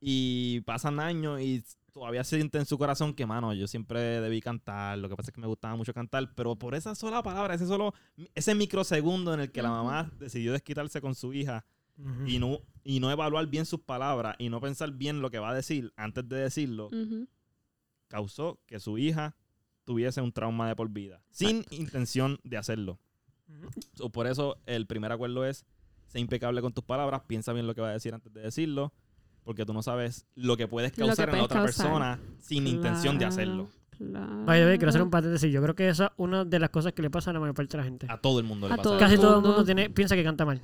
[0.00, 1.62] y pasan años y
[1.92, 4.98] todavía siente en su corazón que, mano, yo siempre debí cantar.
[4.98, 6.34] Lo que pasa es que me gustaba mucho cantar.
[6.34, 7.94] Pero por esa sola palabra, ese solo,
[8.34, 11.64] ese microsegundo en el que la mamá decidió desquitarse con su hija
[12.26, 15.50] y no, y no evaluar bien sus palabras y no pensar bien lo que va
[15.50, 16.90] a decir antes de decirlo,
[18.08, 19.36] causó que su hija
[19.84, 22.98] tuviese un trauma de por vida, sin intención de hacerlo.
[23.94, 25.66] So, por eso el primer acuerdo es,
[26.06, 28.92] sé impecable con tus palabras, piensa bien lo que va a decir antes de decirlo,
[29.50, 31.84] porque tú no sabes lo que puedes Lo que causar en la otra causar.
[31.84, 33.68] persona sin intención de hacerlo.
[33.98, 34.44] claro.
[34.46, 35.52] The way, quiero hacer un paréntesis.
[35.52, 37.56] Yo creo que esa es una de las cosas que le pasa a la mayor
[37.56, 38.06] parte de la gente.
[38.08, 38.98] A todo el mundo le A pasa todo.
[39.00, 39.64] Casi todo el mundo.
[39.64, 40.60] tiene, piensa que canta mal.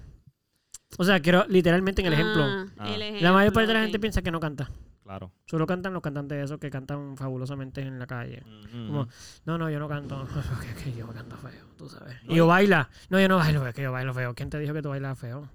[0.99, 2.45] O sea, quiero literalmente en el ejemplo.
[2.45, 2.97] Ah, Ah.
[3.20, 4.70] La mayor parte de la gente piensa que no canta.
[5.03, 5.32] Claro.
[5.47, 8.45] Solo cantan los cantantes esos que cantan fabulosamente en la calle.
[8.47, 8.87] Ujú.
[8.87, 9.09] Como,
[9.47, 10.26] no, no, yo no canto.
[10.62, 12.22] que, que yo canto feo, tú sabes.
[12.24, 12.89] No, y yo baila.
[13.11, 14.34] No, yo no bailo, es que yo bailo feo.
[14.37, 15.49] ¿Quién te dijo que tú bailas feo?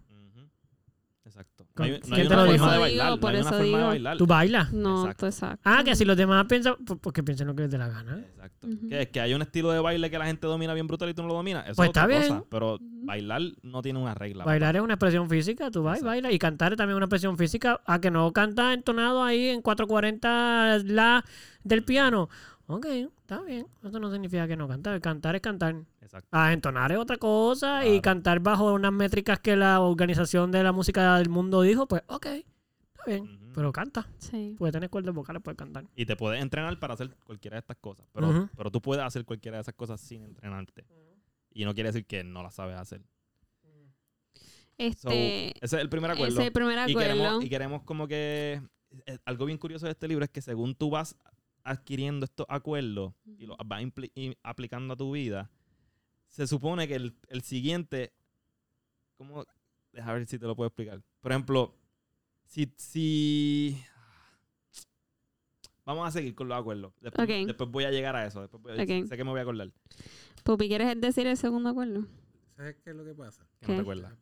[1.31, 1.65] Exacto.
[1.77, 2.57] No hay, no ¿quién hay te una lo dijo?
[2.57, 3.13] forma de bailar.
[3.13, 4.17] digo, no una forma de bailar.
[4.17, 4.73] ¿Tú bailas?
[4.73, 5.19] No, Exacto.
[5.19, 5.61] tú exacto.
[5.63, 8.19] Ah, que si los demás piensan, pues, porque piensen lo que les dé la gana.
[8.19, 8.67] Exacto.
[8.89, 11.21] Que, que hay un estilo de baile que la gente domina bien brutal y tú
[11.21, 11.65] no lo dominas.
[11.65, 12.33] Eso Pues es otra está cosa.
[12.35, 12.45] bien.
[12.49, 14.43] Pero bailar no tiene una regla.
[14.43, 16.33] Bailar es una expresión física, tú vas y bailas.
[16.33, 17.79] Y cantar es también una expresión física.
[17.85, 21.23] A que no cantas entonado ahí en 440 la
[21.63, 22.29] del piano.
[22.67, 22.85] Ok,
[23.31, 23.65] está bien.
[23.83, 24.99] Eso no significa que no cantar.
[24.99, 25.75] Cantar es cantar.
[26.01, 26.27] Exacto.
[26.31, 27.85] A entonar es otra cosa.
[27.85, 32.03] Y cantar bajo unas métricas que la Organización de la Música del Mundo dijo, pues
[32.07, 33.39] ok, está bien.
[33.53, 34.07] Pero canta.
[34.17, 34.55] Sí.
[34.57, 35.85] Puede tener cuerdas vocales, puede cantar.
[35.95, 38.05] Y te puedes entrenar para hacer cualquiera de estas cosas.
[38.13, 40.85] Pero, pero tú puedes hacer cualquiera de esas cosas sin entrenarte.
[41.53, 43.01] Y no quiere decir que no las sabes hacer.
[44.97, 46.33] So, Este, ese es el primer acuerdo.
[46.33, 46.99] ese es el primer y, acuerdo.
[46.99, 48.61] queremos, y queremos como que...
[49.05, 51.15] eh, Algo bien curioso de este libro es que según tú vas
[51.63, 53.83] adquiriendo estos acuerdos y los vas
[54.43, 55.51] aplicando a tu vida,
[56.27, 58.13] se supone que el, el siguiente...
[59.17, 59.45] ¿Cómo?
[59.91, 61.01] Deja ver si te lo puedo explicar.
[61.19, 61.75] Por ejemplo,
[62.45, 62.73] si...
[62.77, 63.83] si
[65.83, 66.93] Vamos a seguir con los acuerdos.
[67.01, 68.41] Después, voy a llegar a eso.
[68.41, 69.07] Después voy a-.
[69.07, 69.71] Sé que me voy a acordar.
[70.43, 72.05] Pupi, ¿quieres decir el segundo acuerdo?
[72.61, 73.43] ¿Sabes qué es lo que pasa?
[73.61, 74.13] No te acuerdas.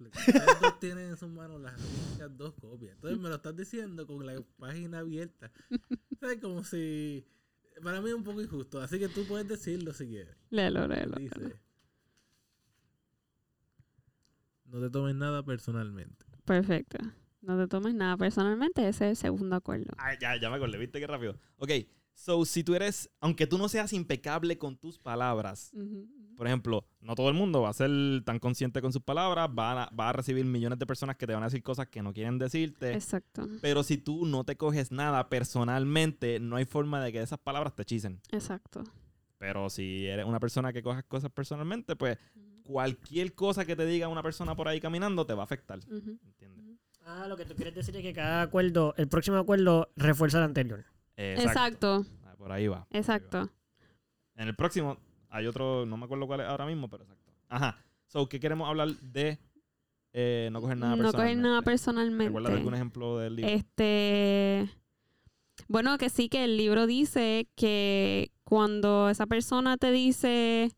[0.61, 2.93] Dos tienen en sus manos las únicas dos copias.
[2.93, 5.51] Entonces me lo estás diciendo con la página abierta.
[6.21, 6.39] ¿Sabes?
[6.39, 7.27] Como si...
[7.83, 8.79] Para mí es un poco injusto.
[8.79, 10.37] Así que tú puedes decirlo si quieres.
[10.51, 11.17] Léelo, léelo.
[11.17, 11.35] léelo.
[11.35, 11.59] Dice...
[14.63, 16.25] No te tomes nada personalmente.
[16.45, 16.97] Perfecto.
[17.41, 19.91] No te tomes nada personalmente, ese es el segundo acuerdo.
[19.97, 21.37] Ah, ya, ya me acordé, viste qué rápido.
[21.57, 21.71] Ok,
[22.20, 26.05] so si tú eres, aunque tú no seas impecable con tus palabras, Ujú.
[26.36, 27.89] por ejemplo, no todo el mundo va a ser
[28.26, 31.34] tan consciente con sus palabras, va a, va a recibir millones de personas que te
[31.34, 32.93] van a decir cosas que no quieren decirte.
[32.93, 33.47] Exacto.
[33.61, 37.74] Pero si tú no te coges nada personalmente, no hay forma de que esas palabras
[37.74, 38.20] te hechicen.
[38.32, 38.84] Exacto.
[39.38, 42.17] Pero si eres una persona que coges cosas personalmente, pues
[42.63, 45.80] cualquier cosa que te diga una persona por ahí caminando te va a afectar.
[45.89, 46.78] ¿Entiendes?
[47.05, 50.43] Ah, lo que tú quieres decir es que cada acuerdo, el próximo acuerdo refuerza el
[50.43, 50.86] anterior.
[51.20, 52.05] Exacto.
[52.26, 52.86] Ah, Por ahí va.
[52.86, 52.88] por ahí va.
[52.91, 53.49] Exacto.
[54.36, 54.97] En el próximo
[55.30, 57.34] hay otro, no me acuerdo cuál es ahora mismo, pero exacto.
[57.49, 57.78] Ajá.
[58.07, 59.38] So, ¿qué queremos hablar de
[60.13, 62.26] eh, no coger nada No coger nada personalmente?
[62.26, 62.59] ¿Recuerdas personalmente.
[62.59, 63.51] algún ejemplo del libro?
[63.51, 64.70] Este.
[65.67, 70.72] Bueno, que sí, que el libro dice que cuando esa persona te dice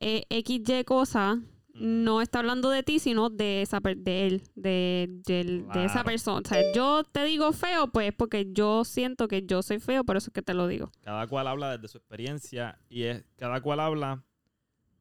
[0.00, 1.40] eh, XY cosa,
[1.74, 6.40] no está hablando de ti, sino de esa de él, de, del- de esa persona.
[6.44, 10.16] O sea, yo te digo feo, pues porque yo siento que yo soy feo, por
[10.16, 10.90] eso es que te lo digo.
[11.02, 14.22] Cada cual habla desde su experiencia y es, cada cual habla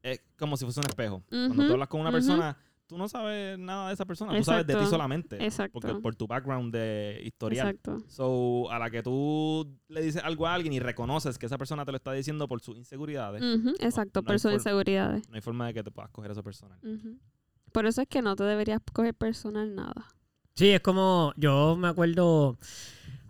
[0.04, 1.24] es como si fuese un espejo.
[1.30, 2.58] Cuando tú hablas con una persona,
[2.92, 5.42] tú no sabes nada de esa persona, tú sabes de ti solamente.
[5.42, 5.80] Exacto.
[5.80, 7.70] Porque por tu background de historial.
[7.70, 8.04] Exacto.
[8.10, 11.86] So, a la que tú le dices algo a alguien y reconoces que esa persona
[11.86, 13.42] te lo está diciendo por sus inseguridades,
[13.80, 15.30] exacto, no por sus inseguridades.
[15.30, 16.78] no hay forma de que te puedas coger a esa persona.
[16.84, 17.18] Ujú.
[17.72, 20.08] Por eso es que no te deberías coger personal nada.
[20.56, 22.58] Sí, es como, yo me acuerdo,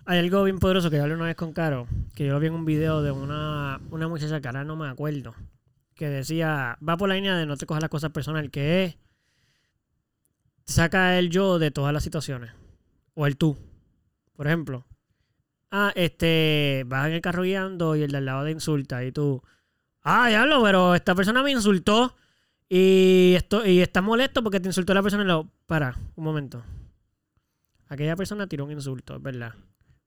[0.05, 1.85] hay algo bien poderoso que yo hablé una vez con Caro,
[2.15, 4.87] que yo lo vi en un video de una, una muchacha que ahora no me
[4.87, 5.35] acuerdo,
[5.93, 8.97] que decía, va por la línea de no te cojas las cosas personal, que es,
[10.65, 12.51] saca el yo de todas las situaciones,
[13.13, 13.57] o el tú,
[14.33, 14.85] por ejemplo.
[15.71, 19.11] Ah, este, vas en el carro guiando y el de al lado te insulta y
[19.11, 19.41] tú,
[20.01, 22.15] ah, diablo, pero esta persona me insultó
[22.73, 26.63] y, esto, y estás molesto porque te insultó la persona y lo, para, un momento.
[27.87, 29.53] Aquella persona tiró un insulto, es verdad.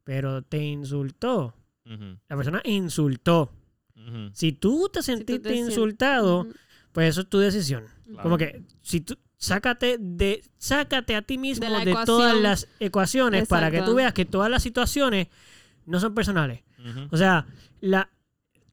[0.05, 1.55] Pero te insultó.
[1.85, 3.53] La persona insultó.
[4.33, 6.47] Si tú te tú sentiste te insultado,
[6.93, 7.85] pues eso es tu decisión.
[8.07, 8.23] Claro.
[8.23, 12.69] Como que si tú sácate de sácate a ti mismo De la de, todas las
[12.81, 15.29] ecuaciones para que tú veas que todas las situaciones
[15.87, 16.63] no son personales.
[17.11, 17.47] O sea,
[17.81, 18.11] la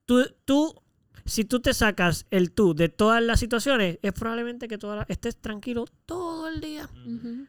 [0.05, 0.75] tú, tú
[1.23, 5.05] si tú te sacas el tú de todas las situaciones, es probablemente que toda la-
[5.07, 6.89] estés tranquilo todo el día.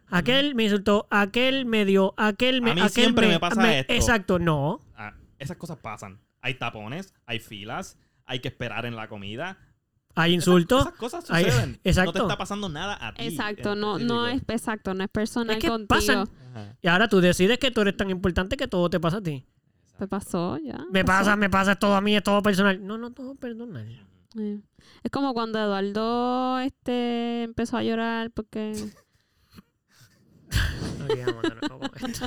[0.08, 2.72] Aquel me insultó, aquel me dio, aquel me.
[2.72, 3.92] A mí aquel siempre me pasa esto.
[3.92, 4.82] Exacto, no.
[4.94, 6.20] Ah, esas cosas pasan.
[6.40, 9.58] Hay tapones, hay filas, hay que esperar en la comida.
[10.14, 10.82] Hay Esas- insultos.
[10.82, 11.70] Esas, cosas hay- suceden.
[11.72, 12.22] No te exacto.
[12.22, 13.24] está pasando nada a ti.
[13.24, 15.88] Exacto, no, no es exacto, no es personal Es que contigo.
[15.88, 16.28] pasan.
[16.82, 19.46] Y ahora tú decides que tú eres tan importante que todo te pasa a ti.
[19.98, 20.84] Te pasó ya.
[20.90, 21.18] Me pasó.
[21.24, 22.84] pasa, me pasa todo a mí, es todo personal.
[22.84, 23.86] No, no, todo personal.
[24.38, 24.60] Eh,
[25.02, 28.74] Es como cuando Eduardo este empezó a llorar porque
[30.98, 31.40] nuevo
[31.98, 32.26] con esto.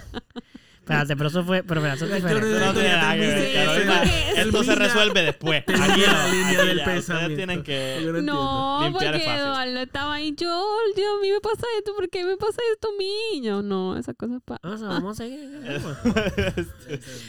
[0.86, 1.64] Espérate, pero eso fue.
[1.64, 2.60] Pero espérate, eso es diferente.
[2.60, 3.94] No tiene nada que ver, Sí, Carolina.
[3.98, 5.64] porque- Esto se resuelve después.
[5.68, 6.78] Aquí no, la línea del.
[7.00, 8.02] Ustedes tienen que...
[8.22, 9.08] no no, porque.
[9.36, 12.98] Eduardo estaba ahí yo, a mí me pasa esto, ¿por qué me pasa esto a
[13.00, 13.42] mí?
[13.42, 14.60] Yo, no, esas cosas pasan.
[14.64, 15.50] Vamos a, vamos a seguir.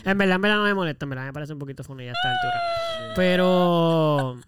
[0.05, 1.07] En verdad, en verdad no me molesta.
[1.07, 3.15] En verdad me parece un poquito funny a esta altura.
[3.17, 4.37] Pero.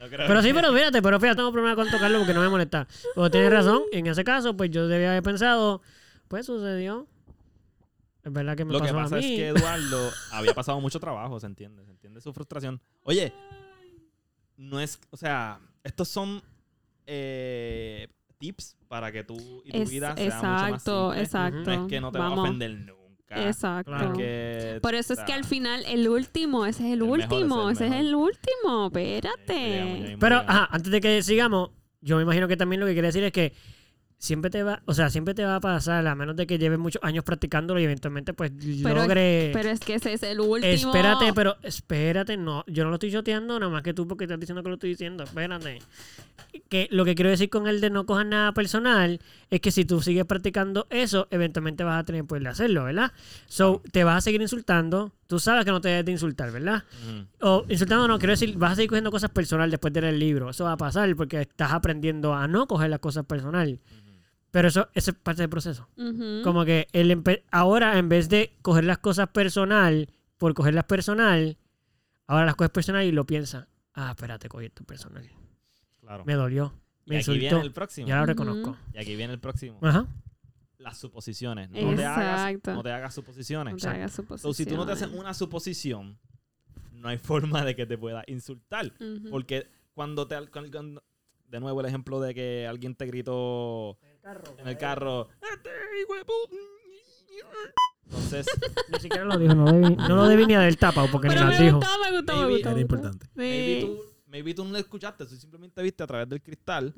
[0.00, 2.88] No Pero sí, pero fíjate, pero fíjate, tengo problema con tocarlo porque no me molesta.
[3.14, 5.82] Pero tienes razón, en ese caso, pues yo debía haber pensado,
[6.26, 7.06] pues sucedió.
[8.22, 11.40] Es verdad que me Lo que pasa a es que Eduardo había pasado mucho trabajo,
[11.40, 12.80] se entiende, se entiende su frustración.
[13.02, 13.32] Oye,
[14.56, 16.42] no es, o sea, estos son
[17.06, 18.08] eh,
[18.38, 21.22] tips para que tú y tu Es- vida sea mucho más exacto, simple.
[21.22, 21.58] exacto.
[21.64, 22.44] No es que no te va a Vamos.
[22.48, 23.46] ofender nunca.
[23.46, 23.90] Exacto.
[23.92, 24.12] Claro.
[24.14, 27.26] que, Por eso es que al final el último, ese es el, El mejor es
[27.30, 30.16] último, el ese es el último, espérate.
[30.18, 33.22] Pero, ajá, antes de que sigamos, yo me imagino que también lo que quiere decir
[33.22, 33.52] es que
[34.20, 36.78] siempre te va, o sea, siempre te va a pasar, a menos de que lleves
[36.78, 38.52] muchos años practicándolo y eventualmente pues
[38.82, 39.50] Pero- logre...
[39.54, 40.70] Pero es que ese es el último.
[40.70, 44.38] Espérate, pero espérate, no, yo no lo estoy choteando nada más que tú porque estás
[44.38, 45.78] diciendo que lo estoy diciendo, espérate.
[46.68, 49.86] Que lo que quiero decir con el de no cojas nada personal es que si
[49.86, 53.12] tú sigues practicando eso, eventualmente vas a tener poder de hacerlo, ¿verdad?
[53.46, 56.84] So, te vas a seguir insultando, tú sabes que no te debes de insultar, ¿verdad?
[57.40, 60.20] O insultando no, quiero decir, vas a seguir cogiendo cosas personal después de leer el
[60.20, 63.80] libro, eso va a pasar porque estás aprendiendo a no coger las cosas personal.
[64.50, 65.88] Pero eso, eso es parte del proceso.
[66.42, 71.56] Como que el empe- ahora, en vez de coger las cosas personal, por cogerlas personal,
[72.26, 73.66] ahora las coges personal y lo piensas.
[73.94, 75.28] Ah, espérate, cogí esto personal.
[76.00, 76.24] Claro.
[76.24, 76.74] Me dolió.
[77.06, 77.66] Y Me aquí viene insultó.
[77.66, 78.08] el próximo.
[78.08, 78.76] Ya lo reconozco.
[78.94, 79.78] Y aquí viene el próximo.
[79.82, 80.06] Ajá.
[80.78, 81.68] Las suposiciones.
[81.70, 83.74] No te, hagas, no te hagas suposiciones.
[83.74, 86.18] No te hagas So, si tú no te haces una suposición,
[86.92, 88.92] no hay forma de que te pueda insultar.
[89.30, 90.36] Porque cuando te...
[90.48, 91.04] cuando- cuando-
[91.48, 93.98] de nuevo el ejemplo de que alguien te gritó
[94.58, 95.28] en el carro.
[95.52, 95.70] "Este
[96.02, 96.56] hijo de pu-".
[98.06, 98.46] Entonces,
[98.92, 99.54] Ni siquiera lo dijo.
[99.54, 101.76] No, debí- no lo debí ni haber tapado porque Pero ni las dijo.
[101.76, 102.68] gustó, me gustó, me Maybe gustó.
[102.68, 102.96] Era me gustó.
[102.96, 103.26] importante.
[103.34, 106.92] maybe tú, maybe tú no lo escuchaste, tú simplemente viste a través del cristal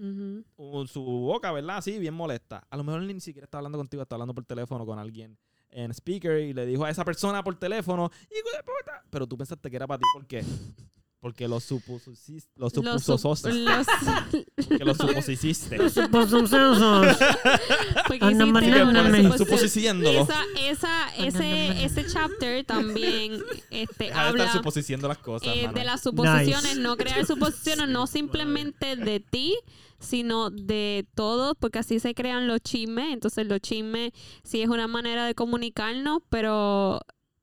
[0.57, 1.77] uh, su boca, ¿verdad?
[1.79, 2.67] Así, bien molesta.
[2.71, 5.37] A lo mejor ni siquiera está hablando contigo, está hablando por teléfono con alguien
[5.71, 9.05] en speaker y le dijo a esa persona por teléfono, hijo de puta.
[9.11, 10.43] Pero tú pensaste que era para ti, ¿por qué?
[11.23, 12.51] Porque lo supusiste.
[12.57, 13.53] Lo Los, supusosiste.
[15.89, 16.49] sup- los- lo
[18.09, 18.45] porque una
[19.05, 19.39] me- suposición.
[19.39, 20.23] Suposiciéndolo.
[20.23, 25.71] Esa, esa, ese, ese chapter también este, Deja de habla estar suposiciendo las cosas, eh,
[25.73, 26.81] de las suposiciones, Nice.
[26.81, 29.57] no crear suposiciones, no simplemente de ti,
[30.01, 33.13] sino de todos, porque así se crean los chismes.
[33.13, 34.11] Entonces los chismes
[34.43, 37.01] sí es una manera de comunicarnos, pero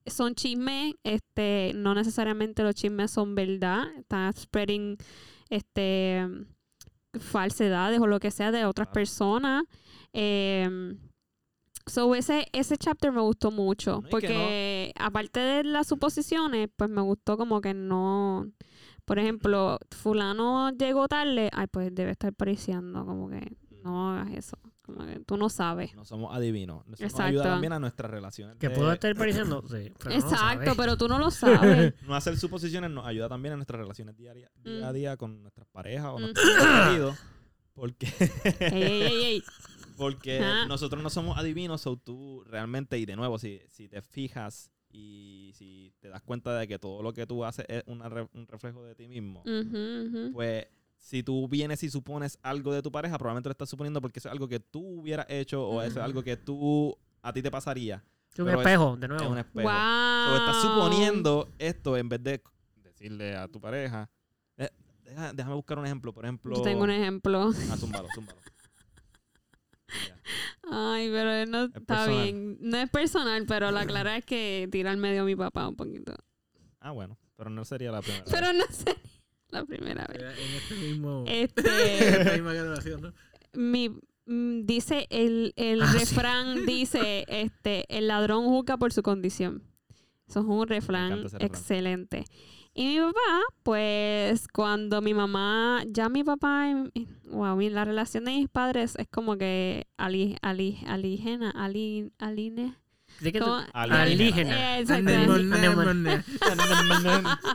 [0.10, 3.88] son chismes, este, no necesariamente los chismes son verdad.
[3.98, 4.98] Están spreading
[5.50, 6.26] este
[7.20, 8.94] falsedades o lo que sea de otras Claro.
[8.94, 9.64] personas.
[10.14, 10.96] Eh,
[11.88, 14.02] so ese, ese chapter me gustó mucho.
[14.04, 18.52] No, porque aparte de las suposiciones, pues me gustó como que no.
[19.06, 24.58] Por ejemplo, fulano llegó tarde, ay, pues debe estar pariciando, como que no hagas eso.
[24.94, 25.94] Como que tú no sabes.
[25.96, 26.84] No somos adivinos.
[26.94, 28.58] Eso nos ayuda también a nuestras relaciones.
[28.58, 29.62] Que de- puedo estar pareciendo.
[29.68, 31.94] Sí, pero Exacto, pero tú no lo sabes.
[32.08, 34.94] No hacer suposiciones nos ayuda también a nuestras relaciones diarias, día a Mm.
[34.96, 36.22] día con nuestras parejas o Mm.
[36.22, 36.48] nuestros
[36.88, 37.18] queridos.
[37.74, 38.08] Porque,
[38.60, 39.44] ey, ey, ey, ey.
[39.96, 44.72] porque nosotros no somos adivinos, o tú realmente, y de nuevo, si, si te fijas
[44.92, 48.28] y si te das cuenta de que todo lo que tú haces es una re-
[48.34, 49.44] un reflejo de ti mismo,
[50.34, 50.66] pues
[51.00, 54.28] si tú vienes y supones algo de tu pareja, probablemente lo estás suponiendo porque eso
[54.30, 57.50] es algo que tú hubieras hecho o eso es algo que tú a ti te
[57.50, 58.04] pasaría.
[58.32, 59.30] Es un pero es- espejo, de Es nuevo.
[59.32, 59.68] un espejo.
[59.68, 60.34] Wow.
[60.34, 62.44] O estás suponiendo esto en vez de
[62.84, 64.10] decirle a tu pareja.
[64.58, 64.70] Eh,
[65.04, 66.14] deja- déjame buscar un ejemplo.
[66.14, 66.56] Por ejemplo.
[66.56, 67.50] Yo tengo un ejemplo.
[67.72, 68.08] Ah, zúmbalo.
[70.72, 72.24] Ay, pero no está personal.
[72.24, 72.58] bien.
[72.62, 75.76] No es personal, pero la clara es que tira al medio a mi papá un
[75.76, 76.14] poquito.
[76.80, 77.18] Ah, bueno.
[77.36, 78.26] Pero no sería la primera.
[78.30, 78.96] Pero no sé
[79.52, 80.22] la primera vez.
[80.22, 81.24] En este mismo.
[81.28, 83.14] en Este, esta misma grabación, ¿no?
[83.54, 83.90] mi
[84.28, 85.98] mm, dice el, el Ah, sí.
[86.00, 89.64] refrán dice este el ladrón juzga por su condición.
[90.28, 92.26] Eso es un refrán excelente.
[92.76, 98.26] Y mi papá, pues cuando mi mamá, ya mi papá, y- wow, mi- la relación
[98.26, 102.76] de mis padres es como que ali, ali, alígena, ali, aline,
[103.22, 103.62] ¿De qué ¿cómo?
[103.74, 104.78] Alienígena.
[104.78, 105.10] Eh, exacto.
[105.10, 106.24] Anemone-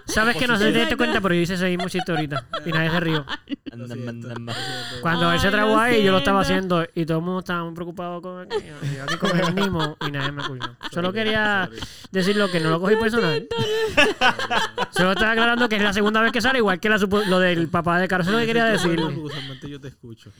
[0.06, 2.46] Sabes que no se te cuenta, pero yo hice ese mismo chiste ahorita.
[2.66, 3.26] Y nadie se rió.
[5.02, 7.74] Cuando él se trabó ahí, yo lo estaba haciendo y todo el mundo estaba muy
[7.74, 8.48] preocupado con.
[8.52, 10.76] Y yo aquí con el mismo y nadie me escuchó.
[10.92, 11.68] Solo quería
[12.10, 13.46] decirlo que no lo cogí personal.
[14.90, 17.68] Solo estaba aclarando que es la segunda vez que sale, igual que la lo del
[17.68, 18.26] papá de Carlos.
[18.26, 19.04] Eso es lo que quería decirle.
[19.04, 20.30] Usualmente yo te escucho.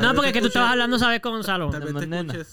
[0.00, 1.20] No, porque es que tú estabas hablando, ¿sabes?
[1.20, 1.70] Con Gonzalo.
[1.72, 2.46] El.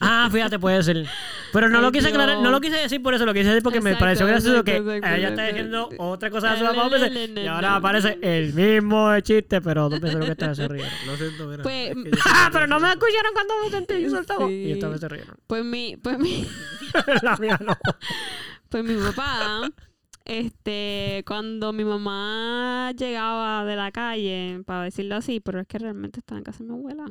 [0.00, 1.06] Ah, fíjate, puede ser.
[1.52, 3.80] Pero no lo quise aclarar, no lo quise decir por eso, lo quise decir porque
[3.80, 7.76] me pareció gracioso que ella está diciendo otra cosa de su papá veces, y ahora
[7.76, 8.61] aparece el mismo
[9.22, 10.90] chiste, pero dos veces lo que estaba se rieron.
[11.06, 11.62] Lo siento, mira.
[11.62, 14.46] Pues- es que Ah, pero no me escucharon cuando me senté y soltaba.
[14.46, 14.54] Sí.
[14.54, 15.36] Y esta vez se rieron.
[15.46, 16.46] Pues mi, pues mi,
[17.22, 17.76] La mía no.
[18.68, 19.70] pues mi papá,
[20.24, 26.20] este, cuando mi mamá llegaba de la calle, para decirlo así, pero es que realmente
[26.20, 27.04] estaba en casa de mi abuela.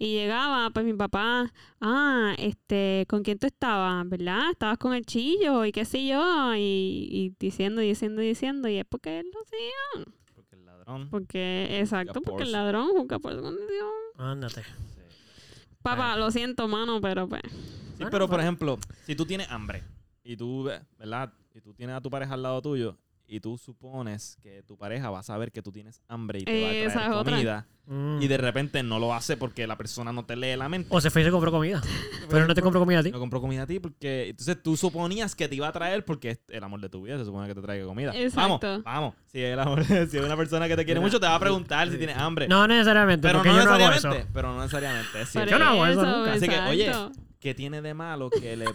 [0.00, 4.08] Y llegaba, pues mi papá, ah, este, ¿con quién tú estabas?
[4.08, 4.50] ¿Verdad?
[4.52, 8.84] Estabas con el chillo y qué sé yo, y, y diciendo, diciendo, diciendo, y es
[8.88, 10.12] porque él lo hacía.
[10.88, 11.10] Porque el ladrón.
[11.10, 13.88] Porque, exacto, por porque el ladrón juzga por su condición.
[14.16, 14.62] Ándate.
[15.82, 17.42] Papá, lo siento, mano, pero pues.
[17.96, 19.82] Sí, pero por ejemplo, si tú tienes hambre
[20.22, 21.32] y tú, ve- ¿verdad?
[21.54, 25.10] Y tú tienes a tu pareja al lado tuyo y tú supones que tu pareja
[25.10, 28.20] va a saber que tú tienes hambre y te va a Esa traer comida Mm.
[28.20, 30.88] y de repente no lo hace porque la persona no te lee la mente.
[30.92, 31.80] O se fue y se compró comida.
[32.28, 33.10] Pero no te compró comida a ti.
[33.10, 36.30] No compró comida a ti porque entonces tú suponías que te iba a traer porque
[36.32, 38.14] es el amor de tu vida se supone que te traiga comida.
[38.14, 38.66] Exacto.
[38.68, 39.14] Vamos, vamos.
[39.26, 41.40] Si es, el amor- si es una persona que te quiere mucho te va a
[41.40, 42.22] preguntar sí, si tienes sí.
[42.22, 42.46] hambre.
[42.46, 43.90] No necesariamente, pero porque no yo no hago eso.
[43.92, 44.30] necesariamente.
[44.34, 45.20] Pero no necesariamente.
[45.22, 45.50] Es cierto.
[45.50, 46.32] Yo no hago eso eso, nunca.
[46.34, 46.92] Así que, oye.
[47.40, 48.66] ¿qué tiene de malo que le,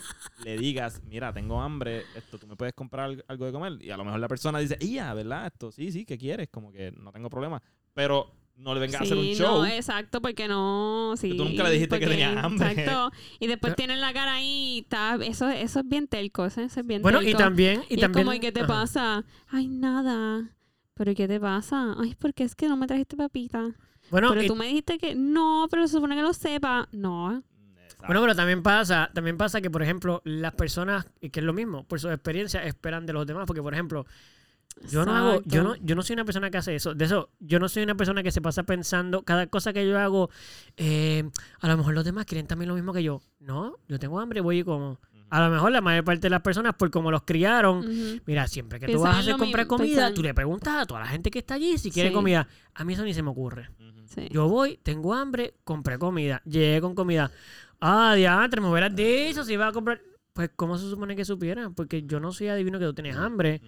[0.44, 3.74] le digas, mira, tengo hambre, esto, tú me puedes comprar al- algo de comer?
[3.82, 5.46] Y a lo mejor la persona dice, ya, ¿verdad?
[5.48, 6.50] Esto, sí, sí, ¿qué quieres?
[6.50, 7.62] Como que no tengo problema.
[7.94, 9.62] Pero no le vengas a hacer un show.
[9.62, 11.16] No, exacto, porque no.
[11.18, 12.72] Sí, tú nunca le dijiste que tenía hambre.
[12.72, 13.12] Exacto.
[13.40, 14.78] Y después tienen la cara ahí.
[14.78, 16.46] y Está, eso, eso es bien telco.
[16.46, 17.84] Eso, eso es bien Bueno, y también.
[17.90, 18.68] Y, Y, también es como, ¿y qué te Ajá.
[18.68, 19.26] pasa?
[19.50, 20.50] Ay, nada.
[20.94, 21.96] ¿Pero y qué te pasa?
[22.00, 23.72] Ay, porque es que no me trajiste papita.
[24.12, 26.88] Bueno, pero y- tú me dijiste que no, pero se supone que lo sepa.
[26.92, 27.44] No.
[27.82, 28.06] Exacto.
[28.06, 31.54] Bueno, pero también pasa, también pasa que, por ejemplo, las personas, y que es lo
[31.54, 33.46] mismo, por su experiencia, esperan de los demás.
[33.48, 34.06] Porque, por ejemplo,
[34.90, 36.94] yo no hago, yo no, yo no soy una persona que hace eso.
[36.94, 39.98] De eso, yo no soy una persona que se pasa pensando, cada cosa que yo
[40.00, 40.30] hago,
[40.78, 41.24] eh,
[41.62, 43.22] a lo mejor los demás quieren también lo mismo que yo.
[43.40, 45.00] No, yo tengo hambre, voy y como.
[45.30, 47.84] A lo mejor la mayor parte de las personas, por como los criaron,
[48.28, 51.00] mira, siempre que tú vas a hacer comprar mismo, comida, tú le preguntas a toda
[51.00, 52.14] la gente que está allí si quiere Sí.
[52.14, 52.48] comida.
[52.76, 53.70] A mí eso ni se me ocurre.
[54.06, 54.28] Sí.
[54.30, 57.32] Yo voy, tengo hambre, compré comida, llegué con comida.
[57.82, 60.00] Ah, diantre, me hubieras dicho si iba a comprar.
[60.34, 61.72] Pues, ¿cómo se supone que supiera?
[61.72, 63.60] Porque yo no soy adivino que tú tienes hambre.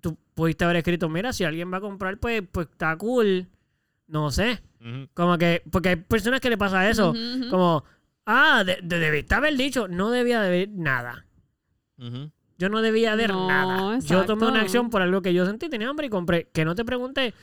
[0.00, 3.48] Tú pudiste haber escrito, mira, si alguien va a comprar, pues, pues está cool.
[4.06, 4.60] No sé.
[5.14, 7.14] Como que, porque hay personas que le pasa eso.
[7.50, 7.84] Como,
[8.26, 11.26] ah, de, de- debiste haber dicho, no debía de haber nada.
[12.58, 13.98] Yo no debía de No, nada.
[14.00, 16.48] Yo tomé una acción por algo que yo sentí, tenía hambre y compré.
[16.52, 17.34] Que no te pregunte,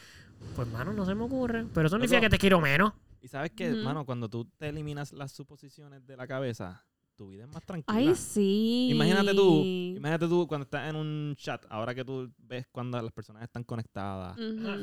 [0.55, 1.65] pues, mano, no se me ocurre.
[1.73, 2.93] Pero eso no significa que te quiero menos.
[3.21, 6.85] Y sabes que, mano, cuando tú te eliminas las suposiciones de la cabeza,
[7.17, 7.97] tu vida es más tranquila.
[7.97, 8.89] Ay, sí.
[8.91, 13.11] Imagínate tú, imagínate tú cuando estás en un chat, ahora que tú ves cuando las
[13.11, 14.37] personas están conectadas.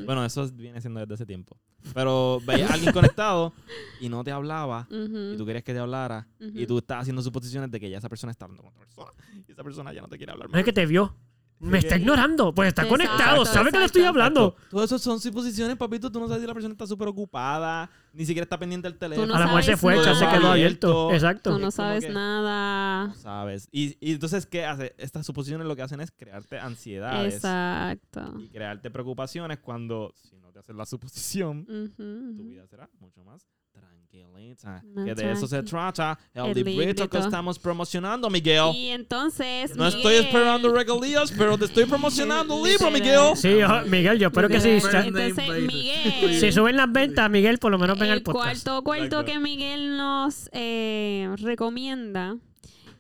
[0.05, 1.57] Bueno, eso viene siendo desde ese tiempo.
[1.95, 3.53] Pero veías a alguien conectado
[4.01, 7.71] y no te hablaba y tú querías que te hablara y tú estás haciendo suposiciones
[7.71, 9.13] de que ya esa persona está hablando con otra persona
[9.47, 10.65] y esa persona ya no te quiere hablar No es más.
[10.65, 11.15] que te vio.
[11.61, 12.53] Me está ignorando.
[12.55, 13.45] Pues está Exacto, conectado.
[13.47, 14.09] Sabe que le estoy exacto.
[14.21, 14.57] hablando.
[14.71, 16.11] Todo eso son suposiciones, papito.
[16.13, 19.27] Tú no sabes si la persona está súper ocupada, ni siquiera está pendiente del teléfono.
[19.29, 21.11] no A la mujer se fue, chat se quedó abierto.
[21.13, 21.53] Exacto.
[21.55, 23.07] Tú no sabes que- nada.
[23.09, 23.69] No sabes.
[23.73, 24.95] Y, y entonces, ¿qué hace?
[24.99, 28.35] Estas suposiciones lo que hacen es crearte ansiedades Exacto.
[28.39, 31.65] y crearte preocupaciones cuando, si no te haces la suposición,
[31.97, 33.47] tu vida será mucho más
[34.23, 34.83] tranquilita.
[35.05, 37.19] Que de eso se trata el, El librito que librito.
[37.19, 38.73] estamos promocionando, Miguel.
[38.75, 39.75] Y entonces.
[39.77, 42.91] No estoy Miguel- esperando regalías, pero te estoy promocionando el libro.
[42.91, 43.37] Miguel.
[43.37, 44.77] Sí, ojo, Miguel, yo espero que name
[45.09, 45.63] Entonces.
[45.67, 46.41] Miguel.
[46.41, 48.65] si suben las ventas, Miguel por lo menos venga al el podcast.
[48.65, 52.37] cuarto cuarto que Miguel nos eh, recomienda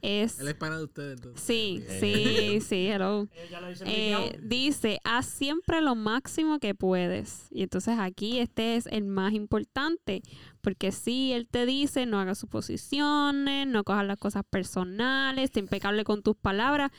[0.04, 0.38] es.
[0.38, 1.42] Él es pana de ustedes, entonces.
[1.42, 1.98] Sí, Eh.
[2.00, 3.26] sí, sí, hello.
[3.86, 7.46] Eh, dice, haz siempre lo máximo que puedes.
[7.50, 10.22] Y entonces aquí este es el más importante,
[10.60, 16.04] porque si él te dice, no hagas suposiciones, no cojas las cosas personales, esté impecable
[16.04, 16.90] con tus palabras,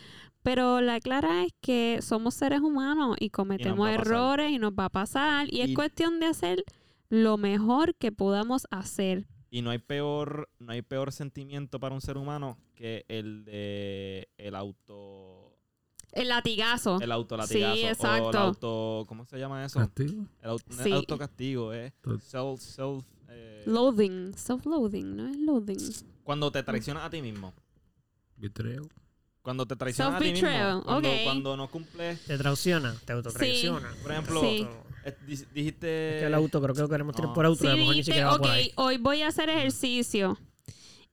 [0.43, 4.89] pero la clara es que somos seres humanos y cometemos errores y nos va a
[4.89, 6.63] pasar y es cuestión de hacer
[7.09, 9.27] lo mejor que podamos hacer.
[9.55, 14.27] Y no hay peor, no hay peor sentimiento para un ser humano que el de
[14.37, 15.55] el auto
[16.11, 16.99] El latigazo.
[16.99, 18.37] el autolatigazo Sí, o el exacto.
[18.37, 19.79] auto ¿cómo se llama eso?
[19.79, 20.25] ¿Castigo?
[20.41, 20.91] El auto, no es Sí.
[20.91, 21.93] autocastigo, eh.
[22.19, 25.77] Self self eh, Loathing, self-loathing, ¿no es loathing?
[26.25, 27.53] cuando te traicionas a ti mismo.
[28.35, 28.89] Betrayal.
[29.41, 30.49] Cuando te traicionas a ti mismo.
[30.49, 31.15] Self-betrayal, Cuando, ok.
[31.23, 33.89] cuando no cumples, Te traiciona, te autotraiciona.
[34.03, 34.67] por ejemplo, Sí.
[35.05, 37.33] Eh, di- dijiste Es que el auto, creo que lo queremos tirar No.
[37.33, 38.71] por auto, Sí, a lo mejor ni dijiste, siquiera va ok, por ahí.
[38.75, 40.37] hoy voy a hacer ejercicio.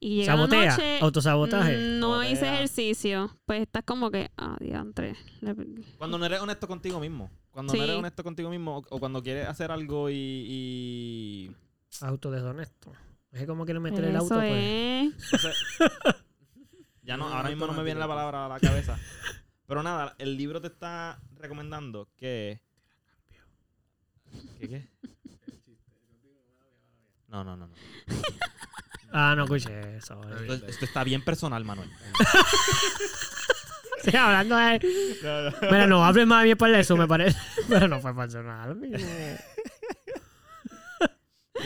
[0.00, 1.76] Y llega la Sabotea, noche, autosabotaje.
[1.76, 3.36] mm, no hice ejercicio.
[3.46, 5.14] Pues estás como que, ah, diantre.
[5.96, 7.30] Cuando no eres honesto contigo mismo.
[7.52, 7.78] Cuando Sí.
[7.78, 11.56] no eres honesto contigo mismo o, o cuando quieres hacer algo y, y-
[12.00, 12.90] Auto deshonesto.
[13.30, 14.52] Es que como quiere meter el auto, Eso pues.
[14.52, 15.32] es.
[15.32, 15.56] Entonces,
[17.02, 18.98] ya no, ahora mismo no me viene la palabra a la cabeza.
[19.66, 22.60] Pero nada, el libro te está recomendando que.
[24.58, 24.88] ¿Qué qué?
[27.28, 27.66] No, no, no.
[27.66, 27.74] no.
[29.12, 30.20] Ah, no escuché eso.
[30.24, 30.46] eh.
[30.48, 31.90] Esto, esto está bien personal, Manuel.
[34.04, 34.80] Sí, hablando de.
[35.70, 37.38] Mira, no hables más bien por eso, me parece.
[37.68, 38.72] Pero no fue personal.
[38.72, 38.96] amigo.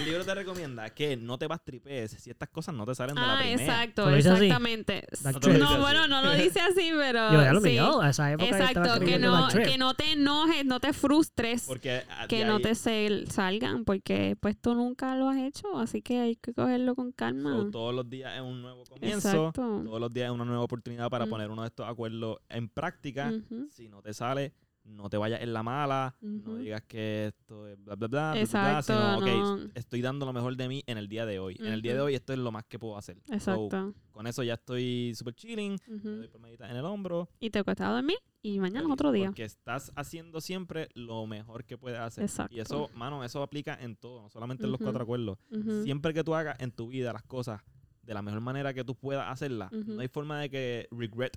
[0.07, 3.21] Libro te recomienda que no te vas tripees si estas cosas no te salen de
[3.21, 3.63] la Ah, primera.
[3.63, 5.05] exacto, exactamente.
[5.25, 7.33] No, No, bueno, no lo dice así, pero.
[7.33, 7.77] Yo ya lo sí.
[7.77, 8.49] a esa época.
[8.49, 11.65] Exacto, que no, que no te enojes, no te frustres.
[11.67, 15.77] Porque a- que no ahí- te se- salgan, porque pues tú nunca lo has hecho,
[15.79, 17.51] así que hay que cogerlo con calma.
[17.57, 19.29] so, todos los días es un nuevo comienzo.
[19.29, 19.83] Exacto.
[19.85, 21.31] Todos los días es una nueva oportunidad para Mm.
[21.31, 23.33] poner uno de estos acuerdos en práctica.
[23.71, 24.53] Si no te sale,
[24.87, 26.17] no te vayas en la mala.
[26.21, 29.71] No digas que esto es bla, bla, bla, bla, bla, Exacto, sino, ok, no.
[29.75, 31.57] estoy dando lo mejor de mí en el día de hoy.
[31.59, 33.21] En el día de hoy esto es lo más que puedo hacer.
[33.27, 33.95] So, Exacto.
[34.13, 35.79] con eso ya estoy súper chilling.
[35.87, 37.29] Me doy palmaditas en el hombro.
[37.41, 39.27] Y te cuesta dormir y mañana es otro día.
[39.27, 42.25] Porque estás haciendo siempre lo mejor que puedes hacer.
[42.25, 42.55] Exacto.
[42.55, 45.39] Y eso, mano, eso aplica en todo, no solamente en los cuatro acuerdos.
[45.83, 47.63] Siempre que tú hagas en tu vida las cosas
[48.03, 51.37] de la mejor manera que tú puedas hacerlas, no hay forma de que regret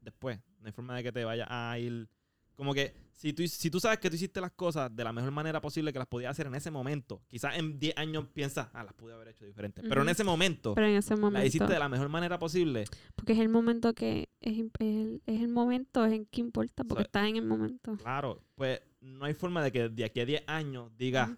[0.00, 0.40] después.
[0.60, 2.08] No hay forma de que te vaya a ir.
[2.56, 5.30] Como que si tú, si tú sabes que tú hiciste las cosas de la mejor
[5.30, 8.82] manera posible que las podías hacer en ese momento, quizás en 10 años piensas, ah,
[8.82, 9.84] las pude haber hecho diferentes.
[9.88, 12.84] Pero en ese momento, Pero en ese las hiciste de la mejor manera posible.
[13.14, 16.84] porque es el momento que es, es el, es el momento, es el que importa,
[16.84, 17.96] porque estás en el momento.
[17.96, 21.30] Claro, pues no hay forma de que de aquí a 10 años digas.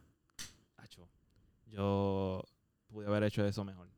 [0.76, 1.08] "Acho,
[1.66, 2.42] yo
[2.86, 3.88] pude haber hecho eso mejor.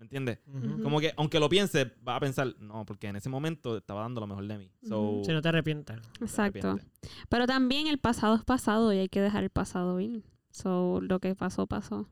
[0.00, 0.38] ¿Me entiendes?
[0.82, 4.20] Como que, aunque lo pienses, vas a pensar, no, porque en ese momento estaba dando
[4.22, 4.72] lo mejor de mí.
[4.88, 5.20] So.
[5.24, 5.98] Si no te arrepientas.
[5.98, 6.68] no te Exacto.
[6.70, 7.10] arrepientes.
[7.28, 10.24] Pero también el pasado es pasado y hay que dejar el pasado ir.
[10.50, 12.08] So, lo que pasó, pasó.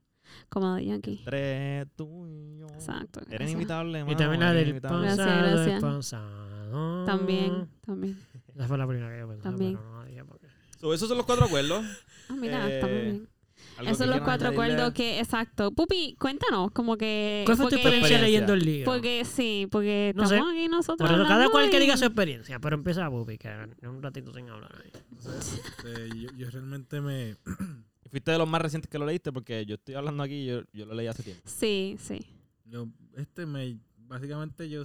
[0.50, 1.16] como de Yankee.
[1.20, 2.66] Entre tú y yo.
[2.66, 3.20] Exacto.
[3.20, 3.50] Eres gracias.
[3.52, 4.78] inimitable, Y también la del.
[4.80, 5.74] Gracias, pasado, gracias.
[5.74, 7.04] el pasado.
[7.06, 8.18] También, también.
[8.54, 9.76] Esa fue la primera que yo pensaba, También.
[9.78, 10.46] pero no la dije porque-
[10.78, 11.82] So, esos son los cuatro acuerdos.
[12.28, 13.28] Ah, mira, está muy Eh, bien.
[13.76, 15.70] ¿Algo Esos son los cuatro acuerdos que, exacto.
[15.72, 17.42] Pupi, cuéntanos, como que...
[17.46, 18.26] ¿Cuál fue tu porque- experiencia experiencia?
[18.26, 18.92] leyendo el libro?
[18.92, 20.34] Porque sí, porque No sé.
[20.36, 23.38] estamos aquí nosotros Por eso, cada cual que diga su experiencia, pero empieza a Pupi,
[23.38, 23.48] que
[23.82, 24.90] un ratito sin hablar ahí.
[25.12, 27.36] Entonces, este, yo, yo realmente me...
[28.10, 30.62] Fuiste de los más recientes que lo leíste porque yo estoy hablando aquí y yo,
[30.72, 31.42] yo lo leí hace tiempo.
[31.46, 32.20] Sí, sí.
[32.64, 33.78] Yo, este me...
[33.98, 34.84] Básicamente yo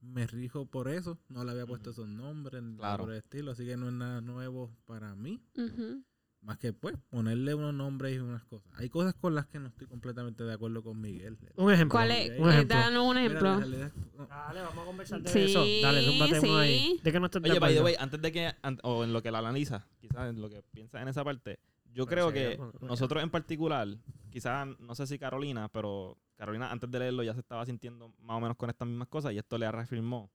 [0.00, 1.18] me rijo por eso.
[1.28, 3.04] No le había puesto esos nombres Claro.
[3.04, 3.52] por el estilo.
[3.52, 5.40] Así que no es nada nuevo para mí.
[5.56, 6.02] Ujú.
[6.46, 8.70] Más que pues ponerle unos nombres y unas cosas.
[8.76, 11.36] Hay cosas con las que no estoy completamente de acuerdo con Miguel.
[11.56, 11.98] Un ejemplo.
[11.98, 12.38] ¿Cuál es?
[12.38, 12.76] Un Eh, ejemplo.
[12.76, 13.60] danos un ejemplo.
[13.60, 15.64] no, Dale, vamos a conversar de Sí, eso.
[15.82, 16.78] Dale, zúmbate uno ahí.
[16.78, 17.00] sí.
[17.02, 19.12] ¿De qué no estás de Oye, by the way, antes de que, an- o en
[19.12, 21.58] lo que la analiza, quizás en lo que piensa en esa parte,
[21.92, 23.88] yo Pero creo sí, que nosotros en particular,
[24.30, 28.36] quizás, no sé si Carolina, pero Carolina antes de leerlo ya se estaba sintiendo más
[28.36, 30.30] o menos con estas mismas cosas y esto le reafirmó.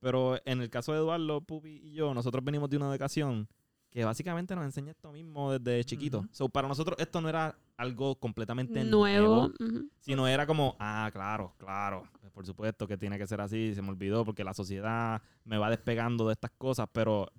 [0.00, 3.48] Pero en el caso de Eduardo, Pupi y yo, nosotros venimos de una educación
[3.92, 6.20] que básicamente nos enseña esto mismo desde chiquito.
[6.20, 6.28] Ujú.
[6.32, 9.28] So, para nosotros esto no era algo completamente Nuevo.
[9.50, 9.88] nuevo, ujú.
[10.00, 13.82] sino era como, ah, claro, claro, pues por supuesto que tiene que ser así, se
[13.82, 17.30] me olvidó porque la sociedad me va despegando de estas cosas, pero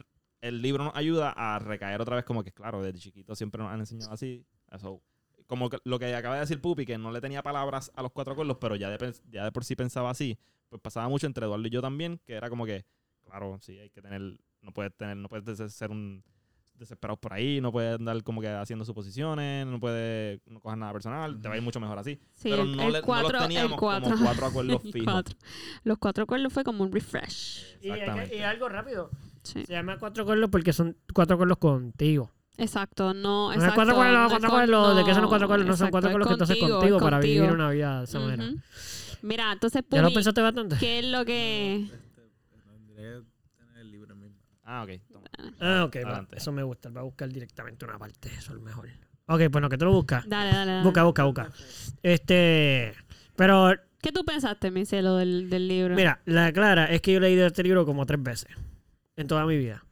[0.41, 3.71] el libro nos ayuda a recaer otra vez como que, claro, desde chiquito siempre nos
[3.71, 5.01] han enseñado así, eso.
[5.47, 8.11] Como que lo que acaba de decir Pupi, que no le tenía palabras a los
[8.11, 10.37] cuatro acuerdos, pero ya de, ya de por sí pensaba así,
[10.69, 12.85] pues pasaba mucho entre Eduardo y yo también, que era como que,
[13.23, 14.21] claro, sí, hay que tener,
[14.61, 16.23] no puedes tener, no puedes des- ser un
[16.77, 20.91] desesperado por ahí, no puedes andar como que haciendo suposiciones, no puedes, no cojas nada
[20.91, 22.19] personal, te va a ir mucho mejor así.
[22.33, 24.11] Sí, pero el- no, el le- no cuatro- los el teníamos cuatro.
[24.11, 25.03] como cuatro acuerdos fijos.
[25.03, 25.35] cuatro.
[25.83, 27.77] Los cuatro acuerdos fue como un refresh.
[27.81, 28.35] Y, Exactamente.
[28.37, 29.09] y algo rápido.
[29.43, 29.65] Sí.
[29.65, 32.31] Se llama cuatro acuerdos porque son cuatro acuerdos contigo.
[32.57, 33.75] Exacto, no, No es exacto.
[33.75, 34.97] cuatro acuerdos, no cuatro acuerdos.
[34.97, 35.67] ¿De qué son los cuatro acuerdos?
[35.67, 38.19] No son cuatro acuerdos que tú haces contigo, contigo para vivir una vida de esa
[38.19, 38.43] manera.
[39.21, 40.75] Mira, entonces, ¿Ya lo Pupi, pensaste bastante?
[40.79, 41.83] ¿qué es lo que...?
[41.83, 41.97] este,
[42.51, 43.23] tendría que
[43.57, 44.15] tener el libro.
[44.65, 44.89] Ah, ok.
[45.59, 46.27] Ah, ok, va.
[46.33, 46.89] Eso me gusta.
[46.89, 48.29] Va a buscar directamente una parte.
[48.29, 48.89] Eso es lo mejor.
[49.27, 50.27] Ok, bueno, que tú lo buscas.
[50.27, 50.83] Dale, dale, dale.
[50.83, 51.49] Busca, busca, busca.
[52.01, 52.93] Este.
[53.35, 55.95] Pero, ¿Qué tú pensaste, mi cielo, del, del libro?
[55.95, 58.49] mira, la clara es que yo he leído este libro como tres veces.
[59.15, 59.83] En toda mi vida.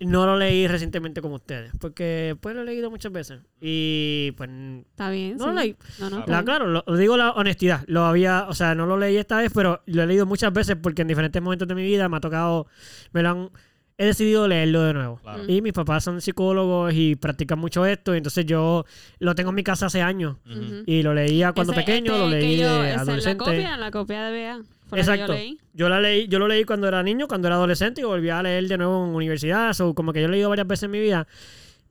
[0.00, 1.72] No lo leí recientemente como ustedes.
[1.78, 3.40] Porque pues lo he leído muchas veces.
[3.60, 4.48] Y pues.
[4.90, 5.50] Está bien, No sí.
[5.50, 5.76] lo leí.
[5.98, 7.84] No, no, La- está La, claro, lo, lo digo la honestidad.
[7.86, 10.76] Lo había, o sea, no lo leí esta vez, pero lo he leído muchas veces
[10.80, 12.66] porque en diferentes momentos de mi vida me ha tocado,
[13.12, 13.50] me lo han,
[13.98, 15.16] he decidido leerlo de nuevo.
[15.22, 15.42] Claro.
[15.48, 18.84] Y mis papás son psicólogos y practican mucho esto, y entonces yo
[19.18, 20.36] lo tengo en mi casa hace años.
[20.86, 23.44] Y lo leía cuando Ese- pequeño, este lo leí yo- de esa adolescente.
[23.44, 24.60] Es la copia, la copia de Bea.
[24.92, 25.26] La Exacto.
[25.26, 25.58] yo leí.
[25.74, 28.42] Yo la leí, yo lo leí cuando era niño, cuando era adolescente y volví a
[28.42, 29.78] leer de nuevo en universidad.
[29.80, 31.26] o como que yo he leído varias veces en mi vida.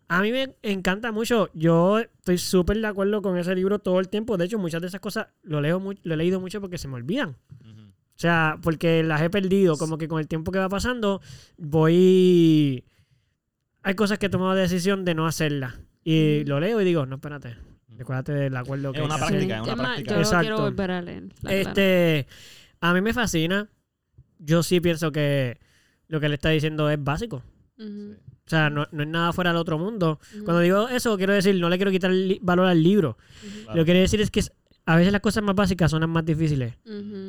[0.10, 1.50] A mí me encanta mucho.
[1.54, 4.38] Yo estoy súper de acuerdo con ese libro todo el tiempo.
[4.38, 6.96] De hecho, muchas de esas cosas lo leo lo he leído mucho porque se me
[6.96, 7.36] olvidan.
[8.18, 9.78] O sea, porque las he perdido.
[9.78, 11.22] Como que con el tiempo que va pasando,
[11.58, 12.84] voy.
[13.84, 15.76] Hay cosas que he tomado la decisión de no hacerlas.
[16.04, 16.50] Y Mm.
[16.50, 17.56] lo leo y digo, no, espérate.
[17.96, 20.14] Recuérdate del acuerdo que Es una práctica, es una práctica.
[20.14, 20.42] Yo Exacto.
[20.42, 21.24] quiero volver a leer.
[21.50, 22.28] Este,
[22.82, 23.70] a mí me fascina.
[24.40, 25.58] Yo sí pienso que
[26.08, 27.44] lo que le está diciendo es básico.
[27.80, 28.16] Ujú,
[28.46, 30.20] O sea, no, no es nada fuera del otro mundo.
[30.36, 32.12] ujú, Cuando digo eso, quiero decir, no le quiero quitar
[32.42, 33.18] valor al libro.
[33.44, 33.78] ujú, Claro.
[33.78, 34.52] Lo que quiero decir es que es-
[34.88, 36.76] a veces las cosas más básicas son las más difíciles.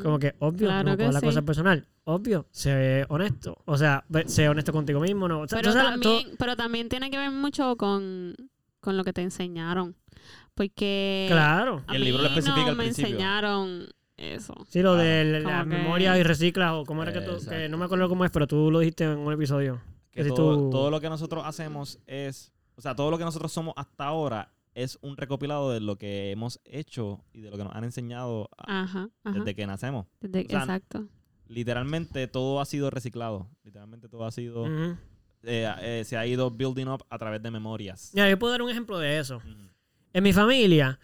[0.03, 1.27] Como que, obvio, Claro no que la sí.
[1.27, 1.87] cosa personal.
[2.05, 3.59] Obvio, sé honesto.
[3.67, 5.29] O sea, ve- sé honesto contigo mismo.
[5.29, 5.41] No.
[5.41, 8.35] O sea, Pero todo- también, pero también tiene que ver mucho con,
[8.81, 9.95] con lo que te enseñaron.
[10.55, 11.83] Porque claro.
[11.87, 13.11] a Y el libro lo especifica no al me principio.
[13.11, 14.55] enseñaron eso.
[14.69, 17.33] Sí, lo de la que- memoria y reciclas o cómo era que tú...
[17.49, 19.81] Que no me acuerdo cómo es, pero tú lo dijiste en un episodio.
[20.11, 23.19] Que Que si todo, tú- todo lo que nosotros hacemos es, o sea, todo lo
[23.19, 24.51] que nosotros somos hasta ahora
[24.83, 28.49] es un recopilado de lo que hemos hecho y de lo que nos han enseñado
[28.57, 29.39] a- Ajá, ajá.
[29.39, 30.07] desde que nacemos.
[30.21, 31.09] Desde- o sea, exacto.
[31.47, 33.49] Literalmente todo ha sido reciclado.
[33.65, 34.67] Literalmente todo ha sido,
[35.43, 38.13] eh, eh, se ha ido building up a través de memorias.
[38.15, 39.41] Yo puedo dar un ejemplo de eso.
[40.13, 40.99] En mi familia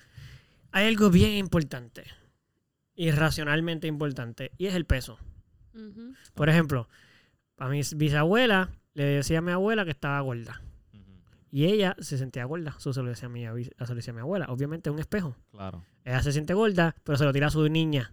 [0.70, 2.04] hay algo bien importante.
[2.96, 4.52] Irracionalmente importante.
[4.58, 5.18] Y es el peso.
[6.34, 6.88] Por ejemplo,
[7.58, 10.62] a mi bisabuela le decía a mi abuela que estaba gorda.
[11.54, 12.74] Y ella se sentía gorda.
[12.76, 14.46] Eso se lo decía a mi, se lo decía a mi abuela.
[14.48, 15.36] Obviamente es un espejo.
[15.52, 15.84] Claro.
[16.04, 18.12] Ella se siente gorda, pero se lo tira a su niña.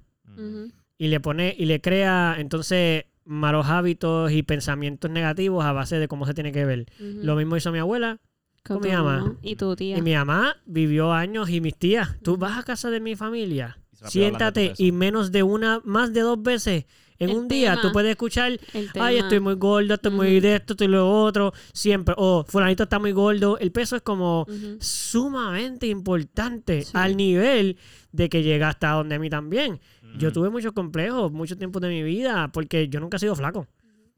[1.00, 6.08] Y le pone, y le crea entonces malos hábitos y pensamientos negativos a base de
[6.08, 6.86] cómo se tiene que ver.
[7.00, 8.20] Lo mismo hizo mi abuela.
[8.64, 9.36] Con con mi mamá.
[9.42, 9.98] Y tu tía.
[9.98, 12.20] Y mi mamá vivió años y mis tías.
[12.22, 16.44] Tú vas a casa de mi familia, siéntate y menos de una, más de dos
[16.44, 16.86] veces
[17.22, 18.60] En El un día tú puedes escuchar,
[19.00, 22.16] ay, estoy muy gordo, estoy muy de esto, estoy lo otro, siempre.
[22.18, 23.58] O fulanito está muy gordo.
[23.60, 24.46] El peso es como
[24.80, 26.92] sumamente importante Sí.
[26.94, 27.78] al nivel
[28.12, 29.80] de que llega hasta donde a mí también.
[30.18, 33.68] Yo tuve muchos complejos, mucho tiempo de mi vida, porque yo nunca he sido flaco.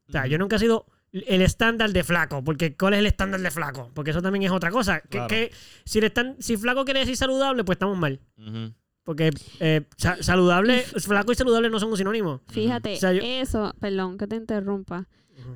[0.08, 3.40] O sea, yo nunca he sido el estándar de flaco, porque ¿cuál es el estándar
[3.40, 3.90] de flaco?
[3.94, 5.00] Porque eso también es otra cosa.
[5.02, 5.28] Que, Claro.
[5.28, 5.52] que
[5.84, 8.18] si, el si flaco quiere decir saludable, pues estamos mal.
[9.04, 12.40] Porque eh, sa- saludable, flaco y saludable no son un sinónimo.
[12.48, 15.06] Fíjate, O sea, yo- eso, perdón que te interrumpa,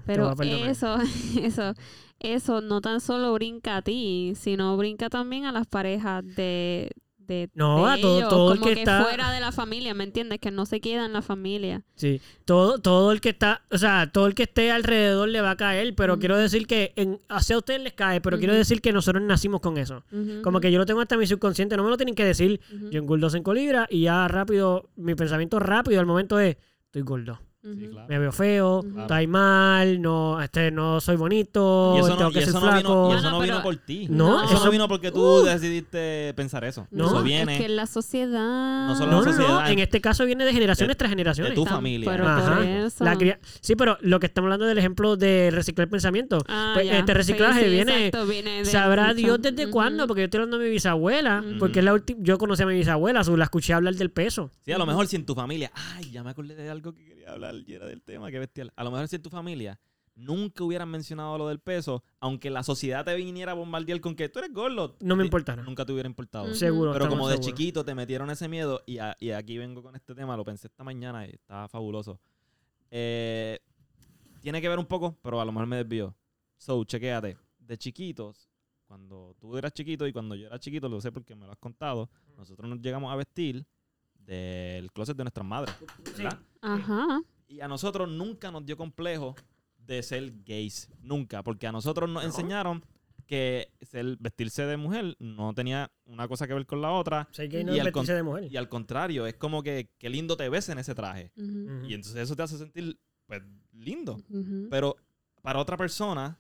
[0.07, 0.25] pero
[0.69, 0.97] eso,
[1.43, 1.73] eso,
[2.21, 6.91] eso no tan solo brinca a ti, sino brinca también a las parejas de,
[7.29, 10.03] de, No, de a todo- ellos, todo el que está- fuera de la familia, ¿me
[10.03, 10.41] entiendes?
[10.41, 11.83] Que no se queda en la familia.
[11.95, 15.51] Sí, todo, todo el que está, o sea, todo el que esté alrededor le va
[15.53, 18.93] a caer, pero quiero decir que en, hacia ustedes les cae, pero quiero decir que
[18.93, 20.03] nosotros nacimos con eso.
[20.43, 22.61] Como que yo lo tengo hasta mi subconsciente, no me lo tienen que decir.
[22.91, 26.57] Yo engordo 5 libras y ya rápido, mi pensamiento rápido al momento es,
[26.87, 27.39] estoy gordo.
[27.61, 28.07] Sí, claro.
[28.09, 29.01] Me veo feo, Ujú.
[29.01, 32.61] estoy mal, no, este, no soy bonito, Y eso no, tengo y que ser eso
[32.61, 33.11] no vino, flaco.
[33.11, 34.07] y eso No, no no, vino pero- por ti.
[34.09, 36.87] No, eso, eso- no vino porque tú decidiste pensar eso.
[36.93, 38.87] No, eso es viene que la sociedad...
[38.87, 41.11] No solo No, la no, no, sociedad, en este caso viene de generaciones de- tras
[41.11, 41.55] de generaciones.
[41.55, 42.11] tu Tan- familia.
[42.11, 42.55] Pero Ajá.
[42.59, 43.05] por eso.
[43.05, 46.39] La cría- Sí, pero lo que estamos hablando del ejemplo de reciclar pensamiento.
[46.49, 46.99] Ah, Pues, ya.
[46.99, 49.15] este reciclaje Sí, sí, viene- exacto, viene de Sabrá.
[49.15, 52.39] Dios desde cuándo, porque yo estoy hablando de mi bisabuela, porque es la ulti- yo
[52.39, 54.51] conocí a mi bisabuela, la escuché hablar del peso.
[54.65, 57.05] Sí, a lo mejor si en tu familia, ay, ya me acordé de algo que
[57.05, 58.73] quería hablar y era del tema, qué bestial.
[58.77, 59.79] A lo mejor si en tu familia
[60.15, 64.29] nunca hubieran mencionado lo del peso, aunque la sociedad te viniera a bombardear con que
[64.29, 65.63] tú eres gordo, No me importara.
[65.63, 66.53] Nunca te hubiera importado.
[66.55, 66.93] Seguro.
[66.93, 67.55] Pero como de seguros.
[67.57, 70.67] chiquito te metieron ese miedo y, a- y aquí vengo con este tema, lo pensé
[70.67, 72.19] esta mañana y estaba fabuloso.
[72.91, 73.61] Eh,
[74.41, 76.15] tiene que ver un poco, pero a lo mejor me desvío.
[76.57, 77.37] So, chequéate.
[77.61, 78.49] De chiquitos,
[78.87, 81.59] cuando tú eras chiquito y cuando yo era chiquito, lo sé porque me lo has
[81.59, 83.65] contado, nosotros nos llegamos a vestir
[84.19, 85.75] del closet de nuestras madres.
[86.17, 86.39] ¿verdad?
[86.61, 87.23] Ajá.
[87.49, 89.35] Y a nosotros nunca nos dio complejo
[89.79, 90.91] de ser gays.
[91.01, 91.43] Nunca.
[91.43, 92.85] Porque a nosotros nos enseñaron
[93.27, 97.29] que ser- vestirse de mujer no tenía una cosa que ver con la otra.
[97.31, 98.53] Ser gay no Y es al vestirse con- de mujer.
[98.53, 101.33] Y al contrario, es como que qué lindo te ves en ese traje.
[101.37, 104.19] Y entonces eso te hace sentir, pues, lindo.
[104.71, 104.97] Pero
[105.43, 106.39] para otra persona,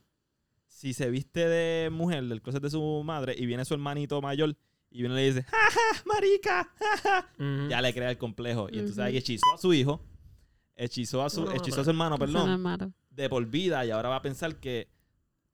[0.66, 4.55] si se viste de mujer del closet de su madre y viene su hermanito mayor
[4.90, 6.73] y y le dice, ¡Ja, ja, marica!
[6.78, 8.69] ja, ja", ya le crea el complejo.
[8.70, 10.01] Y entonces ahí hechizó a su hijo,
[10.77, 14.16] hechizó a su, No, hechizó a su hermano, perdón, de por vida y ahora va
[14.16, 14.89] a pensar que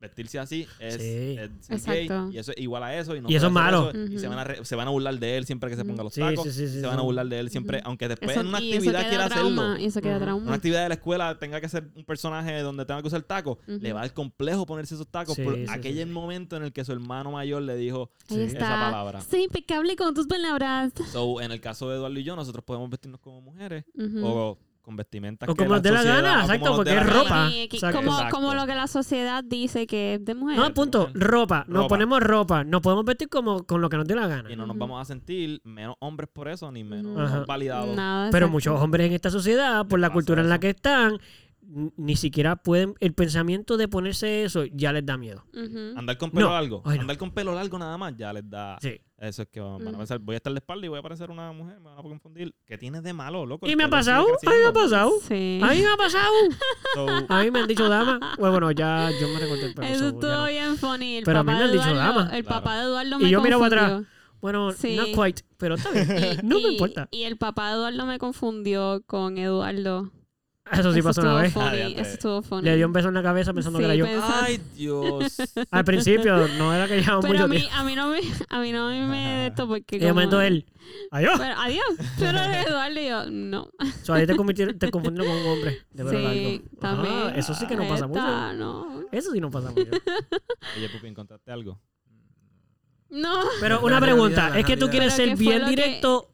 [0.04, 1.36] vestirse así es, Sí.
[1.68, 2.30] es gay Exacto.
[2.32, 3.90] y eso es igual a eso y, no Y eso es malo.
[3.90, 5.84] eso, y se van, a re- se van a burlar de él siempre que se
[5.84, 8.30] ponga los tacos sí, sí, sí, se van a burlar de él siempre aunque después
[8.32, 10.24] Eso- en una actividad quiera trauma, hacerlo Y eso queda Ujú.
[10.24, 10.46] trauma.
[10.46, 13.58] una actividad de la escuela tenga que ser un personaje donde tenga que usar tacos,
[13.66, 16.72] le va a dar complejo ponerse esos tacos Sí, por sí, aquel momento en el
[16.72, 18.42] que su hermano mayor le dijo Ahí Sí.
[18.42, 18.58] está.
[18.58, 19.20] esa palabra.
[19.20, 20.92] Sé impecable con tus palabras.
[21.12, 23.84] So, en el caso de Eduardo y yo, nosotros podemos vestirnos como mujeres
[24.22, 27.12] o con vestimentas O que como nos dé la sociedad- gana, exacto, porque la es
[27.12, 27.50] ropa.
[27.52, 27.96] Exacto.
[27.98, 28.34] como, Exacto.
[28.36, 30.58] como lo que la sociedad dice que es de mujer.
[30.58, 31.08] No, punto.
[31.14, 31.64] Ropa.
[31.66, 31.88] Nos Ropa.
[31.88, 32.64] ponemos ropa.
[32.64, 34.52] Nos podemos vestir como con lo que nos dé la gana.
[34.52, 37.96] Y no nos vamos a sentir menos hombres por eso, ni menos validados.
[37.96, 41.18] Nada, Pero muchos hombres en esta sociedad, por la cultura en la que están,
[41.96, 42.94] ni siquiera pueden.
[43.00, 45.46] El pensamiento de ponerse eso ya les da miedo.
[45.96, 46.52] Andar con pelo No.
[46.52, 46.82] largo.
[46.84, 47.02] Ay, no.
[47.02, 48.76] Andar con pelo largo nada más ya les da.
[48.82, 49.00] Sí.
[49.24, 51.30] Eso es que van, a pensar, voy a estar de espalda y voy a parecer
[51.30, 52.54] una mujer, me van a confundir.
[52.66, 53.66] ¿Qué tienes de malo, loco?
[53.66, 54.26] Y me ha pasado.
[54.46, 55.12] A mí me ha pasado.
[55.26, 55.60] Sí.
[55.62, 56.32] A mí me ha pasado.
[56.94, 58.20] So, A mí me han dicho dama.
[58.38, 59.86] Bueno, bueno, ya yo me recorté el pelo.
[59.88, 61.16] Eso estuvo bien funny.
[61.16, 62.36] El Pero a mí papá me han de dicho Eduardo- dama.
[62.36, 62.62] El Claro.
[62.62, 64.02] papá de Eduardo Y me yo miro para atrás.
[64.40, 64.96] Bueno, Sí.
[64.96, 66.06] not quite, pero está bien.
[66.44, 67.08] Y- No me y- importa.
[67.10, 70.10] Y el papá de Eduardo me confundió con Eduardo.
[70.72, 71.52] Eso sí pasó una vez.
[71.52, 72.62] funny, Ah, Eso estuvo funny.
[72.62, 74.06] Le dio un beso en la cabeza pensando Sí, que era yo.
[74.06, 75.36] pensé- Ay, Dios.
[75.70, 77.74] Al principio no era que llevaba Pero mucho a mí, tiempo.
[77.76, 80.64] a mí no me, a mí no me de esto porque Y de momento él.
[81.10, 81.38] Adiós.
[81.38, 81.84] Pero, adiós.
[82.18, 82.38] Pero
[82.68, 83.68] Eduardo y yo, no.
[84.02, 84.34] So, ahí te,
[84.74, 86.24] te confundieron con un hombre de pelo sí,
[86.62, 86.80] largo.
[86.80, 87.14] también.
[87.14, 88.20] Ajá, eso sí que no pasa mucho.
[88.54, 89.04] No.
[89.12, 89.90] Eso sí no pasa mucho.
[90.76, 91.78] Oye, Pupi, ¿encontraste algo?
[93.10, 93.42] No.
[93.60, 96.30] Pero una pregunta, ¿es que tú quieres ser ¿qué fue bien directo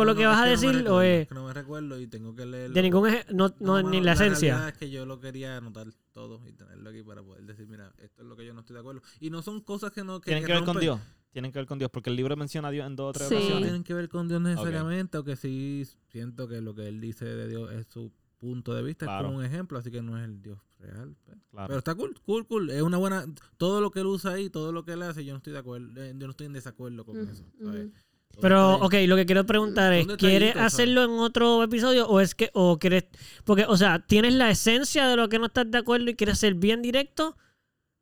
[0.00, 1.52] con lo No, que no, vas a que no decir o es que no me
[1.54, 2.74] recuerdo y tengo que leerlo.
[2.74, 4.68] de ningún no, no, ni la realidad esencia?
[4.68, 8.22] es que yo lo quería anotar todo y tenerlo aquí para poder decir, mira, esto
[8.22, 9.02] es lo que yo no estoy de acuerdo.
[9.20, 10.20] Y no son cosas que no...
[10.20, 11.00] Tienen que ver con Dios.
[11.32, 13.28] Tienen que ver con Dios, porque el libro menciona a Dios en dos o tres
[13.28, 13.34] Sí.
[13.34, 13.64] No ocasiones.
[13.64, 17.24] tienen que ver con Dios necesariamente, o que sí siento que lo que él dice
[17.24, 19.20] de Dios es su punto de vista, Claro.
[19.20, 21.14] es como un ejemplo, así que no es el Dios real.
[21.24, 21.38] pues.
[21.50, 21.66] Claro.
[21.68, 22.70] Pero está cool, cool, cool.
[22.70, 23.24] Es una buena...
[23.58, 25.58] Todo lo que él usa ahí, todo lo que él hace, yo no estoy de
[25.60, 27.44] acuerdo, eh, yo no estoy en desacuerdo con Ujú, eso.
[27.62, 27.90] ¿sabes?
[28.40, 32.50] Pero, ok, lo que quiero preguntar es, ¿quieres hacerlo en otro episodio o es que,
[32.54, 33.04] o quieres,
[33.44, 36.38] porque, o sea, ¿tienes la esencia de lo que no estás de acuerdo y quieres
[36.38, 37.36] ser bien directo?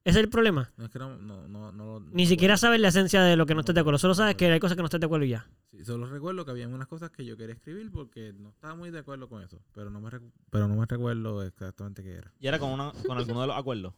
[0.05, 0.71] Ese es el problema.
[0.77, 3.47] No es que no, no, no, no- Ni no- siquiera sabes la esencia de lo
[3.47, 3.99] que no estás de acuerdo.
[3.99, 5.51] Solo sabes que hay cosas que no estás de acuerdo y ya.
[5.71, 8.91] Sí, solo recuerdo que había unas cosas que yo quería escribir porque no estaba muy
[8.91, 9.61] de acuerdo con eso.
[9.75, 12.33] Pero no me, recu- pero no me recuerdo exactamente qué era.
[12.39, 13.93] Y era con, una, con alguno de los acuerdos.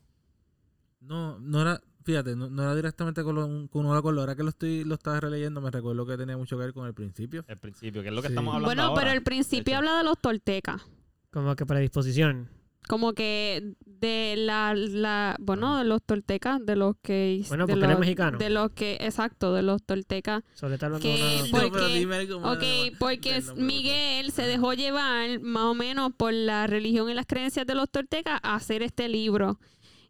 [1.01, 4.21] No, no era, fíjate, no, no era directamente con, lo, con de acuerdo.
[4.21, 6.87] Ahora que lo estoy, lo estaba releyendo, me recuerdo que tenía mucho que ver con
[6.87, 7.45] el principio.
[7.49, 8.33] El principio, que es lo que Sí.
[8.33, 9.01] estamos hablando Bueno, ahora.
[9.03, 9.79] pero el principio hecho.
[9.79, 10.83] habla de los toltecas.
[11.31, 12.49] Como que predisposición.
[12.89, 17.45] Como que de la, la bueno, de los toltecas, de los que...
[17.49, 18.39] Bueno, de porque él es los- mexicano.
[18.39, 20.43] De los que, exacto, de los toltecas.
[20.55, 23.43] Sobre todo hablando Que- de una- Porque- No, pero dime algo más Ok, de- porque
[23.57, 27.89] Miguel se dejó llevar más o menos por la religión y las creencias de los
[27.91, 29.61] toltecas a hacer este libro.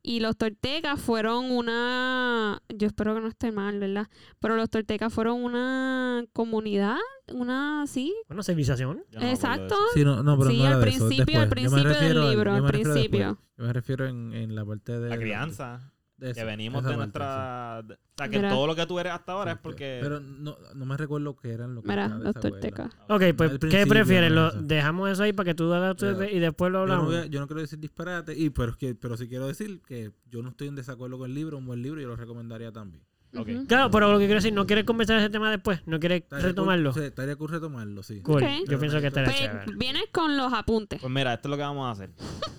[0.03, 4.07] Y los toltecas fueron una, yo espero que no esté mal, ¿verdad?
[4.39, 6.97] Pero los toltecas fueron una comunidad,
[7.35, 9.05] una, sí, Bueno, civilización.
[9.21, 9.77] Exacto.
[9.95, 12.63] Sí, no, no, pero Sí, no era al principio, al principio del libro, yo al
[12.63, 13.09] me refiero después.
[13.11, 13.39] principio.
[13.59, 15.09] Yo me refiero en, en la parte de...
[15.11, 15.93] La crianza.
[16.21, 17.81] Que venimos de parte, nuestra...
[17.81, 18.51] O sea, que Mira.
[18.51, 19.57] todo lo que tú eres hasta ahora sí.
[19.57, 19.99] es porque...
[20.03, 22.91] Pero no, no me recuerdo qué eran lo que Mira, los toltecas.
[23.09, 24.31] Ok, pues, ¿qué prefieres?
[24.31, 27.07] ¿Lo, dejamos eso ahí para que tú hagas tu y después lo Yo no, hablamos?
[27.07, 30.13] voy a- yo no quiero decir disparate, y, pero, que, pero sí quiero decir que
[30.31, 32.71] yo no estoy en desacuerdo con el libro, un buen libro, y yo lo recomendaría
[32.73, 33.03] también.
[33.33, 33.49] Ok.
[33.49, 33.67] Ujú.
[33.69, 35.81] Claro, pero lo que quiero decir, ¿no quieres conversar ese tema después?
[35.87, 36.93] ¿No quieres Estaría retomarlo?
[36.93, 38.21] Cool, sí, estaría cool retomarlo, sí.
[38.23, 38.43] Cool.
[38.43, 38.49] Ok.
[38.69, 41.01] Yo pienso que estaría Pues vienes con los apuntes.
[41.01, 42.11] Pues mira, esto es lo que vamos a hacer.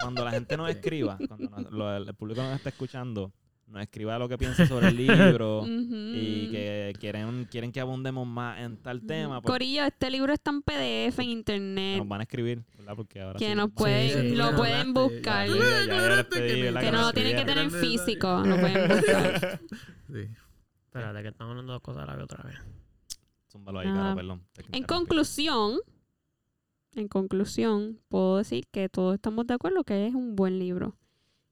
[0.01, 3.33] Cuando la gente nos escriba, cuando nos- lo- el público nos está escuchando,
[3.72, 8.60] nos escriba lo que piensa sobre el libro y que quieren, quieren que abundemos más
[8.60, 11.98] en tal tema, pues Corillo, este libro está en PDF en internet.
[11.99, 12.95] nos van a escribir, ¿verdad?
[12.95, 15.48] Porque ahora que sí, nos pueden, sí, lo pueden buscar.
[15.48, 16.81] ya, ya, ya yo les pedí, ¿verdad?
[16.81, 19.60] Que que no lo tienen que tener en físico, lo pueden buscar.
[20.11, 20.27] Sí.
[20.85, 22.56] Espérate, que estamos hablando de dos cosas a la vez otra vez.
[23.49, 23.93] Zúmbalo ahí, Ah.
[23.95, 24.43] Caro, perdón.
[24.73, 25.80] En conclusión,
[26.93, 30.98] en conclusión, puedo decir que todos estamos de acuerdo que es un buen libro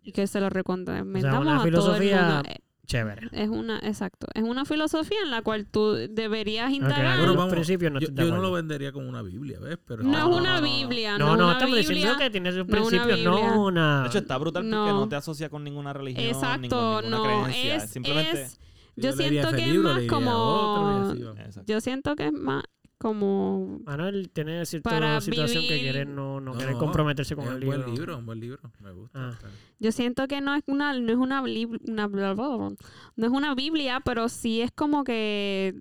[0.04, 2.50] y que se lo recomendamos una a todo el filosofía mundo.
[2.50, 3.30] Eh, Chévere.
[3.34, 7.06] Es una, exacto, es una filosofía en la cual tú deberías Ok, indagar.
[7.06, 9.78] a Bueno, los vamos, principios no yo, yo no lo vendería como una Biblia, ¿ves?
[9.86, 10.64] Pero no, No, es no, una no, no.
[10.64, 11.90] Biblia, No, no, no, una estamos Biblia.
[11.96, 14.02] diciendo que tiene sus no una principios, no una...
[14.02, 14.92] De hecho, está brutal porque No.
[15.02, 17.76] no, te asocia con ninguna religión, Exacto, con ninguna no, creencia.
[17.76, 18.42] es, simplemente...
[18.42, 18.60] es-
[18.96, 22.64] yo leería siento que es más como, otro, yo siento que es más
[23.00, 27.34] como Manuel tiene cierta Para situación que vivir- quiere no, no, No, quiere no, comprometerse
[27.36, 27.78] con es el un libro.
[27.84, 28.60] buen libro, un buen libro.
[28.82, 29.30] Me gusta.
[29.30, 29.40] Ah.
[29.80, 32.70] Yo siento que no es una, no es una, una bla, bla, bla,
[33.16, 35.74] no es una Biblia, pero sí es como que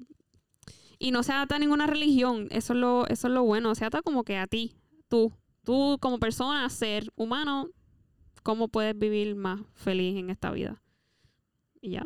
[1.01, 2.47] y no se ata a ninguna religión.
[2.51, 3.75] Eso es lo, eso es lo bueno.
[3.75, 4.77] Se ata como que a ti,
[5.09, 5.33] tú,
[5.65, 7.69] tú como persona, ser humano,
[8.45, 10.81] cómo puedes vivir más feliz en esta vida.
[11.81, 12.05] Y ya.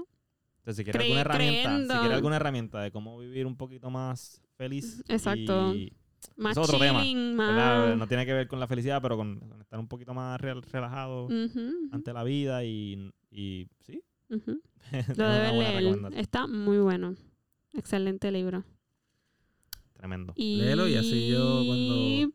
[0.59, 3.91] Entonces, si quieres alguna herramienta, creyendo- si quieres alguna herramienta de cómo vivir un poquito
[3.91, 5.03] más feliz.
[5.09, 5.75] Exacto.
[5.75, 5.93] Y,
[6.37, 7.89] Más Es otro tema, chilling, ¿verdad?
[7.89, 7.99] más.
[7.99, 10.63] No tiene que ver con la felicidad, pero con, con estar un poquito más rel-
[10.71, 11.29] relajado
[11.91, 14.03] ante la vida y, y sí.
[14.31, 14.45] Lo
[15.17, 15.99] buena leer.
[16.15, 17.15] Está muy bueno.
[17.75, 18.65] Excelente libro.
[19.95, 20.33] Tremendo.
[20.37, 20.57] Y...
[20.57, 22.33] Léelo y así yo cuando-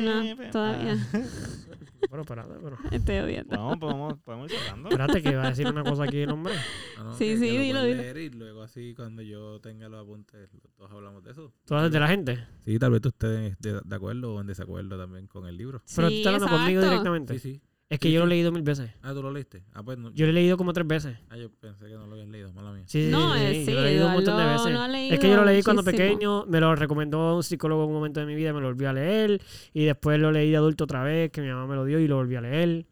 [0.00, 0.96] No, todavía.
[2.10, 2.78] Pero espérate, pero...
[2.90, 3.56] Estoy odiando.
[3.56, 4.88] Bueno, podemos, podemos ir cerrando.
[4.88, 6.54] Espérate que iba a decir una cosa aquí, hombre.
[6.98, 8.02] No, no, Sí, que- sí, dilo, dilo.
[8.02, 11.52] leer Y luego así cuando yo tenga los apuntes, los dos hablamos de eso.
[11.64, 12.46] Tú haces de la gente.
[12.64, 15.82] Sí, tal vez tú estés de, de acuerdo o en desacuerdo también con el libro.
[15.94, 16.90] Pero tú Sí, estás hablando conmigo exacto.
[16.90, 17.38] directamente.
[17.38, 17.62] Sí, sí.
[17.90, 18.90] Es que Sí, yo lo he leído mil veces.
[19.02, 19.62] Ah, tú lo leíste.
[19.74, 20.10] Ah, pues no.
[20.12, 21.16] Yo lo he leído como tres veces.
[21.28, 22.84] Ah, yo pensé que no lo habías leído, mala mía.
[22.86, 24.50] Sí, sí, No, sí, eh, sí, sí, yo lo he leído un montón de lo-
[24.50, 24.72] veces.
[24.72, 27.94] lo Es que yo lo leí cuando pequeño, me lo recomendó un psicólogo en un
[27.94, 29.40] momento de mi vida, me lo volví a leer.
[29.74, 32.08] Y después lo leí de adulto otra vez, que mi mamá me lo dio y
[32.08, 32.86] lo volví a leer.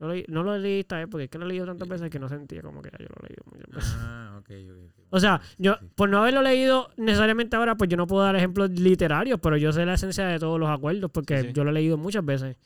[0.00, 2.10] No, leí- no lo leí esta vez porque es que lo he leído tantas veces
[2.10, 3.94] que no sentía como que ya yo lo he leído muchas veces.
[4.00, 4.76] Ah, ok, ok.
[4.86, 5.04] ok.
[5.10, 8.70] O sea, yo, por no haberlo leído necesariamente ahora, pues yo no puedo dar ejemplos
[8.70, 11.52] literarios, pero yo sé la esencia de todos los acuerdos porque Sí, sí.
[11.52, 12.56] yo lo he leído muchas veces.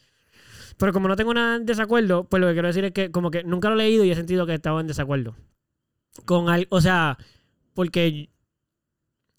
[0.79, 3.31] Pero como no tengo nada en desacuerdo, pues lo que quiero decir es que como
[3.31, 5.35] que nunca lo he leído y he sentido que estaba en desacuerdo.
[6.25, 7.17] Con al, o sea,
[7.75, 8.29] porque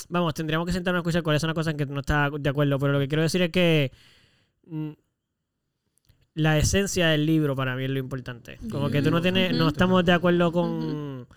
[0.09, 2.49] vamos, tendríamos que sentarnos a escuchar cuáles son las cosas en que no está de
[2.49, 3.91] acuerdo, pero lo que quiero decir es que
[4.65, 4.91] mm,
[6.35, 8.59] la esencia del libro para mí es lo importante.
[8.71, 11.27] Como que tú no tienes, no estamos de acuerdo con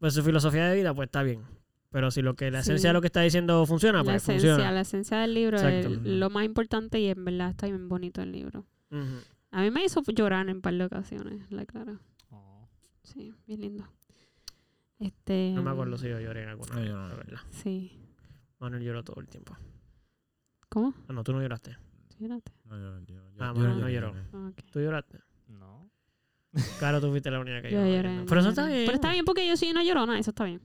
[0.00, 1.42] pues, su filosofía de vida, pues está bien.
[1.90, 2.70] Pero si lo que la Sí.
[2.70, 4.72] esencia de lo que está diciendo funciona, La pues esencia, funciona.
[4.72, 5.88] la esencia del libro Exacto.
[5.90, 8.64] es lo más importante y en verdad está bien bonito el libro.
[8.90, 9.02] Ujú.
[9.52, 11.98] A mí me hizo llorar en un par de ocasiones, la clara.
[12.30, 12.68] Oh.
[13.02, 13.88] Sí, bien lindo.
[14.98, 17.08] Este, No me acuerdo si yo lloré en alguna No, vez, yo no.
[17.08, 17.40] la verdad.
[17.50, 17.98] Sí.
[18.58, 19.56] Manuel lloró todo el tiempo.
[20.68, 20.94] ¿Cómo?
[21.08, 21.72] Ah, no, tú no lloraste.
[22.10, 22.52] Sí, espérate.
[22.66, 24.14] No, yo- yo- yo- Ah, yo lloré, no lloró.
[24.34, 24.50] Ah.
[24.70, 25.18] ¿Tú lloraste?
[25.48, 25.90] No.
[26.78, 27.90] Claro, tú fuiste la única que Yo lloró.
[27.96, 28.24] lloré.
[28.28, 28.82] Pero eso yo está bien.
[28.84, 30.60] Pero está bien porque yo soy una llorona, eso está bien.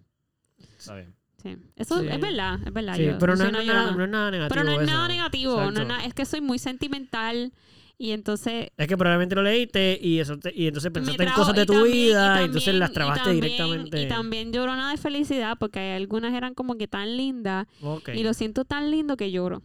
[0.77, 1.15] Está bien.
[1.41, 1.57] Sí.
[1.75, 2.07] Eso Sí.
[2.09, 2.95] es verdad, es verdad.
[2.95, 4.49] Sí, yo- pero yo no es, nada, no es nada negativo.
[4.55, 4.91] Pero no es eso.
[4.91, 7.53] nada negativo, no nada- es que soy muy sentimental
[7.97, 11.55] Y entonces Es que probablemente lo leíste y eso te- y entonces pensaste en cosas
[11.55, 14.01] de tu también- vida y, y entonces las y trabaste también- directamente.
[14.03, 17.67] Y también llorona de felicidad porque hay algunas eran como que tan lindas
[18.13, 19.61] y lo siento tan lindo que lloro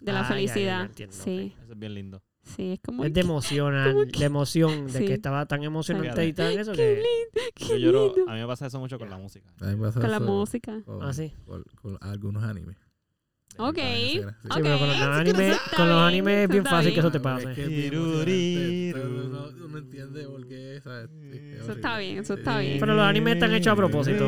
[0.00, 0.84] de la Ah, ya, ya, ya felicidad.
[0.86, 2.22] entiendo, sí, Eso es bien lindo.
[2.42, 5.04] sí, es como Es de emocional, que- emoción, de Sí.
[5.06, 6.94] que estaba tan emocionante y tan eso qué que...
[6.96, 8.30] lindo, Yo qué lloro, lindo.
[8.30, 9.46] a mí me pasa eso mucho con la música.
[9.60, 10.82] A mí me pasa Con la eso música.
[10.84, 11.32] Con, Ah, sí.
[11.46, 12.76] con- con algunos animes.
[13.68, 13.76] Ok.
[13.76, 14.60] Sí, Sí, sí.
[14.62, 17.50] pero con los Ok, animes, con los animes es bien fácil que eso te pase.
[17.50, 18.98] es que es bien Tiruriru.
[18.98, 19.26] emocionante.
[19.26, 21.10] Uno, uno entiende por qué, ¿sabes?
[21.10, 22.66] Sí, es Eso está bien, eso está Sí.
[22.66, 22.80] bien.
[22.80, 24.26] Pero los animes están hechos a propósito.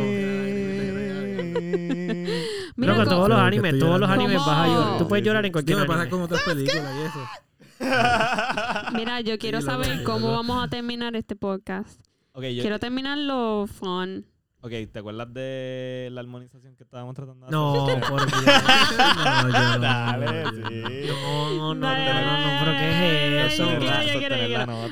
[2.76, 4.92] Mira, Loco, co- todos los animes, todos los animes vas a llorar.
[4.92, 5.08] Tú ¿Cómo?
[5.08, 6.10] puedes llorar en ¿Qué cualquier me pasa anime.
[6.10, 7.28] con otras películas y eso?
[8.94, 12.00] Mira, yo quiero Sí, saber cómo vamos a terminar este podcast.
[12.32, 14.24] Ok, yo, Quiero terminarlo fun.
[14.62, 18.00] Ok, ¿te acuerdas de la armonización que estábamos tratando de hacer?
[18.00, 18.42] No, por Dios.
[18.44, 20.82] No, yo no, Dale, no, sí.
[21.08, 23.68] No, no, no, no, pero ¿qué es eso?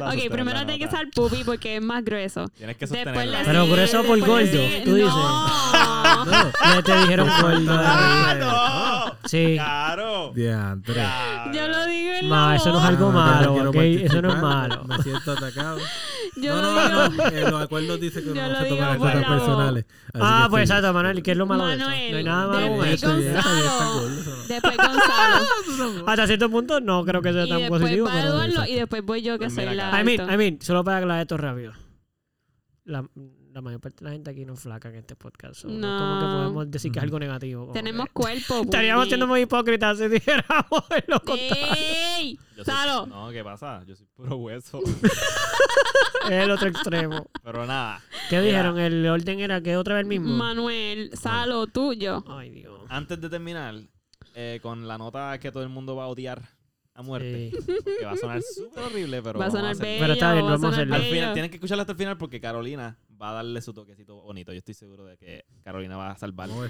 [0.05, 2.47] Ok, primero tiene que estar puppy porque es más grueso.
[2.57, 3.43] Tienes que sostenerla.
[3.45, 5.13] Pero grueso por gordo, tú dices.
[5.15, 5.71] No.
[6.21, 7.71] No, Ya te dijeron gordo.
[7.71, 8.35] ¡Ah,
[9.19, 9.20] no!
[9.31, 9.55] Sí.
[9.55, 10.32] ¡Claro!
[10.35, 10.94] diantre.
[10.94, 11.52] Claro.
[11.52, 13.77] Yo lo digo en Ma, la eso no es algo No, malo, yo quiero ¿ok?
[14.05, 14.85] Eso no es malo.
[14.86, 15.78] Me siento atacado.
[16.36, 17.23] Yo no, lo no, digo.
[17.23, 17.27] no.
[17.39, 19.85] En los acuerdos dice que uno no se digo toma las por cosas personales.
[19.89, 20.73] Así Ah, pues sí.
[20.73, 21.19] exacto, Manuel.
[21.19, 21.85] ¿Y qué es lo malo de eso?
[21.85, 23.32] Manuel, No hay nada malo con después eso.
[23.32, 24.47] No.
[24.48, 26.05] Después Gonzalo.
[26.09, 28.07] Hasta cierto punto no creo que sea y tan positivo.
[28.09, 30.01] va Eduardo y después voy yo que Pues soy la.
[30.01, 30.28] I mean.
[30.28, 31.73] I mean, solo para aclarar esto rápido.
[32.85, 33.05] La,
[33.52, 35.60] la mayor parte de la gente aquí no es flaca en este podcast.
[35.62, 35.74] so no.
[35.74, 36.32] es como que No.
[36.39, 37.70] podemos decir que es algo negativo.
[37.72, 38.60] Tenemos que- cuerpo.
[38.64, 40.68] Estaríamos siendo muy hipócritas si dijéramos
[41.09, 41.66] lo contrario.
[42.18, 42.39] ¡Ey!
[42.56, 43.06] Yo soy- Salo.
[43.06, 43.82] No, ¿qué pasa?
[43.86, 44.81] Yo soy puro hueso.
[46.24, 47.28] Es el otro extremo.
[47.43, 48.78] Pero nada, ¿Qué dijeron?
[48.78, 50.28] ¿El orden era que otra vez el mismo?
[50.36, 52.22] Manuel, Salo, tuyo.
[52.28, 52.81] Ay, Dios.
[52.89, 53.74] antes de terminar,
[54.35, 56.43] eh, con la nota que todo el mundo va a odiar
[57.01, 57.74] a muerte, Sí.
[57.98, 60.01] que va a sonar súper horrible, pero Va a sonar bello.
[60.01, 60.94] Pero está bien, vamos a hacerlo.
[60.94, 64.20] Al final, tienen que escucharlo hasta el final porque Carolina va a darle su toquecito
[64.22, 64.52] bonito.
[64.52, 66.68] Yo estoy seguro de que Carolina va a salvar la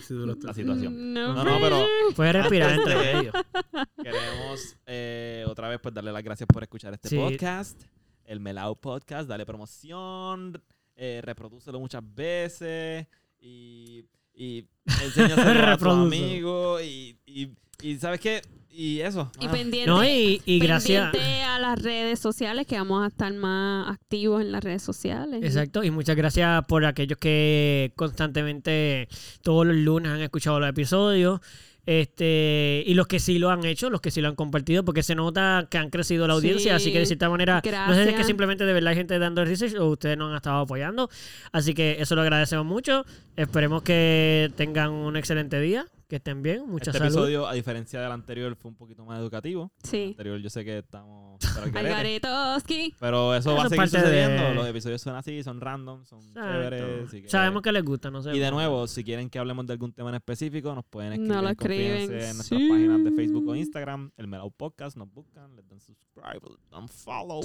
[0.55, 1.12] situación.
[1.15, 1.86] No, No, no, pero
[2.16, 3.32] Puedes respirar entre medio.
[4.02, 7.16] queremos eh, otra vez pues darle las gracias por escuchar este Sí.
[7.16, 7.81] podcast,
[8.24, 9.28] el Melao Podcast.
[9.28, 10.61] Dale promoción,
[10.97, 13.07] eh, reprodúcelo muchas veces
[13.39, 14.05] y,
[14.35, 14.66] y
[15.02, 17.48] enséñaselo a tu amigo y, y,
[17.82, 18.43] y ¿sabes qué?
[18.73, 19.31] Y eso.
[19.40, 21.11] Y ah, pendiente, No, y, y gracias.
[21.11, 25.43] pendiente a las redes sociales, que vamos a estar más activos en las redes sociales.
[25.43, 29.09] Exacto, y muchas gracias por aquellos que constantemente
[29.43, 31.40] todos los lunes han escuchado los episodios.
[31.86, 35.02] Este, y los que sí lo han hecho, los que sí lo han compartido, porque
[35.02, 38.05] se nota que han crecido la audiencia, Sí, así que de cierta manera, no sé
[38.05, 40.36] si es que simplemente de verdad hay gente dando el research o ustedes nos han
[40.36, 41.09] estado apoyando,
[41.52, 43.05] así que eso lo agradecemos mucho,
[43.35, 47.15] esperemos que tengan un excelente día, que estén bien, mucha Este salud.
[47.15, 49.73] episodio, a diferencia del anterior, fue un poquito más educativo.
[49.85, 50.05] El Sí.
[50.11, 52.95] anterior yo sé que estamos el Algaretoski.
[53.01, 54.43] pero eso va a seguir sucediendo.
[54.43, 56.53] de- Los episodios son así, son random, son Exacto.
[56.53, 57.11] chéveres.
[57.11, 58.37] que- Sabemos que les gusta, no sé.
[58.37, 61.32] Y de nuevo, si quieren que hablemos de algún tema en específico, nos pueden escribir
[61.35, 62.28] No lo en confidencia escriben.
[62.31, 62.69] en nuestras Sí.
[62.69, 66.89] páginas de Facebook o Instagram, el Melao Podcast, nos buscan, les dan subscribe, les dan
[66.89, 67.41] follow.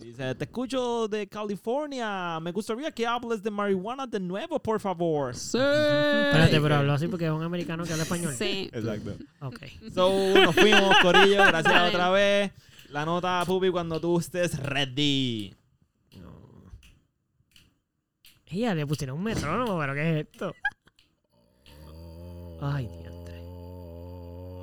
[0.00, 4.80] Y dice, te escucho de California, me gustaría que hables de marihuana de nuevo, por
[4.80, 5.34] favor.
[5.34, 5.58] Sí.
[5.58, 8.34] Espérate, pero habló así porque es un un americano que habla español.
[8.34, 8.70] Sí.
[8.72, 9.16] Exacto.
[9.40, 9.58] Ok.
[9.92, 11.44] So, nos fuimos, Corillo.
[11.46, 12.52] Gracias otra vez.
[12.90, 15.54] La nota, Pupi, cuando tú estés ready.
[16.16, 16.70] No.
[18.46, 20.54] Ella le pusieron un metrónomo, pero ¿qué es esto?
[22.60, 23.40] Ay, diantre.